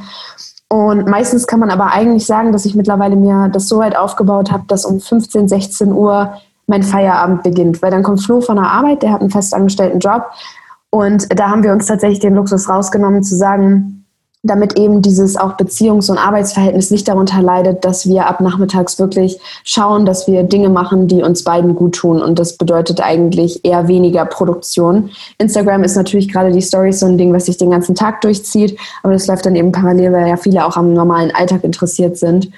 Und 0.69 1.07
meistens 1.07 1.47
kann 1.47 1.61
man 1.61 1.71
aber 1.71 1.93
eigentlich 1.93 2.25
sagen, 2.25 2.53
dass 2.53 2.65
ich 2.65 2.75
mittlerweile 2.75 3.17
mir 3.17 3.51
das 3.53 3.69
so 3.69 3.79
weit 3.79 3.97
aufgebaut 3.97 4.51
habe, 4.51 4.65
dass 4.67 4.87
um 4.87 4.99
15, 4.99 5.47
16 5.47 5.93
Uhr 5.93 6.33
mein 6.67 6.83
Feierabend 6.83 7.43
beginnt. 7.43 7.83
Weil 7.83 7.91
dann 7.91 8.03
kommt 8.03 8.23
Flo 8.23 8.41
von 8.41 8.57
der 8.57 8.71
Arbeit, 8.71 9.03
der 9.03 9.13
hat 9.13 9.21
einen 9.21 9.31
festangestellten 9.31 10.01
Job 10.01 10.25
und 10.91 11.39
da 11.39 11.51
haben 11.51 11.63
wir 11.63 11.73
uns 11.73 11.87
tatsächlich 11.87 12.21
den 12.21 12.35
Luxus 12.35 12.69
rausgenommen 12.69 13.23
zu 13.23 13.37
sagen, 13.37 13.96
damit 14.47 14.79
eben 14.79 15.03
dieses 15.03 15.37
auch 15.37 15.57
Beziehungs- 15.57 16.11
und 16.11 16.19
Arbeitsverhältnis 16.19 16.91
nicht 16.91 17.09
darunter 17.09 17.43
leidet, 17.43 17.85
dass 17.85 18.09
wir 18.09 18.27
ab 18.27 18.41
nachmittags 18.41 18.99
wirklich 18.99 19.39
schauen, 19.65 20.07
dass 20.07 20.27
wir 20.27 20.43
Dinge 20.43 20.69
machen, 20.69 21.09
die 21.09 21.23
uns 21.23 21.45
beiden 21.45 21.75
gut 21.75 21.97
tun. 21.97 22.23
Und 22.23 22.39
das 22.39 22.57
bedeutet 22.57 23.01
eigentlich 23.01 23.65
eher 23.65 23.89
weniger 23.89 24.25
Produktion. 24.25 25.11
Instagram 25.39 25.85
ist 25.85 25.97
natürlich 25.97 26.33
gerade 26.33 26.53
die 26.53 26.63
Stories 26.63 27.01
so 27.01 27.07
ein 27.07 27.19
Ding, 27.19 27.33
was 27.33 27.47
sich 27.47 27.57
den 27.57 27.71
ganzen 27.71 27.95
Tag 27.95 28.21
durchzieht, 28.21 28.79
aber 29.03 29.13
das 29.13 29.27
läuft 29.27 29.47
dann 29.47 29.57
eben 29.57 29.73
parallel, 29.73 30.13
weil 30.13 30.29
ja 30.29 30.37
viele 30.37 30.65
auch 30.65 30.77
am 30.77 30.93
normalen 30.93 31.35
Alltag 31.35 31.65
interessiert 31.65 32.17
sind. 32.17 32.51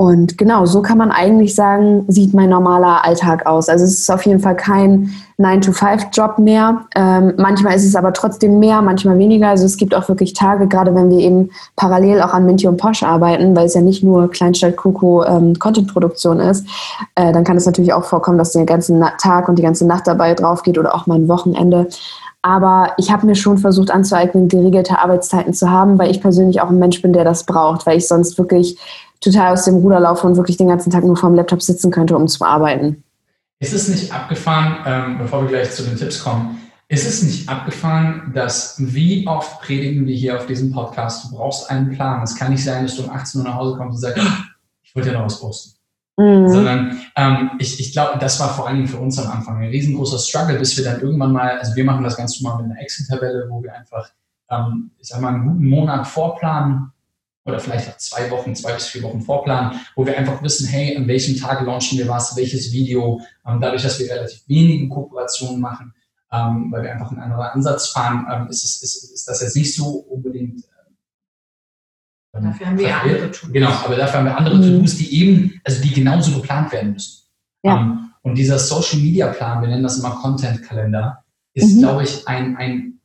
Und 0.00 0.38
genau, 0.38 0.64
so 0.64 0.80
kann 0.80 0.96
man 0.96 1.10
eigentlich 1.10 1.56
sagen, 1.56 2.04
sieht 2.06 2.32
mein 2.32 2.50
normaler 2.50 3.04
Alltag 3.04 3.46
aus. 3.46 3.68
Also 3.68 3.84
es 3.84 3.98
ist 3.98 4.10
auf 4.12 4.24
jeden 4.26 4.38
Fall 4.38 4.54
kein 4.54 5.10
9-to-5-Job 5.40 6.38
mehr. 6.38 6.84
Ähm, 6.94 7.34
manchmal 7.36 7.74
ist 7.74 7.84
es 7.84 7.96
aber 7.96 8.12
trotzdem 8.12 8.60
mehr, 8.60 8.80
manchmal 8.80 9.18
weniger. 9.18 9.48
Also 9.48 9.66
es 9.66 9.76
gibt 9.76 9.96
auch 9.96 10.08
wirklich 10.08 10.34
Tage, 10.34 10.68
gerade 10.68 10.94
wenn 10.94 11.10
wir 11.10 11.18
eben 11.18 11.50
parallel 11.74 12.22
auch 12.22 12.32
an 12.32 12.46
Minty 12.46 12.68
und 12.68 12.76
Posh 12.76 13.02
arbeiten, 13.02 13.56
weil 13.56 13.66
es 13.66 13.74
ja 13.74 13.80
nicht 13.80 14.04
nur 14.04 14.30
Kleinstadt 14.30 14.76
Kuku 14.76 15.24
ähm, 15.24 15.58
Content-Produktion 15.58 16.38
ist, 16.38 16.64
äh, 17.16 17.32
dann 17.32 17.42
kann 17.42 17.56
es 17.56 17.66
natürlich 17.66 17.92
auch 17.92 18.04
vorkommen, 18.04 18.38
dass 18.38 18.52
der 18.52 18.66
ganze 18.66 18.96
Tag 19.20 19.48
und 19.48 19.58
die 19.58 19.64
ganze 19.64 19.84
Nacht 19.84 20.06
dabei 20.06 20.34
drauf 20.34 20.62
geht 20.62 20.78
oder 20.78 20.94
auch 20.94 21.08
mal 21.08 21.16
ein 21.16 21.26
Wochenende. 21.26 21.88
Aber 22.42 22.92
ich 22.98 23.10
habe 23.10 23.26
mir 23.26 23.34
schon 23.34 23.58
versucht 23.58 23.90
anzueignen, 23.90 24.46
geregelte 24.46 25.00
Arbeitszeiten 25.00 25.54
zu 25.54 25.72
haben, 25.72 25.98
weil 25.98 26.12
ich 26.12 26.20
persönlich 26.20 26.60
auch 26.60 26.70
ein 26.70 26.78
Mensch 26.78 27.02
bin, 27.02 27.12
der 27.12 27.24
das 27.24 27.42
braucht, 27.42 27.84
weil 27.84 27.98
ich 27.98 28.06
sonst 28.06 28.38
wirklich 28.38 28.78
total 29.20 29.52
aus 29.52 29.64
dem 29.64 29.76
Ruder 29.76 30.00
laufe 30.00 30.26
und 30.26 30.36
wirklich 30.36 30.56
den 30.56 30.68
ganzen 30.68 30.90
Tag 30.90 31.04
nur 31.04 31.16
vor 31.16 31.30
dem 31.30 31.36
Laptop 31.36 31.62
sitzen 31.62 31.90
könnte, 31.90 32.16
um 32.16 32.28
zu 32.28 32.44
arbeiten. 32.44 33.02
Ist 33.60 33.72
es 33.72 33.88
nicht 33.88 34.12
abgefahren, 34.12 34.76
ähm, 34.86 35.18
bevor 35.18 35.42
wir 35.42 35.48
gleich 35.48 35.72
zu 35.72 35.82
den 35.82 35.96
Tipps 35.96 36.22
kommen, 36.22 36.60
ist 36.88 37.06
es 37.06 37.22
nicht 37.22 37.48
abgefahren, 37.48 38.32
dass 38.34 38.76
wie 38.78 39.26
oft 39.26 39.60
predigen 39.60 40.06
wir 40.06 40.16
hier 40.16 40.36
auf 40.36 40.46
diesem 40.46 40.72
Podcast, 40.72 41.24
du 41.24 41.36
brauchst 41.36 41.70
einen 41.70 41.90
Plan. 41.90 42.22
Es 42.22 42.36
kann 42.36 42.50
nicht 42.50 42.64
sein, 42.64 42.84
dass 42.84 42.96
du 42.96 43.02
um 43.02 43.10
18 43.10 43.40
Uhr 43.40 43.46
nach 43.46 43.56
Hause 43.56 43.76
kommst 43.76 43.96
und 43.96 44.00
sagst, 44.00 44.24
ah, 44.24 44.44
ich 44.82 44.94
wollte 44.94 45.10
ja 45.10 45.18
noch 45.18 45.26
was 45.26 45.40
posten. 45.40 45.78
Mhm. 46.16 46.48
Sondern 46.48 47.00
ähm, 47.16 47.50
ich, 47.58 47.78
ich 47.78 47.92
glaube, 47.92 48.18
das 48.18 48.40
war 48.40 48.48
vor 48.48 48.66
allen 48.66 48.76
Dingen 48.76 48.88
für 48.88 48.98
uns 48.98 49.18
am 49.18 49.30
Anfang 49.30 49.58
ein 49.58 49.68
riesengroßer 49.68 50.18
Struggle, 50.18 50.58
bis 50.58 50.76
wir 50.76 50.84
dann 50.84 51.00
irgendwann 51.00 51.32
mal, 51.32 51.58
also 51.58 51.76
wir 51.76 51.84
machen 51.84 52.04
das 52.04 52.16
Ganze 52.16 52.42
mal 52.42 52.56
mit 52.56 52.70
einer 52.70 52.80
Excel-Tabelle, 52.80 53.48
wo 53.50 53.62
wir 53.62 53.74
einfach, 53.74 54.08
ähm, 54.50 54.90
ich 54.98 55.08
sag 55.08 55.20
mal, 55.20 55.34
einen 55.34 55.46
guten 55.46 55.66
Monat 55.66 56.06
vorplanen, 56.06 56.92
oder 57.48 57.58
vielleicht 57.58 57.88
auch 57.88 57.96
zwei 57.96 58.30
Wochen, 58.30 58.54
zwei 58.54 58.74
bis 58.74 58.88
vier 58.88 59.02
Wochen 59.02 59.22
vorplanen, 59.22 59.80
wo 59.96 60.04
wir 60.04 60.16
einfach 60.16 60.42
wissen, 60.42 60.68
hey, 60.68 60.96
an 60.96 61.08
welchem 61.08 61.36
Tag 61.36 61.62
launchen 61.62 61.98
wir 61.98 62.06
was, 62.06 62.36
welches 62.36 62.72
Video. 62.72 63.20
Ähm, 63.46 63.60
dadurch, 63.60 63.82
dass 63.82 63.98
wir 63.98 64.10
relativ 64.10 64.42
wenige 64.46 64.88
Kooperationen 64.88 65.60
machen, 65.60 65.94
ähm, 66.30 66.70
weil 66.70 66.82
wir 66.82 66.92
einfach 66.92 67.10
einen 67.10 67.20
anderen 67.20 67.46
Ansatz 67.46 67.88
fahren, 67.88 68.26
ähm, 68.30 68.48
ist, 68.48 68.64
es, 68.64 68.82
ist, 68.82 69.14
ist 69.14 69.28
das 69.28 69.40
jetzt 69.40 69.56
nicht 69.56 69.74
so 69.74 69.86
unbedingt. 69.86 70.62
Dafür 72.32 72.66
haben 72.66 72.78
wir 72.78 72.96
andere 72.96 73.30
To-Dos. 73.30 73.52
Genau, 73.52 73.70
aber 73.70 73.96
dafür 73.96 74.18
haben 74.18 74.26
wir 74.26 74.36
andere 74.36 74.56
mhm. 74.56 74.62
To-Dos, 74.62 74.96
die 74.96 75.20
eben, 75.20 75.60
also 75.64 75.82
die 75.82 75.92
genauso 75.92 76.32
geplant 76.38 76.70
werden 76.70 76.92
müssen. 76.92 77.24
Ja. 77.64 78.10
Und 78.22 78.34
dieser 78.36 78.58
Social 78.58 79.00
Media 79.00 79.28
Plan, 79.28 79.62
wir 79.62 79.68
nennen 79.68 79.82
das 79.82 79.98
immer 79.98 80.10
Content 80.10 80.62
Kalender, 80.62 81.24
ist, 81.54 81.76
mhm. 81.76 81.80
glaube 81.80 82.04
ich, 82.04 82.28
ein, 82.28 82.56
ein, 82.56 83.00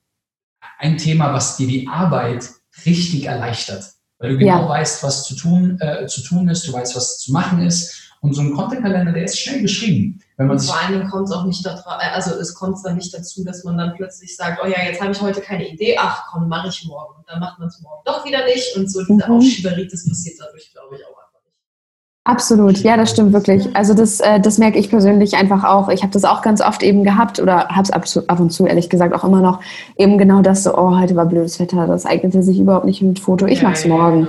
ein 0.78 0.98
Thema, 0.98 1.34
was 1.34 1.56
dir 1.58 1.68
die 1.68 1.88
Arbeit 1.88 2.50
richtig 2.86 3.26
erleichtert 3.26 3.94
weil 4.24 4.32
du 4.32 4.38
genau 4.38 4.62
ja. 4.62 4.70
weißt, 4.70 5.04
was 5.04 5.26
zu 5.26 5.36
tun, 5.36 5.78
äh, 5.82 6.08
zu 6.08 6.22
tun 6.24 6.48
ist, 6.48 6.66
du 6.66 6.72
weißt, 6.72 6.96
was 6.96 7.20
zu 7.20 7.34
machen 7.34 7.62
ist. 7.62 8.00
Und 8.22 8.34
so 8.34 8.42
ein 8.42 8.54
Content-Kalender, 8.54 9.12
der 9.12 9.26
ist 9.26 9.38
schnell 9.38 9.62
geschrieben. 9.62 10.22
Wenn 10.38 10.48
man 10.48 10.58
vor 10.58 10.80
allen 10.80 10.94
Dingen 10.94 11.10
kommt 11.10 11.28
es 11.28 11.36
auch 11.36 11.44
nicht 11.44 11.66
dazu, 11.66 11.84
äh, 11.90 12.10
also 12.14 12.36
es 12.36 12.54
kommt 12.54 12.78
dann 12.86 12.96
nicht 12.96 13.14
dazu, 13.14 13.44
dass 13.44 13.66
man 13.66 13.78
dann 13.78 13.94
plötzlich 13.96 14.34
sagt, 14.38 14.62
oh 14.64 14.66
ja, 14.66 14.82
jetzt 14.82 15.02
habe 15.02 15.12
ich 15.12 15.20
heute 15.20 15.42
keine 15.42 15.68
Idee, 15.68 15.98
ach 16.00 16.28
komm, 16.32 16.48
mache 16.48 16.70
ich 16.70 16.86
morgen. 16.86 17.18
Und 17.18 17.30
dann 17.30 17.42
macht 17.42 17.60
man 17.60 17.68
es 17.68 17.82
morgen 17.82 18.02
doch 18.06 18.24
wieder 18.24 18.46
nicht. 18.46 18.78
Und 18.78 18.90
so 18.90 19.02
diese 19.02 19.28
mhm. 19.28 19.36
Aufschieberitis 19.36 20.08
passiert 20.08 20.38
dadurch, 20.40 20.72
glaube 20.72 20.96
ich, 20.96 21.06
auch 21.06 21.23
Absolut, 22.26 22.78
ja, 22.78 22.96
das 22.96 23.10
stimmt 23.10 23.34
wirklich. 23.34 23.76
Also 23.76 23.94
das, 23.94 24.22
äh, 24.22 24.40
das 24.40 24.58
merke 24.58 24.80
ich 24.80 24.90
persönlich 24.90 25.36
einfach 25.36 25.66
auch. 25.66 25.90
Ich 25.90 26.04
habe 26.04 26.14
das 26.14 26.24
auch 26.24 26.42
ganz 26.42 26.62
oft 26.62 26.82
eben 26.82 27.04
gehabt 27.04 27.42
oder 27.42 27.68
habe 27.68 27.82
es 27.84 27.92
ab, 27.92 28.06
ab, 28.28 28.40
und 28.40 28.50
zu, 28.52 28.66
ehrlich 28.66 28.90
gesagt, 28.90 29.14
auch 29.14 29.26
immer 29.26 29.42
noch 29.42 29.60
eben 29.98 30.18
genau 30.18 30.42
das 30.42 30.64
so, 30.64 30.78
oh, 30.78 30.98
heute 30.98 31.18
war 31.18 31.26
blödes 31.26 31.60
Wetter, 31.60 31.86
das 31.86 32.06
eignete 32.06 32.42
sich 32.42 32.60
überhaupt 32.60 32.86
nicht 32.86 33.02
mit 33.02 33.20
Foto, 33.20 33.46
ich 33.46 33.62
mach's 33.62 33.86
morgen. 33.86 34.28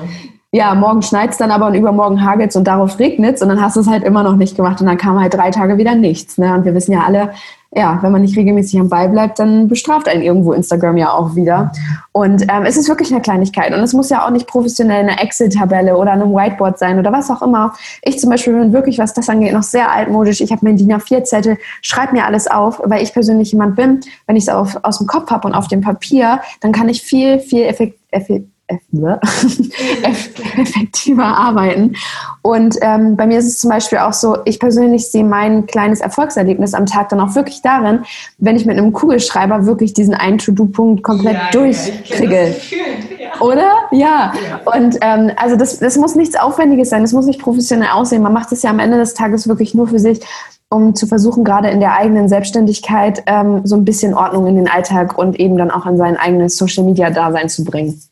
Ja, 0.50 0.74
morgen 0.74 1.02
schneit's 1.02 1.36
dann 1.36 1.52
aber 1.52 1.66
und 1.66 1.74
übermorgen 1.74 2.24
hagelt's 2.24 2.56
und 2.56 2.64
darauf 2.64 2.98
regnet's 2.98 3.42
und 3.42 3.48
dann 3.48 3.60
hast 3.60 3.76
du 3.76 3.80
es 3.80 3.88
halt 3.88 4.02
immer 4.02 4.24
noch 4.24 4.36
nicht 4.36 4.56
gemacht 4.56 4.80
und 4.80 4.86
dann 4.88 4.98
kam 4.98 5.20
halt 5.20 5.34
drei 5.34 5.50
Tage 5.52 5.78
wieder 5.78 5.94
nichts. 5.94 6.36
Ne? 6.36 6.52
Und 6.52 6.64
wir 6.64 6.74
wissen 6.74 6.92
ja 6.92 7.02
alle, 7.04 7.30
ja, 7.76 7.98
wenn 8.02 8.12
man 8.12 8.22
nicht 8.22 8.36
regelmäßig 8.36 8.78
am 8.78 8.88
Ball 8.88 9.08
bleibt, 9.08 9.38
dann 9.38 9.68
bestraft 9.68 10.08
einen 10.08 10.22
irgendwo 10.22 10.52
Instagram 10.52 10.96
ja 10.96 11.12
auch 11.12 11.34
wieder. 11.34 11.72
Und 12.12 12.42
ähm, 12.42 12.64
es 12.64 12.76
ist 12.76 12.88
wirklich 12.88 13.10
eine 13.10 13.20
Kleinigkeit. 13.20 13.74
Und 13.74 13.80
es 13.80 13.92
muss 13.92 14.10
ja 14.10 14.24
auch 14.24 14.30
nicht 14.30 14.46
professionell 14.46 15.00
eine 15.00 15.20
Excel-Tabelle 15.20 15.96
oder 15.96 16.12
einem 16.12 16.32
Whiteboard 16.32 16.78
sein 16.78 16.98
oder 16.98 17.12
was 17.12 17.30
auch 17.30 17.42
immer. 17.42 17.74
Ich 18.02 18.20
zum 18.20 18.30
Beispiel 18.30 18.54
bin 18.54 18.72
wirklich, 18.72 18.98
was 18.98 19.12
das 19.14 19.28
angeht, 19.28 19.52
noch 19.52 19.62
sehr 19.62 19.90
altmodisch. 19.90 20.40
Ich 20.40 20.52
habe 20.52 20.64
mein 20.64 20.76
DIN 20.76 20.92
A4-Zettel, 20.92 21.58
schreibe 21.82 22.12
mir 22.12 22.26
alles 22.26 22.46
auf, 22.46 22.80
weil 22.84 23.02
ich 23.02 23.12
persönlich 23.12 23.50
jemand 23.52 23.76
bin, 23.76 24.00
wenn 24.26 24.36
ich 24.36 24.44
es 24.44 24.48
aus 24.48 24.98
dem 24.98 25.06
Kopf 25.06 25.30
habe 25.30 25.48
und 25.48 25.54
auf 25.54 25.68
dem 25.68 25.80
Papier, 25.80 26.40
dann 26.60 26.72
kann 26.72 26.88
ich 26.88 27.02
viel, 27.02 27.40
viel 27.40 27.64
effektiver 27.64 28.53
effektiver 30.56 31.24
arbeiten. 31.24 31.94
Und 32.42 32.76
ähm, 32.80 33.16
bei 33.16 33.26
mir 33.26 33.38
ist 33.38 33.46
es 33.46 33.58
zum 33.58 33.70
Beispiel 33.70 33.98
auch 33.98 34.12
so, 34.12 34.38
ich 34.44 34.58
persönlich 34.58 35.10
sehe 35.10 35.24
mein 35.24 35.66
kleines 35.66 36.00
Erfolgserlebnis 36.00 36.74
am 36.74 36.86
Tag 36.86 37.10
dann 37.10 37.20
auch 37.20 37.34
wirklich 37.34 37.62
darin, 37.62 38.04
wenn 38.38 38.56
ich 38.56 38.64
mit 38.64 38.78
einem 38.78 38.92
Kugelschreiber 38.92 39.66
wirklich 39.66 39.92
diesen 39.92 40.14
einen 40.14 40.38
To-Do-Punkt 40.38 41.02
komplett 41.02 41.34
ja, 41.34 41.50
durchkriege. 41.50 42.56
Ja, 43.18 43.40
Oder? 43.40 43.70
Ja. 43.90 44.32
ja. 44.32 44.60
Und 44.64 44.96
ähm, 45.02 45.30
also 45.36 45.56
das, 45.56 45.78
das 45.78 45.96
muss 45.96 46.14
nichts 46.14 46.36
Aufwendiges 46.36 46.90
sein, 46.90 47.02
das 47.02 47.12
muss 47.12 47.26
nicht 47.26 47.40
professionell 47.40 47.88
aussehen. 47.92 48.22
Man 48.22 48.32
macht 48.32 48.52
es 48.52 48.62
ja 48.62 48.70
am 48.70 48.78
Ende 48.78 48.96
des 48.96 49.14
Tages 49.14 49.46
wirklich 49.46 49.74
nur 49.74 49.88
für 49.88 49.98
sich 49.98 50.20
um 50.70 50.94
zu 50.94 51.06
versuchen, 51.06 51.44
gerade 51.44 51.68
in 51.68 51.78
der 51.78 51.94
eigenen 51.96 52.28
Selbstständigkeit 52.28 53.22
ähm, 53.26 53.60
so 53.64 53.76
ein 53.76 53.84
bisschen 53.84 54.12
Ordnung 54.12 54.48
in 54.48 54.56
den 54.56 54.68
Alltag 54.68 55.16
und 55.16 55.38
eben 55.38 55.56
dann 55.56 55.70
auch 55.70 55.86
in 55.86 55.96
sein 55.96 56.16
eigenes 56.16 56.56
Social-Media-Dasein 56.56 57.48
zu 57.48 57.64
bringen. 57.64 58.02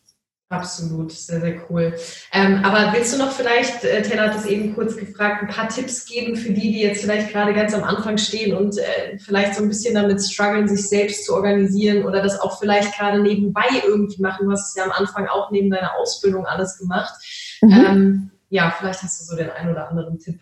Absolut, 0.52 1.12
sehr, 1.12 1.40
sehr 1.40 1.62
cool. 1.70 1.94
Ähm, 2.30 2.62
aber 2.62 2.92
willst 2.92 3.14
du 3.14 3.18
noch 3.18 3.32
vielleicht, 3.32 3.84
äh, 3.84 4.02
Taylor 4.02 4.28
hat 4.28 4.36
es 4.36 4.44
eben 4.44 4.74
kurz 4.74 4.98
gefragt, 4.98 5.40
ein 5.40 5.48
paar 5.48 5.70
Tipps 5.70 6.04
geben 6.04 6.36
für 6.36 6.52
die, 6.52 6.72
die 6.72 6.82
jetzt 6.82 7.00
vielleicht 7.00 7.30
gerade 7.30 7.54
ganz 7.54 7.72
am 7.72 7.82
Anfang 7.82 8.18
stehen 8.18 8.54
und 8.54 8.76
äh, 8.76 9.18
vielleicht 9.18 9.54
so 9.54 9.62
ein 9.62 9.70
bisschen 9.70 9.94
damit 9.94 10.22
strugglen, 10.22 10.68
sich 10.68 10.86
selbst 10.86 11.24
zu 11.24 11.34
organisieren 11.34 12.04
oder 12.04 12.22
das 12.22 12.38
auch 12.38 12.60
vielleicht 12.60 12.94
gerade 12.98 13.22
nebenbei 13.22 13.64
irgendwie 13.82 14.20
machen? 14.20 14.44
Du 14.44 14.52
hast 14.52 14.68
es 14.68 14.74
ja 14.74 14.84
am 14.84 14.92
Anfang 14.92 15.26
auch 15.26 15.50
neben 15.50 15.70
deiner 15.70 15.96
Ausbildung 15.96 16.44
alles 16.44 16.76
gemacht. 16.76 17.14
Mhm. 17.62 17.72
Ähm, 17.72 18.30
ja, 18.50 18.74
vielleicht 18.78 19.02
hast 19.02 19.22
du 19.22 19.24
so 19.24 19.34
den 19.34 19.48
einen 19.48 19.70
oder 19.70 19.88
anderen 19.88 20.18
Tipp. 20.18 20.38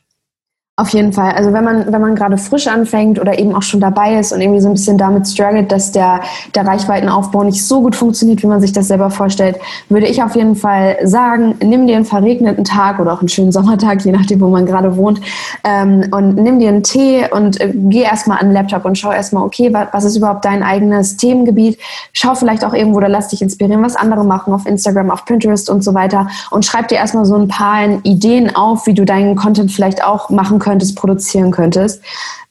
Auf 0.80 0.88
jeden 0.94 1.12
Fall. 1.12 1.32
Also 1.32 1.52
wenn 1.52 1.62
man, 1.62 1.92
wenn 1.92 2.00
man 2.00 2.14
gerade 2.14 2.38
frisch 2.38 2.66
anfängt 2.66 3.20
oder 3.20 3.38
eben 3.38 3.54
auch 3.54 3.60
schon 3.60 3.80
dabei 3.80 4.18
ist 4.18 4.32
und 4.32 4.40
irgendwie 4.40 4.62
so 4.62 4.68
ein 4.68 4.72
bisschen 4.72 4.96
damit 4.96 5.28
struggelt, 5.28 5.70
dass 5.70 5.92
der, 5.92 6.22
der 6.54 6.66
Reichweitenaufbau 6.66 7.44
nicht 7.44 7.66
so 7.66 7.82
gut 7.82 7.94
funktioniert, 7.94 8.42
wie 8.42 8.46
man 8.46 8.62
sich 8.62 8.72
das 8.72 8.88
selber 8.88 9.10
vorstellt, 9.10 9.58
würde 9.90 10.06
ich 10.06 10.22
auf 10.22 10.34
jeden 10.36 10.56
Fall 10.56 10.96
sagen, 11.04 11.54
nimm 11.62 11.86
dir 11.86 11.96
einen 11.96 12.06
verregneten 12.06 12.64
Tag 12.64 12.98
oder 12.98 13.12
auch 13.12 13.18
einen 13.18 13.28
schönen 13.28 13.52
Sommertag, 13.52 14.02
je 14.06 14.12
nachdem, 14.12 14.40
wo 14.40 14.48
man 14.48 14.64
gerade 14.64 14.96
wohnt, 14.96 15.20
ähm, 15.64 16.04
und 16.12 16.36
nimm 16.36 16.60
dir 16.60 16.70
einen 16.70 16.82
Tee 16.82 17.26
und 17.30 17.60
äh, 17.60 17.74
geh 17.74 18.00
erstmal 18.00 18.38
an 18.38 18.46
den 18.46 18.54
Laptop 18.54 18.86
und 18.86 18.96
schau 18.96 19.12
erstmal, 19.12 19.42
okay, 19.42 19.74
was, 19.74 19.88
was 19.92 20.04
ist 20.06 20.16
überhaupt 20.16 20.46
dein 20.46 20.62
eigenes 20.62 21.18
Themengebiet? 21.18 21.78
Schau 22.14 22.34
vielleicht 22.34 22.64
auch 22.64 22.72
irgendwo 22.72 22.96
oder 22.96 23.10
lass 23.10 23.28
dich 23.28 23.42
inspirieren, 23.42 23.82
was 23.82 23.96
andere 23.96 24.24
machen 24.24 24.54
auf 24.54 24.64
Instagram, 24.64 25.10
auf 25.10 25.26
Pinterest 25.26 25.68
und 25.68 25.84
so 25.84 25.92
weiter 25.92 26.28
und 26.50 26.64
schreib 26.64 26.88
dir 26.88 26.96
erstmal 26.96 27.26
so 27.26 27.36
ein 27.36 27.48
paar 27.48 27.84
Ideen 28.02 28.56
auf, 28.56 28.86
wie 28.86 28.94
du 28.94 29.04
deinen 29.04 29.36
Content 29.36 29.70
vielleicht 29.70 30.02
auch 30.02 30.30
machen 30.30 30.58
könntest 30.58 30.69
könntest, 30.70 30.96
produzieren 30.96 31.50
könntest. 31.50 32.02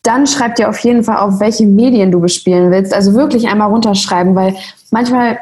Dann 0.03 0.27
schreib 0.27 0.55
dir 0.55 0.69
auf 0.69 0.79
jeden 0.79 1.03
Fall 1.03 1.17
auf, 1.17 1.39
welche 1.39 1.65
Medien 1.65 2.11
du 2.11 2.19
bespielen 2.19 2.71
willst. 2.71 2.93
Also 2.93 3.13
wirklich 3.13 3.47
einmal 3.47 3.69
runterschreiben, 3.69 4.35
weil 4.35 4.55
manchmal 4.91 5.39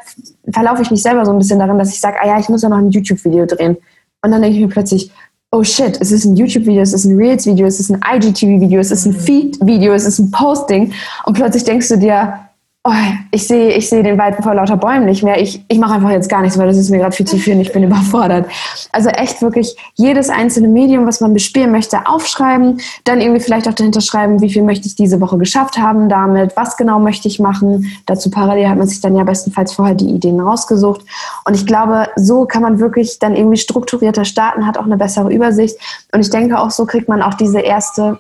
verlaufe 0.52 0.82
ich 0.82 0.92
mich 0.92 1.02
selber 1.02 1.26
so 1.26 1.32
ein 1.32 1.40
bisschen 1.40 1.60
darin, 1.60 1.78
dass 1.78 1.94
ich 1.94 2.00
sage, 2.00 2.18
ah 2.22 2.28
ja, 2.28 2.40
ich 2.40 2.50
muss 2.50 2.62
ja 2.62 2.70
noch 2.70 2.78
ein 2.78 2.92
YouTube-Video 2.92 3.46
drehen. 3.46 3.78
Und 4.22 4.32
dann 4.32 4.42
denke 4.42 4.58
ich 4.58 4.64
mir 4.64 4.70
plötzlich, 4.70 5.12
oh 5.52 5.64
shit, 5.64 5.98
es 6.00 6.12
ist 6.12 6.26
ein 6.26 6.36
YouTube-Video, 6.36 6.82
es 6.82 6.94
ist 6.94 7.06
ein 7.06 7.18
Reels-Video, 7.18 7.68
es 7.68 7.80
ist 7.80 7.90
ein 7.90 8.02
IGTV-Video, 8.16 8.80
es 8.80 8.92
ist 8.92 9.06
ein. 9.06 9.14
Feed-Video, 9.14 9.94
es 9.94 10.06
ist 10.06 10.20
ein 10.20 10.32
Posting. 10.32 10.94
Und 11.26 11.34
plötzlich 11.34 11.64
denkst 11.64 11.90
du 11.90 11.98
dir, 11.98 12.47
oh, 12.84 12.92
ich 13.32 13.48
sehe 13.48 13.72
ich 13.72 13.90
seh 13.90 14.02
den 14.02 14.18
Wald 14.18 14.36
vor 14.42 14.54
lauter 14.54 14.78
Bäumen 14.78 15.06
nicht 15.06 15.24
mehr. 15.24 15.42
Ich, 15.42 15.64
ich 15.68 15.78
mache 15.78 15.96
einfach 15.96 16.10
jetzt 16.10 16.30
gar 16.30 16.42
nichts, 16.42 16.58
weil 16.58 16.68
das 16.68 16.78
ist 16.78 16.90
mir 16.90 17.00
gerade 17.00 17.16
viel 17.16 17.28
zu 17.28 17.38
viel 17.38 17.56
und 17.56 17.62
ich 17.62 17.74
bin 17.74 17.84
überfordert. 17.84 18.48
Also 18.92 19.10
echt 19.10 19.42
wirklich 19.42 19.76
jedes 19.96 20.30
einzelne 20.30 20.70
Medium, 20.70 21.06
was 21.06 21.20
man 21.20 21.34
bespielen 21.34 21.72
möchte, 21.72 22.08
aufschreiben, 22.08 22.80
dann 23.04 23.20
irgendwie 23.20 23.42
vielleicht 23.42 23.68
auch 23.68 23.74
dahinter 23.74 24.02
schreiben, 24.02 24.42
wie 24.42 24.50
viel 24.50 24.64
möchte 24.64 24.88
ich 24.88 24.96
diese 24.96 25.20
Woche 25.20 25.38
geschafft 25.38 25.78
haben 25.78 26.08
damit, 26.08 26.56
was 26.56 26.78
genau 26.78 27.00
möchte 27.00 27.28
ich 27.28 27.40
machen. 27.40 27.92
Dazu 28.06 28.32
parallel 28.32 28.70
hat 28.70 28.78
man 28.78 28.88
sich 28.88 29.02
dann 29.02 29.16
ja 29.16 29.24
bestenfalls 29.24 29.74
vorher 29.74 29.96
die 29.96 30.10
Ideen 30.10 30.40
rausgesucht. 30.40 31.02
Und 31.44 31.56
ich 31.56 31.66
glaube, 31.66 32.08
so 32.16 32.46
kann 32.46 32.62
man 32.62 32.80
wirklich 32.80 33.20
dann 33.20 33.36
irgendwie 33.36 33.58
strukturierter 33.58 34.24
starten, 34.24 34.66
hat 34.66 34.78
auch 34.78 34.86
eine 34.86 34.98
bessere 34.98 35.34
Übersicht. 35.34 35.78
Und 36.14 36.22
ich 36.22 36.30
denke 36.30 36.60
auch, 36.60 36.72
so 36.72 36.86
kriegt 36.86 37.10
man 37.10 37.22
auch 37.22 37.34
diese 37.34 37.60
erste, 37.60 38.20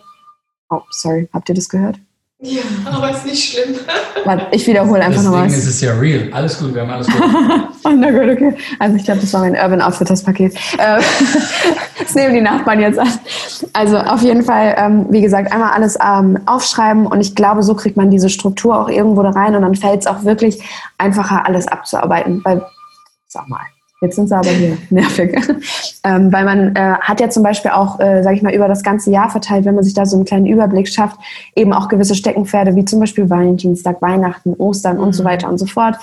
oh, 0.70 0.82
sorry, 0.89 1.30
habt 1.34 1.47
ihr 1.47 1.55
das 1.55 1.70
gehört? 1.70 1.97
Ja, 2.39 2.61
aber 2.85 3.09
ist 3.09 3.25
nicht 3.25 3.51
schlimm. 3.51 3.79
Warte, 4.23 4.45
ich 4.51 4.67
wiederhole 4.67 5.01
einfach 5.01 5.23
nochmal. 5.23 5.45
Deswegen 5.45 5.61
ist 5.63 5.67
es 5.69 5.81
ja 5.81 5.93
real. 5.93 6.29
Alles 6.31 6.59
gut, 6.59 6.71
wir 6.75 6.83
haben 6.83 6.91
alles 6.91 7.07
gut. 7.07 7.19
oh, 7.83 7.89
na 7.89 8.11
gut, 8.11 8.29
okay. 8.29 8.55
Also 8.77 8.95
ich 8.95 9.05
glaube, 9.05 9.21
das 9.21 9.33
war 9.33 9.41
mein 9.41 9.55
Urban 9.55 9.81
Outfitters 9.81 10.23
Paket. 10.23 10.53
Äh, 10.77 11.01
das 11.99 12.13
nehmen 12.13 12.35
die 12.35 12.41
Nachbarn 12.41 12.79
jetzt 12.79 12.99
an. 12.99 13.09
Also 13.73 13.97
auf 13.97 14.21
jeden 14.21 14.43
Fall, 14.43 14.75
ähm, 14.77 15.07
wie 15.09 15.21
gesagt, 15.21 15.51
einmal 15.51 15.71
alles 15.71 15.97
ähm, 15.99 16.38
aufschreiben 16.45 17.07
und 17.07 17.21
ich 17.21 17.33
glaube, 17.33 17.63
so 17.63 17.73
kriegt 17.73 17.97
man 17.97 18.11
diese 18.11 18.29
Struktur 18.29 18.79
auch 18.79 18.89
irgendwo 18.89 19.23
da 19.23 19.31
rein 19.31 19.55
und 19.55 19.63
dann 19.63 19.73
fällt 19.73 20.01
es 20.01 20.07
auch 20.07 20.23
wirklich 20.23 20.61
einfacher, 20.99 21.43
alles 21.43 21.67
abzuarbeiten. 21.67 22.41
Weil, 22.43 22.63
sag 23.27 23.47
mal, 23.47 23.61
Jetzt 24.00 24.16
sind 24.16 24.28
sie 24.28 24.36
aber 24.36 24.50
hier 24.50 24.78
nervig. 24.89 25.36
ähm, 26.04 26.32
weil 26.32 26.45
man 26.45 26.76
äh, 26.76 26.95
hat 27.02 27.20
ja 27.20 27.30
zum 27.30 27.41
Beispiel 27.41 27.72
auch, 27.72 28.00
äh, 28.00 28.22
sage 28.22 28.36
ich 28.36 28.43
mal, 28.43 28.54
über 28.54 28.68
das 28.68 28.84
ganze 28.84 29.10
Jahr 29.10 29.30
verteilt, 29.30 29.66
wenn 29.66 29.76
man 29.76 29.84
sich 29.84 29.95
da 29.95 30.06
so 30.06 30.16
einen 30.16 30.26
kleinen 30.26 30.45
Überblick 30.45 30.88
schafft, 30.88 31.18
eben 31.56 31.74
auch 31.74 31.88
gewisse 31.88 32.14
Steckenpferde, 32.14 32.76
wie 32.76 32.86
zum 32.86 33.00
Beispiel 33.00 33.30
Valentinstag, 33.30 34.02
Weihnachten, 34.02 34.54
Ostern 34.54 34.98
mhm. 34.98 35.04
und 35.04 35.14
so 35.14 35.24
mhm. 35.24 35.28
weiter 35.28 35.50
und 35.50 35.58
so 35.58 35.66
fort. 35.66 35.95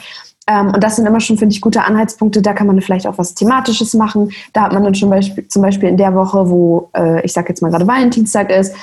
Ähm, 0.47 0.73
und 0.75 0.83
das 0.83 0.97
sind 0.97 1.07
immer 1.07 1.21
schon, 1.21 1.39
finde 1.39 1.55
ich, 1.55 1.61
gute 1.61 1.85
Anhaltspunkte. 1.85 2.43
Da 2.43 2.53
kann 2.53 2.67
man 2.67 2.81
vielleicht 2.83 3.07
auch 3.07 3.17
was 3.17 3.35
Thematisches 3.35 3.95
machen. 3.95 4.33
Da 4.53 4.63
hat 4.63 4.73
man 4.73 4.83
dann 4.83 4.95
schon 4.95 5.09
Beispiel, 5.09 5.47
zum 5.49 5.63
Beispiel 5.63 5.89
in 5.89 5.97
der 5.97 6.15
Woche, 6.15 6.51
wo 6.51 6.91
äh, 6.97 7.25
ich 7.25 7.33
sage 7.33 7.49
jetzt 7.51 7.63
mal 7.63 7.71
gerade 7.71 7.87
Valentinstag 7.87 8.51
ist, 8.51 8.75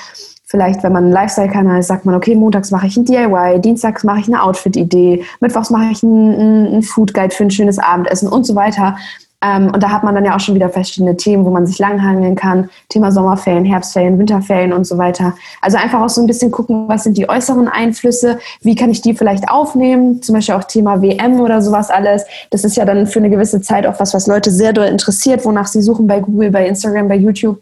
Vielleicht, 0.52 0.82
wenn 0.82 0.92
man 0.92 1.06
ein 1.06 1.12
Lifestyle-Kanal 1.12 1.80
ist, 1.80 1.86
sagt 1.86 2.04
man, 2.04 2.14
okay, 2.14 2.34
montags 2.34 2.70
mache 2.70 2.86
ich 2.86 2.94
ein 2.98 3.06
DIY, 3.06 3.58
dienstags 3.62 4.04
mache 4.04 4.20
ich 4.20 4.28
eine 4.28 4.42
Outfit-Idee, 4.42 5.24
mittwochs 5.40 5.70
mache 5.70 5.90
ich 5.90 6.02
einen, 6.02 6.66
einen 6.66 6.82
Food-Guide 6.82 7.34
für 7.34 7.44
ein 7.44 7.50
schönes 7.50 7.78
Abendessen 7.78 8.28
und 8.28 8.44
so 8.44 8.54
weiter. 8.54 8.98
Ähm, 9.42 9.70
und 9.72 9.82
da 9.82 9.88
hat 9.88 10.04
man 10.04 10.14
dann 10.14 10.26
ja 10.26 10.36
auch 10.36 10.40
schon 10.40 10.54
wieder 10.54 10.68
verschiedene 10.68 11.16
Themen, 11.16 11.46
wo 11.46 11.50
man 11.50 11.66
sich 11.66 11.78
langhangeln 11.78 12.34
kann. 12.34 12.68
Thema 12.90 13.10
Sommerferien, 13.12 13.64
Herbstferien, 13.64 14.18
Winterferien 14.18 14.74
und 14.74 14.86
so 14.86 14.98
weiter. 14.98 15.34
Also 15.62 15.78
einfach 15.78 16.02
auch 16.02 16.10
so 16.10 16.20
ein 16.20 16.26
bisschen 16.26 16.50
gucken, 16.50 16.86
was 16.86 17.04
sind 17.04 17.16
die 17.16 17.30
äußeren 17.30 17.68
Einflüsse, 17.68 18.38
wie 18.60 18.74
kann 18.74 18.90
ich 18.90 19.00
die 19.00 19.14
vielleicht 19.14 19.48
aufnehmen, 19.48 20.20
zum 20.20 20.34
Beispiel 20.34 20.54
auch 20.54 20.64
Thema 20.64 21.00
WM 21.00 21.40
oder 21.40 21.62
sowas 21.62 21.88
alles. 21.88 22.26
Das 22.50 22.62
ist 22.62 22.76
ja 22.76 22.84
dann 22.84 23.06
für 23.06 23.20
eine 23.20 23.30
gewisse 23.30 23.62
Zeit 23.62 23.86
auch 23.86 23.98
was, 23.98 24.12
was 24.12 24.26
Leute 24.26 24.50
sehr 24.50 24.74
doll 24.74 24.86
interessiert, 24.86 25.46
wonach 25.46 25.66
sie 25.66 25.80
suchen 25.80 26.06
bei 26.06 26.20
Google, 26.20 26.50
bei 26.50 26.66
Instagram, 26.66 27.08
bei 27.08 27.16
YouTube. 27.16 27.58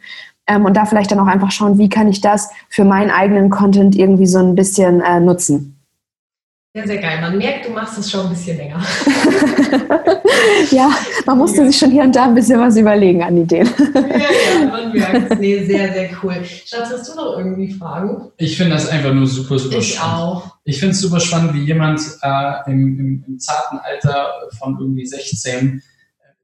Ähm, 0.51 0.65
und 0.65 0.77
da 0.77 0.85
vielleicht 0.85 1.13
dann 1.13 1.21
auch 1.21 1.29
einfach 1.29 1.53
schauen, 1.53 1.79
wie 1.79 1.89
kann 1.89 2.09
ich 2.09 2.21
das 2.21 2.51
für 2.69 2.85
meinen 2.85 3.11
eigenen 3.11 3.51
Content 3.51 3.95
irgendwie 3.95 4.27
so 4.27 4.39
ein 4.39 4.57
bisschen 4.57 5.01
äh, 5.01 5.21
nutzen. 5.21 5.77
Sehr, 6.75 6.87
sehr 6.87 6.99
geil. 6.99 7.21
Man 7.21 7.39
merkt, 7.39 7.67
du 7.67 7.71
machst 7.71 7.99
es 7.99 8.11
schon 8.11 8.27
ein 8.27 8.31
bisschen 8.31 8.57
länger. 8.57 8.81
ja, 10.71 10.91
man 11.27 11.39
musste 11.39 11.67
sich 11.67 11.77
schon 11.77 11.91
hier 11.91 12.03
und 12.03 12.15
da 12.15 12.25
ein 12.25 12.35
bisschen 12.35 12.61
was 12.61 12.77
überlegen 12.77 13.23
an 13.23 13.37
Ideen. 13.37 13.69
ja, 13.95 14.01
ja, 14.01 14.67
man 14.71 14.93
merkt 14.93 15.33
es. 15.33 15.39
Nee, 15.39 15.65
sehr, 15.65 15.93
sehr 15.93 16.11
cool. 16.23 16.37
Schatz, 16.45 16.91
hast 16.93 17.09
du 17.09 17.17
noch 17.17 17.39
irgendwie 17.39 17.73
Fragen? 17.73 18.31
Ich 18.37 18.57
finde 18.57 18.73
das 18.73 18.89
einfach 18.89 19.13
nur 19.13 19.27
super, 19.27 19.59
super 19.59 19.79
ich 19.79 19.95
spannend. 19.95 20.15
Ich 20.15 20.21
auch. 20.21 20.57
Ich 20.65 20.79
finde 20.81 20.93
es 20.93 21.01
super 21.01 21.21
spannend, 21.21 21.55
wie 21.55 21.65
jemand 21.65 22.01
äh, 22.23 22.71
im, 22.71 22.99
im, 22.99 23.25
im, 23.27 23.39
zarten 23.39 23.79
Alter 23.79 24.31
von 24.59 24.77
irgendwie 24.79 25.07
16 25.07 25.83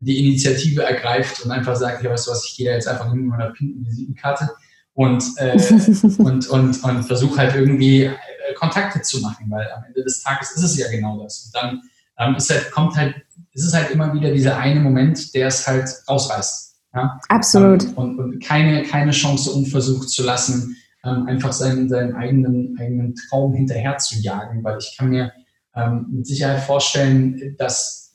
die 0.00 0.26
Initiative 0.26 0.82
ergreift 0.82 1.44
und 1.44 1.50
einfach 1.50 1.76
sagt, 1.76 2.02
ja, 2.02 2.10
weißt 2.10 2.26
du 2.26 2.30
was, 2.32 2.46
ich 2.48 2.56
gehe 2.56 2.68
da 2.68 2.74
jetzt 2.74 2.88
einfach 2.88 3.10
hin 3.10 3.22
mit 3.22 3.30
meiner 3.30 3.50
pinken 3.50 3.86
Visitenkarte 3.86 4.50
und, 4.94 5.24
äh, 5.36 5.52
und, 6.18 6.48
und, 6.48 6.84
und 6.84 7.02
versuche 7.04 7.38
halt 7.38 7.54
irgendwie 7.54 8.04
äh, 8.04 8.14
Kontakte 8.54 9.02
zu 9.02 9.20
machen, 9.20 9.46
weil 9.50 9.70
am 9.72 9.84
Ende 9.84 10.02
des 10.02 10.22
Tages 10.22 10.52
ist 10.52 10.62
es 10.62 10.78
ja 10.78 10.90
genau 10.90 11.22
das. 11.22 11.44
Und 11.46 11.54
dann 11.54 11.82
ähm, 12.18 12.36
ist 12.36 12.50
halt, 12.50 12.70
kommt 12.70 12.96
halt, 12.96 13.14
ist 13.52 13.64
es 13.64 13.74
halt 13.74 13.90
immer 13.90 14.12
wieder 14.14 14.32
dieser 14.32 14.58
eine 14.58 14.80
Moment, 14.80 15.34
der 15.34 15.48
es 15.48 15.66
halt 15.66 15.88
rausreißt. 16.08 16.76
Ja? 16.94 17.20
Absolut. 17.28 17.84
Ähm, 17.84 17.94
und, 17.94 18.18
und 18.18 18.44
keine, 18.44 18.82
keine 18.84 19.12
Chance 19.12 19.50
unversucht 19.50 20.08
zu 20.08 20.24
lassen, 20.24 20.76
ähm, 21.04 21.26
einfach 21.26 21.52
seinen, 21.52 21.88
seinen 21.88 22.14
eigenen, 22.14 22.76
eigenen 22.78 23.14
Traum 23.14 23.54
hinterher 23.54 23.98
zu 23.98 24.18
jagen, 24.18 24.64
weil 24.64 24.78
ich 24.78 24.96
kann 24.96 25.10
mir 25.10 25.32
ähm, 25.74 26.06
mit 26.10 26.26
Sicherheit 26.26 26.62
vorstellen, 26.62 27.54
dass 27.58 28.05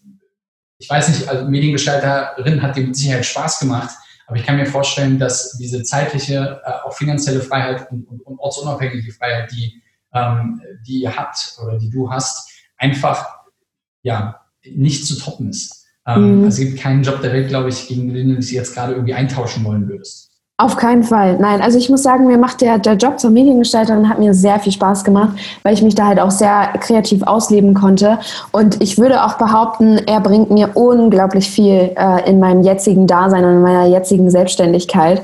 ich 0.81 0.89
weiß 0.89 1.09
nicht, 1.09 1.29
also 1.29 1.45
Mediengestalterin 1.47 2.61
hat 2.61 2.75
dir 2.75 2.85
mit 2.85 2.95
Sicherheit 2.95 3.25
Spaß 3.25 3.59
gemacht, 3.59 3.91
aber 4.25 4.37
ich 4.37 4.45
kann 4.45 4.57
mir 4.57 4.65
vorstellen, 4.65 5.19
dass 5.19 5.57
diese 5.57 5.83
zeitliche, 5.83 6.61
äh, 6.65 6.71
auch 6.87 6.93
finanzielle 6.93 7.41
Freiheit 7.41 7.91
und, 7.91 8.07
und, 8.07 8.21
und 8.21 8.39
ortsunabhängige 8.39 9.11
Freiheit, 9.11 9.51
die, 9.51 9.81
ähm, 10.13 10.59
die 10.87 11.07
hat 11.07 11.55
oder 11.61 11.77
die 11.77 11.89
du 11.89 12.09
hast, 12.09 12.49
einfach 12.77 13.27
ja 14.01 14.41
nicht 14.63 15.05
zu 15.05 15.19
toppen 15.19 15.49
ist. 15.49 15.85
Ähm, 16.07 16.39
mhm. 16.39 16.45
Also 16.45 16.63
es 16.63 16.69
gibt 16.69 16.81
keinen 16.81 17.03
Job 17.03 17.21
der 17.21 17.33
Welt, 17.33 17.49
glaube 17.49 17.69
ich, 17.69 17.87
gegen 17.87 18.11
den 18.11 18.29
du 18.29 18.35
dich 18.37 18.51
jetzt 18.51 18.73
gerade 18.73 18.93
irgendwie 18.93 19.13
eintauschen 19.13 19.63
wollen 19.63 19.87
würdest. 19.87 20.30
Auf 20.61 20.77
keinen 20.77 21.01
Fall. 21.01 21.37
Nein, 21.39 21.59
also 21.59 21.79
ich 21.79 21.89
muss 21.89 22.03
sagen, 22.03 22.27
mir 22.27 22.37
macht 22.37 22.61
der, 22.61 22.77
der 22.77 22.93
Job 22.93 23.19
zur 23.19 23.31
Mediengestalterin 23.31 24.07
hat 24.07 24.19
mir 24.19 24.35
sehr 24.35 24.59
viel 24.59 24.71
Spaß 24.71 25.03
gemacht, 25.03 25.29
weil 25.63 25.73
ich 25.73 25.81
mich 25.81 25.95
da 25.95 26.05
halt 26.05 26.19
auch 26.19 26.29
sehr 26.29 26.67
kreativ 26.79 27.23
ausleben 27.23 27.73
konnte. 27.73 28.19
Und 28.51 28.79
ich 28.79 28.99
würde 28.99 29.23
auch 29.25 29.39
behaupten, 29.39 29.97
er 30.05 30.19
bringt 30.19 30.51
mir 30.51 30.69
unglaublich 30.75 31.49
viel 31.49 31.95
äh, 31.95 32.29
in 32.29 32.39
meinem 32.39 32.61
jetzigen 32.61 33.07
Dasein 33.07 33.43
und 33.43 33.53
in 33.53 33.61
meiner 33.63 33.87
jetzigen 33.87 34.29
Selbstständigkeit. 34.29 35.23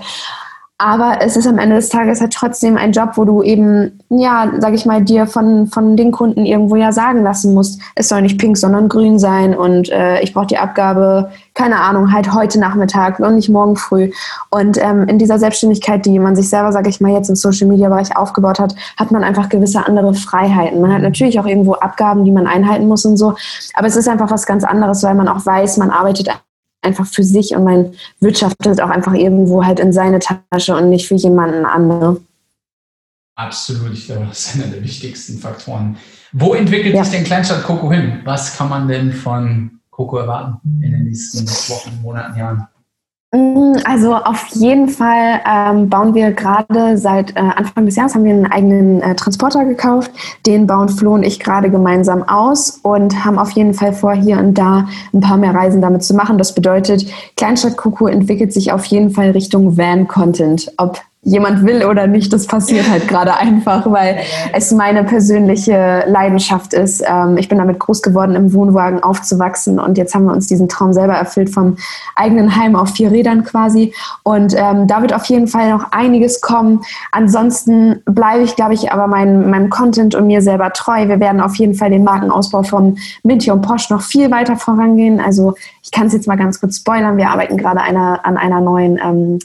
Aber 0.79 1.21
es 1.21 1.35
ist 1.35 1.47
am 1.47 1.57
Ende 1.57 1.75
des 1.75 1.89
Tages 1.89 2.21
halt 2.21 2.33
trotzdem 2.33 2.77
ein 2.77 2.91
Job, 2.91 3.13
wo 3.15 3.25
du 3.25 3.41
eben, 3.41 3.99
ja, 4.09 4.51
sag 4.59 4.75
ich 4.75 4.85
mal, 4.85 5.03
dir 5.03 5.25
von, 5.25 5.65
von 5.65 5.97
den 5.97 6.11
Kunden 6.11 6.45
irgendwo 6.45 6.75
ja 6.75 6.91
sagen 6.91 7.23
lassen 7.23 7.55
musst, 7.55 7.81
es 7.95 8.09
soll 8.09 8.21
nicht 8.21 8.37
pink, 8.37 8.57
sondern 8.57 8.87
grün 8.87 9.17
sein 9.17 9.55
und 9.55 9.89
äh, 9.89 10.21
ich 10.21 10.35
brauche 10.35 10.45
die 10.45 10.59
Abgabe, 10.59 11.31
keine 11.55 11.79
Ahnung, 11.79 12.13
halt 12.13 12.31
heute 12.31 12.59
Nachmittag 12.59 13.19
und 13.19 13.35
nicht 13.35 13.49
morgen 13.49 13.75
früh. 13.75 14.11
Und 14.51 14.77
ähm, 14.77 15.07
in 15.07 15.17
dieser 15.17 15.39
Selbstständigkeit, 15.39 16.05
die 16.05 16.19
man 16.19 16.35
sich 16.35 16.47
selber, 16.47 16.71
sag 16.71 16.87
ich 16.87 17.01
mal, 17.01 17.11
jetzt 17.11 17.29
im 17.29 17.35
Social-Media-Bereich 17.35 18.15
aufgebaut 18.15 18.59
hat, 18.59 18.75
hat 18.97 19.09
man 19.09 19.23
einfach 19.23 19.49
gewisse 19.49 19.83
andere 19.83 20.13
Freiheiten. 20.13 20.79
Man 20.79 20.93
hat 20.93 21.01
natürlich 21.01 21.39
auch 21.39 21.47
irgendwo 21.47 21.73
Abgaben, 21.73 22.23
die 22.23 22.31
man 22.31 22.45
einhalten 22.45 22.87
muss 22.87 23.03
und 23.03 23.17
so. 23.17 23.33
Aber 23.73 23.87
es 23.87 23.95
ist 23.95 24.07
einfach 24.07 24.29
was 24.29 24.45
ganz 24.45 24.63
anderes, 24.63 25.01
weil 25.01 25.15
man 25.15 25.27
auch 25.27 25.43
weiß, 25.43 25.77
man 25.77 25.89
arbeitet 25.89 26.29
einfach 26.81 27.05
für 27.05 27.23
sich 27.23 27.55
und 27.55 27.63
man 27.63 27.93
wirtschaftet 28.19 28.81
auch 28.81 28.89
einfach 28.89 29.13
irgendwo 29.13 29.65
halt 29.65 29.79
in 29.79 29.91
seine 29.91 30.19
Tasche 30.19 30.75
und 30.75 30.89
nicht 30.89 31.07
für 31.07 31.15
jemanden 31.15 31.65
anderen. 31.65 32.25
Absolut, 33.35 33.93
ich 33.93 34.07
glaube, 34.07 34.25
das 34.27 34.47
ist 34.47 34.55
einer 34.55 34.71
der 34.71 34.83
wichtigsten 34.83 35.37
Faktoren. 35.37 35.97
Wo 36.31 36.53
entwickelt 36.53 36.95
ja. 36.95 37.03
sich 37.03 37.13
denn 37.13 37.23
Kleinstadt 37.23 37.63
Coco 37.63 37.91
hin? 37.91 38.21
Was 38.23 38.57
kann 38.57 38.69
man 38.69 38.87
denn 38.87 39.13
von 39.13 39.79
Coco 39.91 40.17
erwarten 40.17 40.81
in 40.83 40.91
den 40.91 41.03
nächsten 41.03 41.47
Wochen, 41.47 42.01
Monaten, 42.01 42.37
Jahren? 42.37 42.67
Mm, 43.37 43.77
also 43.85 44.15
auf 44.15 44.47
jeden 44.53 44.89
Fall 44.89 45.41
ähm, 45.47 45.89
bauen 45.89 46.15
wir 46.15 46.31
gerade 46.31 46.97
seit 46.97 47.35
äh, 47.35 47.39
Anfang 47.39 47.85
des 47.85 47.95
Jahres 47.95 48.15
haben 48.15 48.23
wir 48.23 48.33
einen 48.33 48.47
eigenen 48.47 49.01
äh, 49.01 49.15
Transporter 49.15 49.63
gekauft. 49.65 50.11
Den 50.47 50.65
bauen 50.65 50.89
Flo 50.89 51.13
und 51.13 51.23
ich 51.23 51.39
gerade 51.39 51.69
gemeinsam 51.69 52.23
aus 52.23 52.79
und 52.81 53.23
haben 53.23 53.37
auf 53.37 53.51
jeden 53.51 53.75
Fall 53.75 53.93
vor, 53.93 54.13
hier 54.13 54.39
und 54.39 54.55
da 54.55 54.87
ein 55.13 55.19
paar 55.19 55.37
mehr 55.37 55.53
Reisen 55.53 55.81
damit 55.81 56.03
zu 56.03 56.15
machen. 56.15 56.39
Das 56.39 56.55
bedeutet, 56.55 57.05
Kleinstadt 57.35 57.77
Kuku 57.77 58.07
entwickelt 58.07 58.53
sich 58.53 58.71
auf 58.71 58.85
jeden 58.85 59.11
Fall 59.11 59.31
Richtung 59.31 59.77
Van-Content. 59.77 60.71
Ob 60.77 60.99
jemand 61.23 61.65
will 61.65 61.83
oder 61.83 62.07
nicht, 62.07 62.31
das 62.31 62.47
passiert 62.47 62.89
halt 62.89 63.07
gerade 63.07 63.35
einfach, 63.35 63.91
weil 63.91 64.19
es 64.53 64.71
meine 64.71 65.03
persönliche 65.03 66.05
Leidenschaft 66.07 66.73
ist. 66.73 67.03
Ähm, 67.05 67.37
ich 67.37 67.49
bin 67.49 67.57
damit 67.57 67.79
groß 67.79 68.01
geworden, 68.01 68.35
im 68.35 68.53
Wohnwagen 68.53 69.03
aufzuwachsen 69.03 69.79
und 69.79 69.97
jetzt 69.97 70.15
haben 70.15 70.25
wir 70.25 70.33
uns 70.33 70.47
diesen 70.47 70.69
Traum 70.69 70.93
selber 70.93 71.13
erfüllt 71.13 71.49
vom 71.49 71.77
eigenen 72.15 72.55
Heim 72.55 72.75
auf 72.75 72.91
vier 72.91 73.11
Rädern 73.11 73.43
quasi. 73.43 73.93
Und 74.23 74.55
ähm, 74.57 74.87
da 74.87 75.01
wird 75.01 75.13
auf 75.13 75.25
jeden 75.25 75.47
Fall 75.47 75.71
noch 75.71 75.91
einiges 75.91 76.39
kommen. 76.39 76.81
Ansonsten 77.11 78.01
bleibe 78.05 78.43
ich, 78.43 78.55
glaube 78.55 78.73
ich, 78.73 78.91
aber 78.91 79.07
mein, 79.07 79.49
meinem 79.49 79.69
Content 79.69 80.15
und 80.15 80.27
mir 80.27 80.41
selber 80.41 80.71
treu. 80.71 81.07
Wir 81.07 81.19
werden 81.19 81.41
auf 81.41 81.55
jeden 81.55 81.73
Fall 81.73 81.89
den 81.89 82.03
Markenausbau 82.03 82.63
von 82.63 82.97
Minty 83.23 83.51
und 83.51 83.61
Posch 83.61 83.89
noch 83.89 84.01
viel 84.01 84.31
weiter 84.31 84.55
vorangehen. 84.55 85.19
Also 85.19 85.55
ich 85.83 85.91
kann 85.91 86.07
es 86.07 86.13
jetzt 86.13 86.27
mal 86.27 86.37
ganz 86.37 86.59
kurz 86.59 86.77
spoilern. 86.77 87.17
Wir 87.17 87.29
arbeiten 87.31 87.57
gerade 87.57 87.81
einer, 87.81 88.21
an 88.23 88.37
einer 88.37 88.61
neuen 88.61 88.99
ähm, 89.03 89.39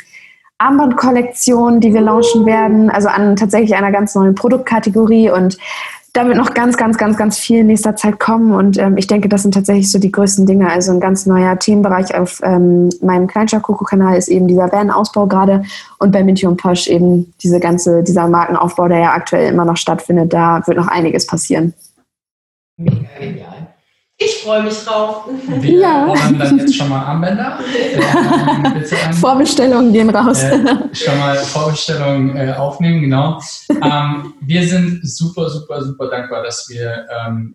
Armbandkollektion, 0.63 1.81
die 1.81 1.93
wir 1.93 2.01
launchen 2.01 2.47
werden, 2.47 2.91
also 2.91 3.09
an 3.09 3.37
tatsächlich 3.37 3.75
einer 3.75 3.93
ganz 3.93 4.15
neuen 4.15 4.35
Produktkategorie 4.35 5.31
und 5.31 5.59
da 6.15 6.27
wird 6.27 6.37
noch 6.37 6.53
ganz, 6.53 6.77
ganz, 6.77 6.99
ganz, 6.99 7.17
ganz 7.17 7.39
viel 7.39 7.61
in 7.61 7.69
nächster 7.69 7.97
Zeit 7.97 8.21
kommen 8.21 8.53
und 8.53 8.77
ähm, 8.77 8.99
ich 8.99 9.07
denke, 9.07 9.31
das 9.31 9.43
sind 9.43 9.55
tatsächlich 9.55 9.91
so 9.91 9.99
die 9.99 10.13
größten 10.13 10.45
Dinge. 10.45 10.71
Also 10.71 10.93
ein 10.93 11.01
ganz 11.01 11.25
neuer 11.25 11.59
Themenbereich 11.59 12.15
auf 12.15 12.41
ähm, 12.43 12.91
meinem 13.01 13.27
Kleinstadt-Koko-Kanal 13.27 14.19
ist 14.19 14.29
eben 14.29 14.47
dieser 14.47 14.71
Van-Ausbau 14.71 15.27
gerade 15.27 15.65
und 15.99 16.13
bei 16.13 16.23
Minty 16.23 16.47
und 16.47 16.59
Posch 16.59 16.87
eben 16.89 17.33
diese 17.43 17.61
ganze, 17.61 18.03
dieser 18.03 18.29
Markenaufbau, 18.29 18.89
der 18.89 18.99
ja 18.99 19.13
aktuell 19.13 19.51
immer 19.51 19.65
noch 19.65 19.79
stattfindet. 19.79 20.35
Da 20.35 20.61
wird 20.67 20.77
noch 20.77 20.89
einiges 20.89 21.27
passieren. 21.27 21.73
Mega 22.77 23.09
genial. 23.19 23.62
Ich 24.25 24.43
freue 24.43 24.63
mich 24.63 24.85
drauf. 24.85 25.29
Wir 25.47 25.81
ja. 25.81 26.07
ordern 26.07 26.39
dann 26.39 26.59
jetzt 26.59 26.75
schon 26.77 26.89
mal 26.89 27.05
Armbänder. 27.05 27.59
Ähm, 28.93 29.13
Vorbestellungen 29.15 29.93
gehen 29.93 30.11
raus. 30.11 30.43
Äh, 30.43 30.59
schon 30.93 31.19
mal 31.19 31.37
Vorbestellungen 31.37 32.37
äh, 32.37 32.53
aufnehmen, 32.53 33.03
genau. 33.03 33.41
Ähm, 33.71 34.35
wir 34.41 34.67
sind 34.67 35.01
super, 35.03 35.49
super, 35.49 35.83
super 35.83 36.09
dankbar, 36.09 36.43
dass 36.43 36.69
wir 36.69 37.07
ähm, 37.27 37.55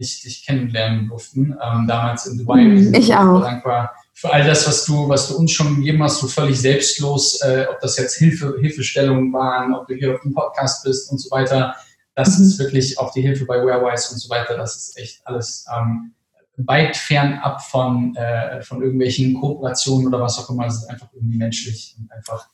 dich, 0.00 0.22
dich 0.22 0.44
kennenlernen 0.46 1.08
durften. 1.08 1.56
Ähm, 1.62 1.86
damals 1.86 2.26
in 2.26 2.38
Dubai. 2.38 2.62
Mhm, 2.62 2.94
ich 2.94 3.14
auch. 3.14 3.40
dankbar 3.42 3.92
für 4.18 4.32
all 4.32 4.44
das, 4.44 4.66
was 4.66 4.84
du, 4.84 5.08
was 5.08 5.28
du 5.28 5.36
uns 5.36 5.52
schon 5.52 5.76
gegeben 5.76 6.02
hast, 6.02 6.20
du 6.20 6.26
völlig 6.26 6.60
selbstlos, 6.60 7.40
äh, 7.40 7.66
ob 7.70 7.78
das 7.78 7.96
jetzt 7.98 8.16
Hilfe, 8.16 8.56
Hilfestellungen 8.60 9.32
waren, 9.32 9.72
ob 9.72 9.86
du 9.86 9.94
hier 9.94 10.12
auf 10.12 10.22
dem 10.22 10.34
Podcast 10.34 10.82
bist 10.82 11.12
und 11.12 11.18
so 11.18 11.30
weiter. 11.30 11.76
Das 12.18 12.36
mhm. 12.36 12.46
ist 12.46 12.58
wirklich 12.58 12.98
auch 12.98 13.12
die 13.12 13.20
Hilfe 13.20 13.44
bei 13.44 13.64
Warewise 13.64 14.12
und 14.12 14.18
so 14.18 14.28
weiter. 14.28 14.56
Das 14.56 14.74
ist 14.74 14.98
echt 14.98 15.24
alles 15.24 15.64
ähm, 15.72 16.14
weit 16.56 16.96
fernab 16.96 17.62
von, 17.62 18.12
äh, 18.16 18.60
von 18.60 18.82
irgendwelchen 18.82 19.34
Kooperationen 19.34 20.08
oder 20.08 20.20
was 20.20 20.36
auch 20.36 20.50
immer. 20.50 20.66
Es 20.66 20.78
ist 20.78 20.90
einfach 20.90 21.06
irgendwie 21.14 21.38
menschlich 21.38 21.94
und 21.96 22.10
einfach, 22.10 22.48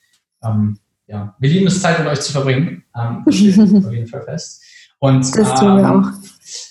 ähm, 0.44 0.78
ja, 1.06 1.34
wir 1.38 1.48
lieben 1.48 1.66
es, 1.66 1.80
Zeit 1.80 1.98
mit 1.98 2.06
euch 2.06 2.20
zu 2.20 2.32
verbringen. 2.32 2.84
Ähm, 2.94 3.22
das 3.24 3.36
steht 3.36 3.58
auf 3.86 3.90
jeden 3.90 4.06
Fall 4.06 4.22
fest. 4.24 4.62
Und 4.98 5.34
das 5.34 5.58
tun 5.58 5.78
wir 5.78 5.84
ähm, 5.84 6.04
auch. 6.04 6.10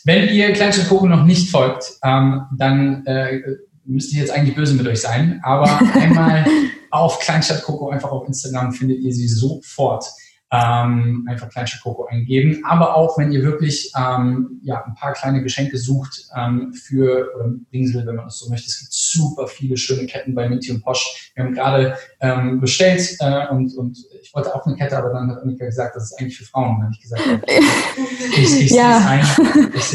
wenn 0.03 0.29
ihr 0.29 0.53
Kleinstadt 0.53 0.87
Coco 0.87 1.07
noch 1.07 1.25
nicht 1.25 1.49
folgt, 1.49 1.93
ähm, 2.03 2.43
dann 2.55 3.03
äh, 3.07 3.41
müsste 3.85 4.11
ich 4.11 4.19
jetzt 4.19 4.31
eigentlich 4.31 4.55
böse 4.55 4.75
mit 4.75 4.85
euch 4.85 5.01
sein. 5.01 5.41
Aber 5.43 5.79
einmal 5.95 6.45
auf 6.91 7.17
Kleinstadt 7.21 7.63
Coco 7.63 7.89
einfach 7.89 8.11
auf 8.11 8.27
Instagram 8.27 8.71
findet 8.71 8.99
ihr 8.99 9.11
sie 9.11 9.27
sofort 9.27 10.05
ähm, 10.53 11.25
einfach 11.27 11.49
Kleinstadt 11.49 11.81
Coco 11.81 12.05
eingeben. 12.05 12.63
Aber 12.63 12.95
auch, 12.95 13.17
wenn 13.17 13.31
ihr 13.31 13.43
wirklich 13.43 13.91
ähm, 13.97 14.59
ja, 14.61 14.83
ein 14.85 14.93
paar 14.93 15.13
kleine 15.13 15.41
Geschenke 15.41 15.77
sucht 15.77 16.27
ähm, 16.37 16.73
für 16.73 17.27
oder 17.35 17.51
Ringsel, 17.73 18.05
wenn 18.05 18.15
man 18.15 18.25
das 18.25 18.37
so 18.37 18.49
möchte. 18.49 18.67
Es 18.67 18.79
gibt 18.79 18.93
super 18.93 19.47
viele 19.47 19.77
schöne 19.77 20.05
Ketten 20.05 20.35
bei 20.35 20.47
Minty 20.47 20.71
und 20.71 20.83
Posch. 20.83 21.31
Wir 21.33 21.43
haben 21.43 21.53
gerade 21.53 21.97
ähm, 22.19 22.59
bestellt 22.59 23.17
äh, 23.19 23.47
und, 23.47 23.75
und 23.75 23.97
ich 24.21 24.33
wollte 24.33 24.53
auch 24.53 24.65
eine 24.65 24.75
Kette, 24.75 24.95
aber 24.97 25.09
dann 25.09 25.31
hat 25.31 25.41
Annika 25.41 25.65
gesagt, 25.65 25.95
das 25.95 26.11
ist 26.11 26.19
eigentlich 26.19 26.37
für 26.37 26.45
Frauen. 26.45 26.77
Dann 26.77 26.83
habe 26.83 26.93
ich 26.93 27.01
gesagt, 27.01 27.23
ich, 28.37 28.61
ich, 28.61 28.71
ja. 28.71 28.97
ein. 29.07 29.25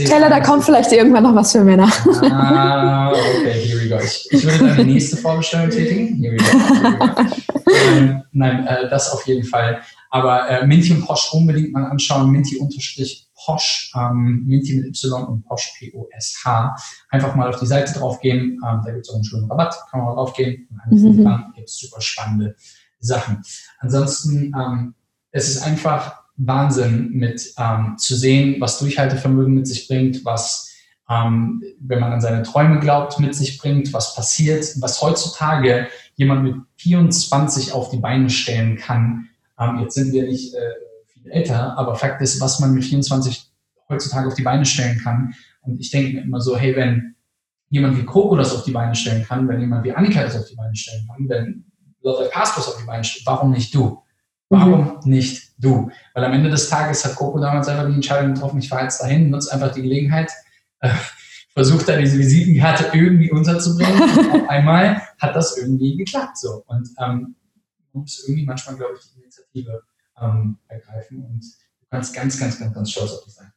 Teller, 0.07 0.29
da 0.29 0.41
kommt 0.41 0.65
vielleicht 0.65 0.91
irgendwann 0.91 1.23
noch 1.23 1.35
was 1.35 1.53
für 1.53 1.63
Männer. 1.63 1.91
Ah, 2.23 3.13
okay, 3.13 3.53
here 3.53 3.81
we 3.81 3.89
go. 3.89 3.99
Ich, 4.03 4.27
ich 4.33 4.45
würde 4.45 4.67
dann 4.67 4.77
die 4.79 4.93
nächste 4.95 5.17
Vorbestellung 5.17 5.71
tätigen. 5.71 6.17
Here 6.17 6.33
we 6.33 6.39
go. 6.39 6.45
Here 6.45 6.93
we 6.93 6.99
go. 6.99 7.49
ähm, 7.97 8.23
nein, 8.33 8.67
äh, 8.67 8.89
das 8.89 9.13
auf 9.13 9.25
jeden 9.27 9.45
Fall. 9.45 9.81
Aber 10.11 10.49
äh, 10.49 10.67
Minty 10.67 10.93
und 10.93 11.05
Posch 11.05 11.33
unbedingt 11.33 11.73
mal 11.73 11.85
anschauen. 11.85 12.31
Minty-Posch, 12.31 13.93
ähm, 13.95 14.45
Minty 14.47 14.77
mit 14.77 14.87
Y 14.87 15.25
und 15.25 15.45
Posch 15.45 15.75
P-O-S-H. 15.79 16.77
Einfach 17.11 17.35
mal 17.35 17.49
auf 17.49 17.61
die 17.61 17.67
Seite 17.67 17.99
draufgehen. 17.99 18.61
Ähm, 18.65 18.81
da 18.85 18.91
gibt 18.91 19.07
es 19.07 19.11
auch 19.11 19.17
einen 19.17 19.25
schönen 19.25 19.51
Rabatt. 19.51 19.77
Kann 19.91 20.01
man 20.01 20.09
mal 20.09 20.15
draufgehen. 20.15 20.69
Und 20.91 21.03
mhm. 21.03 21.25
dann 21.25 21.53
gibt 21.55 21.69
es 21.69 21.79
super 21.79 22.01
spannende 22.01 22.57
Sachen. 23.01 23.43
Ansonsten, 23.79 24.53
ähm, 24.55 24.95
es 25.31 25.49
ist 25.49 25.63
einfach 25.63 26.23
Wahnsinn 26.37 27.11
mit 27.13 27.53
ähm, 27.59 27.97
zu 27.99 28.17
sehen, 28.17 28.61
was 28.61 28.79
Durchhaltevermögen 28.79 29.55
mit 29.55 29.67
sich 29.67 29.89
bringt, 29.89 30.25
was 30.25 30.69
ähm, 31.11 31.63
wenn 31.81 32.01
man 32.01 32.13
an 32.13 32.21
seine 32.21 32.43
Träume 32.43 32.81
glaubt, 32.81 33.19
mit 33.19 33.35
sich 33.35 33.59
bringt, 33.59 33.93
was 33.93 34.15
passiert, 34.15 34.67
was 34.81 35.01
heutzutage 35.01 35.89
jemand 36.17 36.43
mit 36.43 36.57
24 36.77 37.73
auf 37.73 37.91
die 37.91 37.97
Beine 37.97 38.29
stellen 38.29 38.77
kann, 38.77 39.28
ähm, 39.59 39.79
jetzt 39.81 39.95
sind 39.95 40.13
wir 40.13 40.25
nicht 40.25 40.55
äh, 40.55 40.59
viel 41.07 41.31
älter, 41.31 41.77
aber 41.77 41.95
Fakt 41.95 42.21
ist, 42.23 42.41
was 42.41 42.61
man 42.61 42.75
mit 42.75 42.85
24 42.85 43.51
heutzutage 43.89 44.29
auf 44.29 44.35
die 44.35 44.43
Beine 44.43 44.65
stellen 44.65 45.01
kann. 45.03 45.35
Und 45.63 45.81
ich 45.81 45.91
denke 45.91 46.15
mir 46.15 46.23
immer 46.23 46.41
so, 46.41 46.57
hey, 46.57 46.77
wenn 46.77 47.15
jemand 47.71 47.99
wie 47.99 48.05
Coco 48.05 48.37
das 48.37 48.55
auf 48.55 48.65
die 48.65 48.73
Beine 48.73 48.95
stellen 48.95 49.25
kann, 49.25 49.49
wenn 49.49 49.61
jemand 49.61 49.85
wie 49.85 49.93
Annika 49.93 50.23
das 50.23 50.37
auf 50.37 50.47
die 50.47 50.57
Beine 50.57 50.75
stellen 50.75 51.07
kann, 51.07 51.29
wenn 51.29 51.65
Lothar 52.03 52.29
Pastors 52.29 52.69
auf 52.69 52.79
die 52.79 52.87
Beine 52.87 53.05
stellt, 53.05 53.27
warum 53.27 53.51
nicht 53.51 53.75
du? 53.75 54.03
Warum 54.49 55.01
mhm. 55.05 55.11
nicht 55.11 55.53
du? 55.59 55.91
Weil 56.15 56.25
am 56.25 56.33
Ende 56.33 56.51
des 56.51 56.69
Tages 56.69 57.05
hat 57.05 57.17
Coco 57.17 57.39
damals 57.39 57.69
einfach 57.69 57.87
die 57.87 57.95
Entscheidung 57.95 58.35
getroffen, 58.35 58.59
ich 58.59 58.69
fahre 58.69 58.85
jetzt 58.85 59.03
dahin, 59.03 59.31
nutze 59.31 59.53
einfach 59.53 59.73
die 59.73 59.83
Gelegenheit, 59.83 60.31
äh, 60.81 60.91
versucht 61.53 61.89
da 61.89 61.97
diese 61.97 62.19
Visitenkarte 62.19 62.97
irgendwie 62.97 63.31
unterzubringen. 63.31 64.01
und 64.33 64.43
auf 64.43 64.49
einmal 64.49 65.03
hat 65.19 65.37
das 65.37 65.59
irgendwie 65.59 65.97
geklappt 65.97 66.39
so. 66.39 66.63
Und 66.67 66.89
ähm, 67.05 67.35
muss 67.99 68.25
irgendwie 68.27 68.47
manchmal, 68.47 68.77
glaube 68.77 68.95
ich, 68.99 69.13
die 69.13 69.21
Initiative 69.21 69.83
ähm, 70.21 70.59
ergreifen 70.69 71.25
und 71.25 71.43
du 71.43 71.87
kannst 71.91 72.15
ganz, 72.15 72.39
ganz, 72.39 72.59
ganz, 72.59 72.75
ganz 72.75 72.91
stolz 72.91 73.13
auf 73.13 73.25
dich 73.25 73.35
sein. 73.35 73.53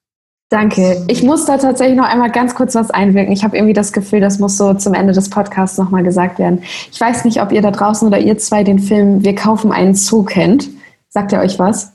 Danke. 0.52 1.06
Ich 1.08 1.24
muss 1.24 1.46
da 1.46 1.58
tatsächlich 1.58 1.96
noch 1.96 2.06
einmal 2.06 2.30
ganz 2.30 2.56
kurz 2.56 2.76
was 2.76 2.92
einwirken. 2.92 3.32
Ich 3.32 3.46
habe 3.46 3.56
irgendwie 3.56 3.74
das 3.74 3.94
Gefühl, 3.94 4.20
das 4.20 4.38
muss 4.38 4.58
so 4.58 4.74
zum 4.74 4.94
Ende 4.94 5.14
des 5.14 5.30
Podcasts 5.30 5.78
nochmal 5.78 6.04
gesagt 6.04 6.40
werden. 6.40 6.64
Ich 6.92 7.00
weiß 7.00 7.24
nicht, 7.24 7.42
ob 7.42 7.54
ihr 7.54 7.62
da 7.62 7.72
draußen 7.72 8.06
oder 8.06 8.20
ihr 8.20 8.38
zwei 8.38 8.66
den 8.66 8.78
Film 8.78 9.24
Wir 9.24 9.34
kaufen 9.34 9.72
einen 9.72 9.96
Zoo 9.96 10.24
kennt. 10.24 10.68
Sagt 11.08 11.32
ihr 11.32 11.40
euch 11.40 11.58
was? 11.58 11.94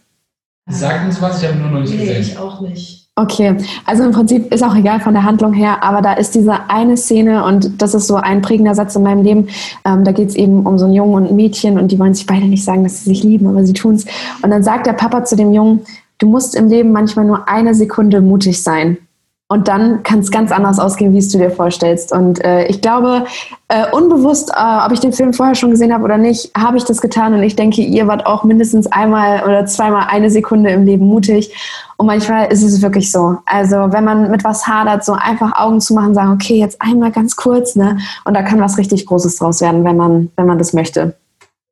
Sagt 0.69 1.05
uns 1.05 1.21
was, 1.21 1.43
ich 1.43 1.49
habe 1.49 1.59
nur 1.59 1.69
noch 1.69 1.81
nicht 1.81 1.91
nee, 1.93 2.07
gesehen. 2.07 2.23
Ich 2.23 2.39
auch 2.39 2.63
nicht. 2.63 2.96
Okay, 3.19 3.57
also 3.87 4.05
im 4.05 4.13
Prinzip 4.13 4.53
ist 4.53 4.63
auch 4.63 4.77
egal 4.77 5.01
von 5.01 5.15
der 5.15 5.23
Handlung 5.23 5.55
her, 5.55 5.83
aber 5.83 6.03
da 6.03 6.13
ist 6.13 6.35
diese 6.35 6.69
eine 6.69 6.99
Szene 6.99 7.45
und 7.45 7.81
das 7.81 7.95
ist 7.95 8.09
so 8.09 8.17
ein 8.17 8.43
prägender 8.43 8.75
Satz 8.75 8.95
in 8.95 9.05
meinem 9.05 9.23
Leben. 9.23 9.49
Ähm, 9.87 10.05
da 10.05 10.13
geht 10.13 10.29
es 10.29 10.35
eben 10.35 10.67
um 10.67 10.79
so 10.79 10.85
einen 10.85 10.93
Jungen 10.93 11.15
und 11.15 11.31
ein 11.31 11.35
Mädchen 11.37 11.79
und 11.79 11.91
die 11.91 11.99
wollen 11.99 12.13
sich 12.13 12.27
beide 12.27 12.45
nicht 12.45 12.63
sagen, 12.63 12.85
dass 12.85 12.99
sie 12.99 13.09
sich 13.09 13.23
lieben, 13.23 13.47
aber 13.47 13.65
sie 13.65 13.73
tun 13.73 13.95
es. 13.95 14.05
Und 14.43 14.51
dann 14.51 14.63
sagt 14.63 14.87
der 14.87 14.93
Papa 14.93 15.25
zu 15.25 15.35
dem 15.35 15.55
Jungen, 15.55 15.81
du 16.19 16.29
musst 16.29 16.55
im 16.55 16.69
Leben 16.69 16.93
manchmal 16.93 17.25
nur 17.25 17.49
eine 17.49 17.75
Sekunde 17.75 18.21
mutig 18.21 18.63
sein. 18.63 18.99
Und 19.49 19.69
dann 19.69 20.03
kann 20.03 20.19
es 20.19 20.33
ganz 20.33 20.51
anders 20.51 20.81
ausgehen, 20.81 21.13
wie 21.13 21.19
es 21.19 21.29
du 21.29 21.39
dir 21.39 21.53
vorstellst. 21.53 22.11
Und 22.11 22.45
äh, 22.45 22.67
ich 22.67 22.83
glaube, 22.83 23.27
äh, 23.69 23.89
unbewusst, 23.93 24.51
äh, 24.51 24.85
ob 24.85 24.91
ich 24.91 24.99
den 24.99 25.13
Film 25.13 25.33
vorher 25.33 25.55
schon 25.55 25.71
gesehen 25.71 25.95
habe 25.95 26.03
oder 26.03 26.19
nicht, 26.19 26.51
habe 26.59 26.77
ich 26.77 26.85
das 26.85 27.01
getan. 27.01 27.33
Und 27.33 27.45
ich 27.45 27.55
denke, 27.55 27.81
ihr 27.81 28.09
wart 28.09 28.27
auch 28.27 28.43
mindestens 28.43 28.89
einmal 28.89 29.45
oder 29.45 29.65
zweimal 29.67 30.09
eine 30.11 30.31
Sekunde 30.31 30.71
im 30.71 30.85
Leben 30.85 31.07
mutig. 31.07 31.55
Und 31.97 32.07
manchmal 32.07 32.53
ist 32.53 32.65
es 32.65 32.83
wirklich 32.83 33.13
so. 33.13 33.37
Also 33.47 33.77
wenn 33.93 34.05
man 34.05 34.33
mit 34.33 34.43
was 34.43 34.67
hadert, 34.67 35.05
so 35.05 35.13
einfach 35.13 35.57
Augen 35.57 35.81
zu 35.81 35.95
machen, 35.95 36.13
sagen, 36.13 36.33
okay, 36.33 36.59
jetzt 36.59 36.83
einmal 36.83 37.13
ganz 37.13 37.37
kurz, 37.37 37.77
ne? 37.77 37.99
Und 38.25 38.35
da 38.35 38.43
kann 38.43 38.61
was 38.61 38.79
richtig 38.79 39.07
Großes 39.07 39.37
draus 39.37 39.61
werden, 39.61 39.85
wenn 39.85 39.97
man, 39.97 40.33
wenn 40.35 40.47
man 40.47 40.59
das 40.59 40.73
möchte. 40.73 41.15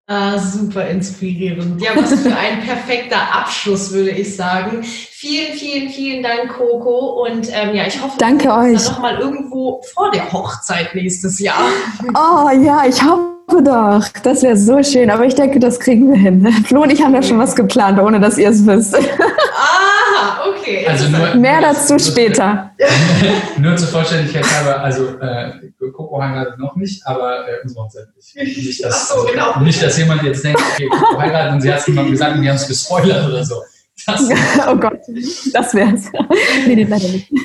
Ah, 0.07 0.39
super 0.39 0.87
inspirierend. 0.89 1.81
Ja, 1.81 1.93
was 1.97 2.13
für 2.21 2.37
ein 2.37 2.61
perfekter 2.61 3.17
Abschluss, 3.17 3.91
würde 3.91 4.11
ich 4.11 4.37
sagen. 4.37 4.83
Vielen, 4.83 5.55
vielen, 5.55 5.89
vielen 5.89 6.23
Dank, 6.23 6.51
Coco. 6.59 7.25
Und 7.25 7.49
ähm, 7.51 7.75
ja, 7.75 7.87
ich 7.87 8.03
hoffe, 8.03 8.19
Danke 8.19 8.45
wir 8.45 8.55
euch. 8.55 8.85
dann 8.85 8.93
nochmal 8.93 9.19
irgendwo 9.19 9.81
vor 9.95 10.11
der 10.11 10.31
Hochzeit 10.31 10.95
nächstes 10.95 11.39
Jahr. 11.39 11.71
Oh 12.15 12.51
ja, 12.51 12.85
ich 12.87 13.03
hoffe 13.03 13.63
doch. 13.63 14.07
Das 14.23 14.43
wäre 14.43 14.59
so 14.59 14.83
schön. 14.83 15.09
Aber 15.09 15.25
ich 15.25 15.37
denke, 15.37 15.59
das 15.59 15.81
kriegen 15.81 16.11
wir 16.13 16.19
hin. 16.19 16.47
Flo 16.67 16.83
und 16.83 16.93
ich 16.93 17.03
haben 17.03 17.15
da 17.15 17.23
schon 17.23 17.39
was 17.39 17.57
geplant, 17.57 17.99
ohne 17.99 18.21
dass 18.21 18.37
ihr 18.37 18.51
es 18.51 18.67
wisst. 18.67 18.95
Ah, 18.95 20.49
okay. 20.51 20.55
Okay. 20.65 20.87
Also 20.89 21.09
nur, 21.09 21.35
Mehr 21.35 21.61
dazu 21.61 21.99
später. 21.99 22.71
nur 23.59 23.77
zur 23.77 23.89
Vollständigkeit 23.89 24.45
halber, 24.45 24.83
also 24.83 25.09
äh, 25.21 25.53
Coco 25.95 26.21
heiratet 26.23 26.59
noch 26.59 26.77
nicht, 26.77 27.07
aber 27.07 27.49
äh, 27.49 27.63
unsere 27.63 27.85
Hochzeit 27.85 28.07
nicht. 28.17 28.37
Nicht 28.37 28.85
dass, 28.85 29.09
so, 29.09 29.25
genau. 29.25 29.61
nicht, 29.61 29.83
dass 29.83 29.97
jemand 29.97 30.23
jetzt 30.23 30.45
denkt, 30.45 30.61
okay, 30.61 30.89
Coco 30.89 31.19
heiratet 31.19 31.53
und 31.55 31.61
sie 31.61 31.73
hat 31.73 31.81
es 31.81 31.87
jemandem 31.87 32.13
gesagt 32.13 32.37
und 32.37 32.43
die 32.43 32.49
haben 32.49 32.57
es 32.57 32.69
gespoilert 32.69 33.29
oder 33.29 33.45
so. 33.45 33.63
Das, 34.07 34.29
oh 34.69 34.77
Gott, 34.77 34.94
das 35.53 35.75
wär's. 35.75 36.11
nee, 36.67 36.75
nee, 36.75 36.85
leider 36.85 37.09
nicht. 37.09 37.31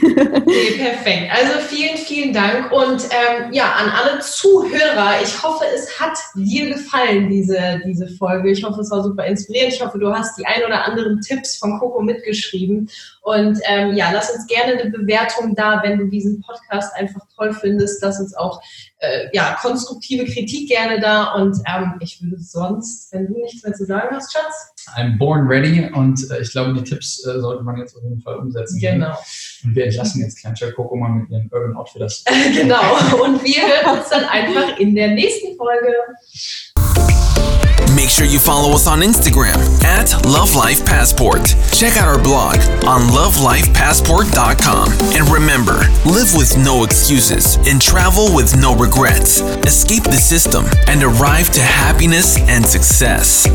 Okay, 0.49 0.77
perfekt. 0.77 1.31
Also 1.31 1.59
vielen, 1.67 1.97
vielen 1.97 2.33
Dank 2.33 2.71
und 2.71 3.03
ähm, 3.03 3.53
ja, 3.53 3.73
an 3.73 3.89
alle 3.89 4.19
Zuhörer. 4.19 5.21
Ich 5.21 5.41
hoffe, 5.43 5.63
es 5.73 5.99
hat 5.99 6.17
dir 6.35 6.69
gefallen, 6.69 7.29
diese, 7.29 7.81
diese 7.85 8.07
Folge. 8.07 8.51
Ich 8.51 8.63
hoffe, 8.63 8.81
es 8.81 8.89
war 8.91 9.03
super 9.03 9.25
inspirierend. 9.25 9.73
Ich 9.73 9.81
hoffe, 9.83 9.99
du 9.99 10.11
hast 10.11 10.37
die 10.37 10.45
ein 10.45 10.63
oder 10.65 10.85
anderen 10.85 11.21
Tipps 11.21 11.57
von 11.57 11.79
Coco 11.79 12.01
mitgeschrieben. 12.01 12.89
Und 13.21 13.59
ähm, 13.67 13.95
ja, 13.95 14.11
lass 14.11 14.31
uns 14.31 14.47
gerne 14.47 14.81
eine 14.81 14.89
Bewertung 14.89 15.55
da, 15.55 15.81
wenn 15.83 15.99
du 15.99 16.05
diesen 16.07 16.41
Podcast 16.41 16.95
einfach 16.95 17.21
toll 17.35 17.53
findest. 17.53 18.01
Lass 18.01 18.19
uns 18.19 18.35
auch 18.35 18.61
äh, 18.99 19.27
ja, 19.33 19.57
konstruktive 19.61 20.25
Kritik 20.25 20.69
gerne 20.69 20.99
da. 20.99 21.33
Und 21.33 21.57
ähm, 21.67 21.95
ich 21.99 22.21
würde 22.21 22.41
sonst, 22.41 23.13
wenn 23.13 23.27
du 23.27 23.39
nichts 23.39 23.63
mehr 23.63 23.73
zu 23.73 23.85
sagen 23.85 24.15
hast, 24.15 24.33
Schatz. 24.33 24.73
I'm 24.95 25.17
born 25.17 25.47
ready 25.47 25.89
und 25.93 26.29
äh, 26.31 26.41
ich 26.41 26.51
glaube, 26.51 26.73
die 26.73 26.83
Tipps 26.83 27.25
äh, 27.25 27.39
sollte 27.39 27.63
man 27.63 27.77
jetzt 27.77 27.95
auf 27.95 28.03
jeden 28.03 28.21
Fall 28.21 28.35
umsetzen. 28.35 28.79
Genau. 28.79 29.17
Und 29.63 29.75
wir 29.75 29.85
entlassen 29.85 30.21
jetzt 30.21 30.39
Klein 30.39 30.55
Coco 30.75 30.95
mal 30.95 31.09
mit 31.09 31.29
ihren 31.29 31.49
Urban 31.51 31.75
Outfitters. 31.75 32.23
genau. 32.53 32.81
Und 33.23 33.43
wir 33.43 33.61
hören 33.61 33.99
uns 33.99 34.09
dann 34.09 34.25
einfach 34.25 34.77
in 34.77 34.95
der 34.95 35.09
nächsten 35.09 35.55
Folge. 35.57 35.93
Make 37.95 38.09
sure 38.09 38.25
you 38.25 38.39
follow 38.39 38.71
us 38.71 38.87
on 38.87 39.01
Instagram 39.01 39.59
at 39.83 40.13
Love 40.25 40.55
Life 40.55 40.85
Passport. 40.85 41.55
Check 41.73 41.97
out 41.97 42.07
our 42.07 42.21
blog 42.21 42.55
on 42.85 43.09
lovelifepassport.com. 43.09 44.91
And 45.13 45.29
remember, 45.29 45.79
live 46.05 46.33
with 46.35 46.55
no 46.57 46.83
excuses 46.83 47.57
and 47.67 47.81
travel 47.81 48.33
with 48.33 48.55
no 48.55 48.75
regrets. 48.75 49.41
Escape 49.65 50.03
the 50.03 50.17
system 50.17 50.65
and 50.87 51.03
arrive 51.03 51.49
to 51.51 51.61
happiness 51.61 52.37
and 52.47 52.65
success. 52.65 53.47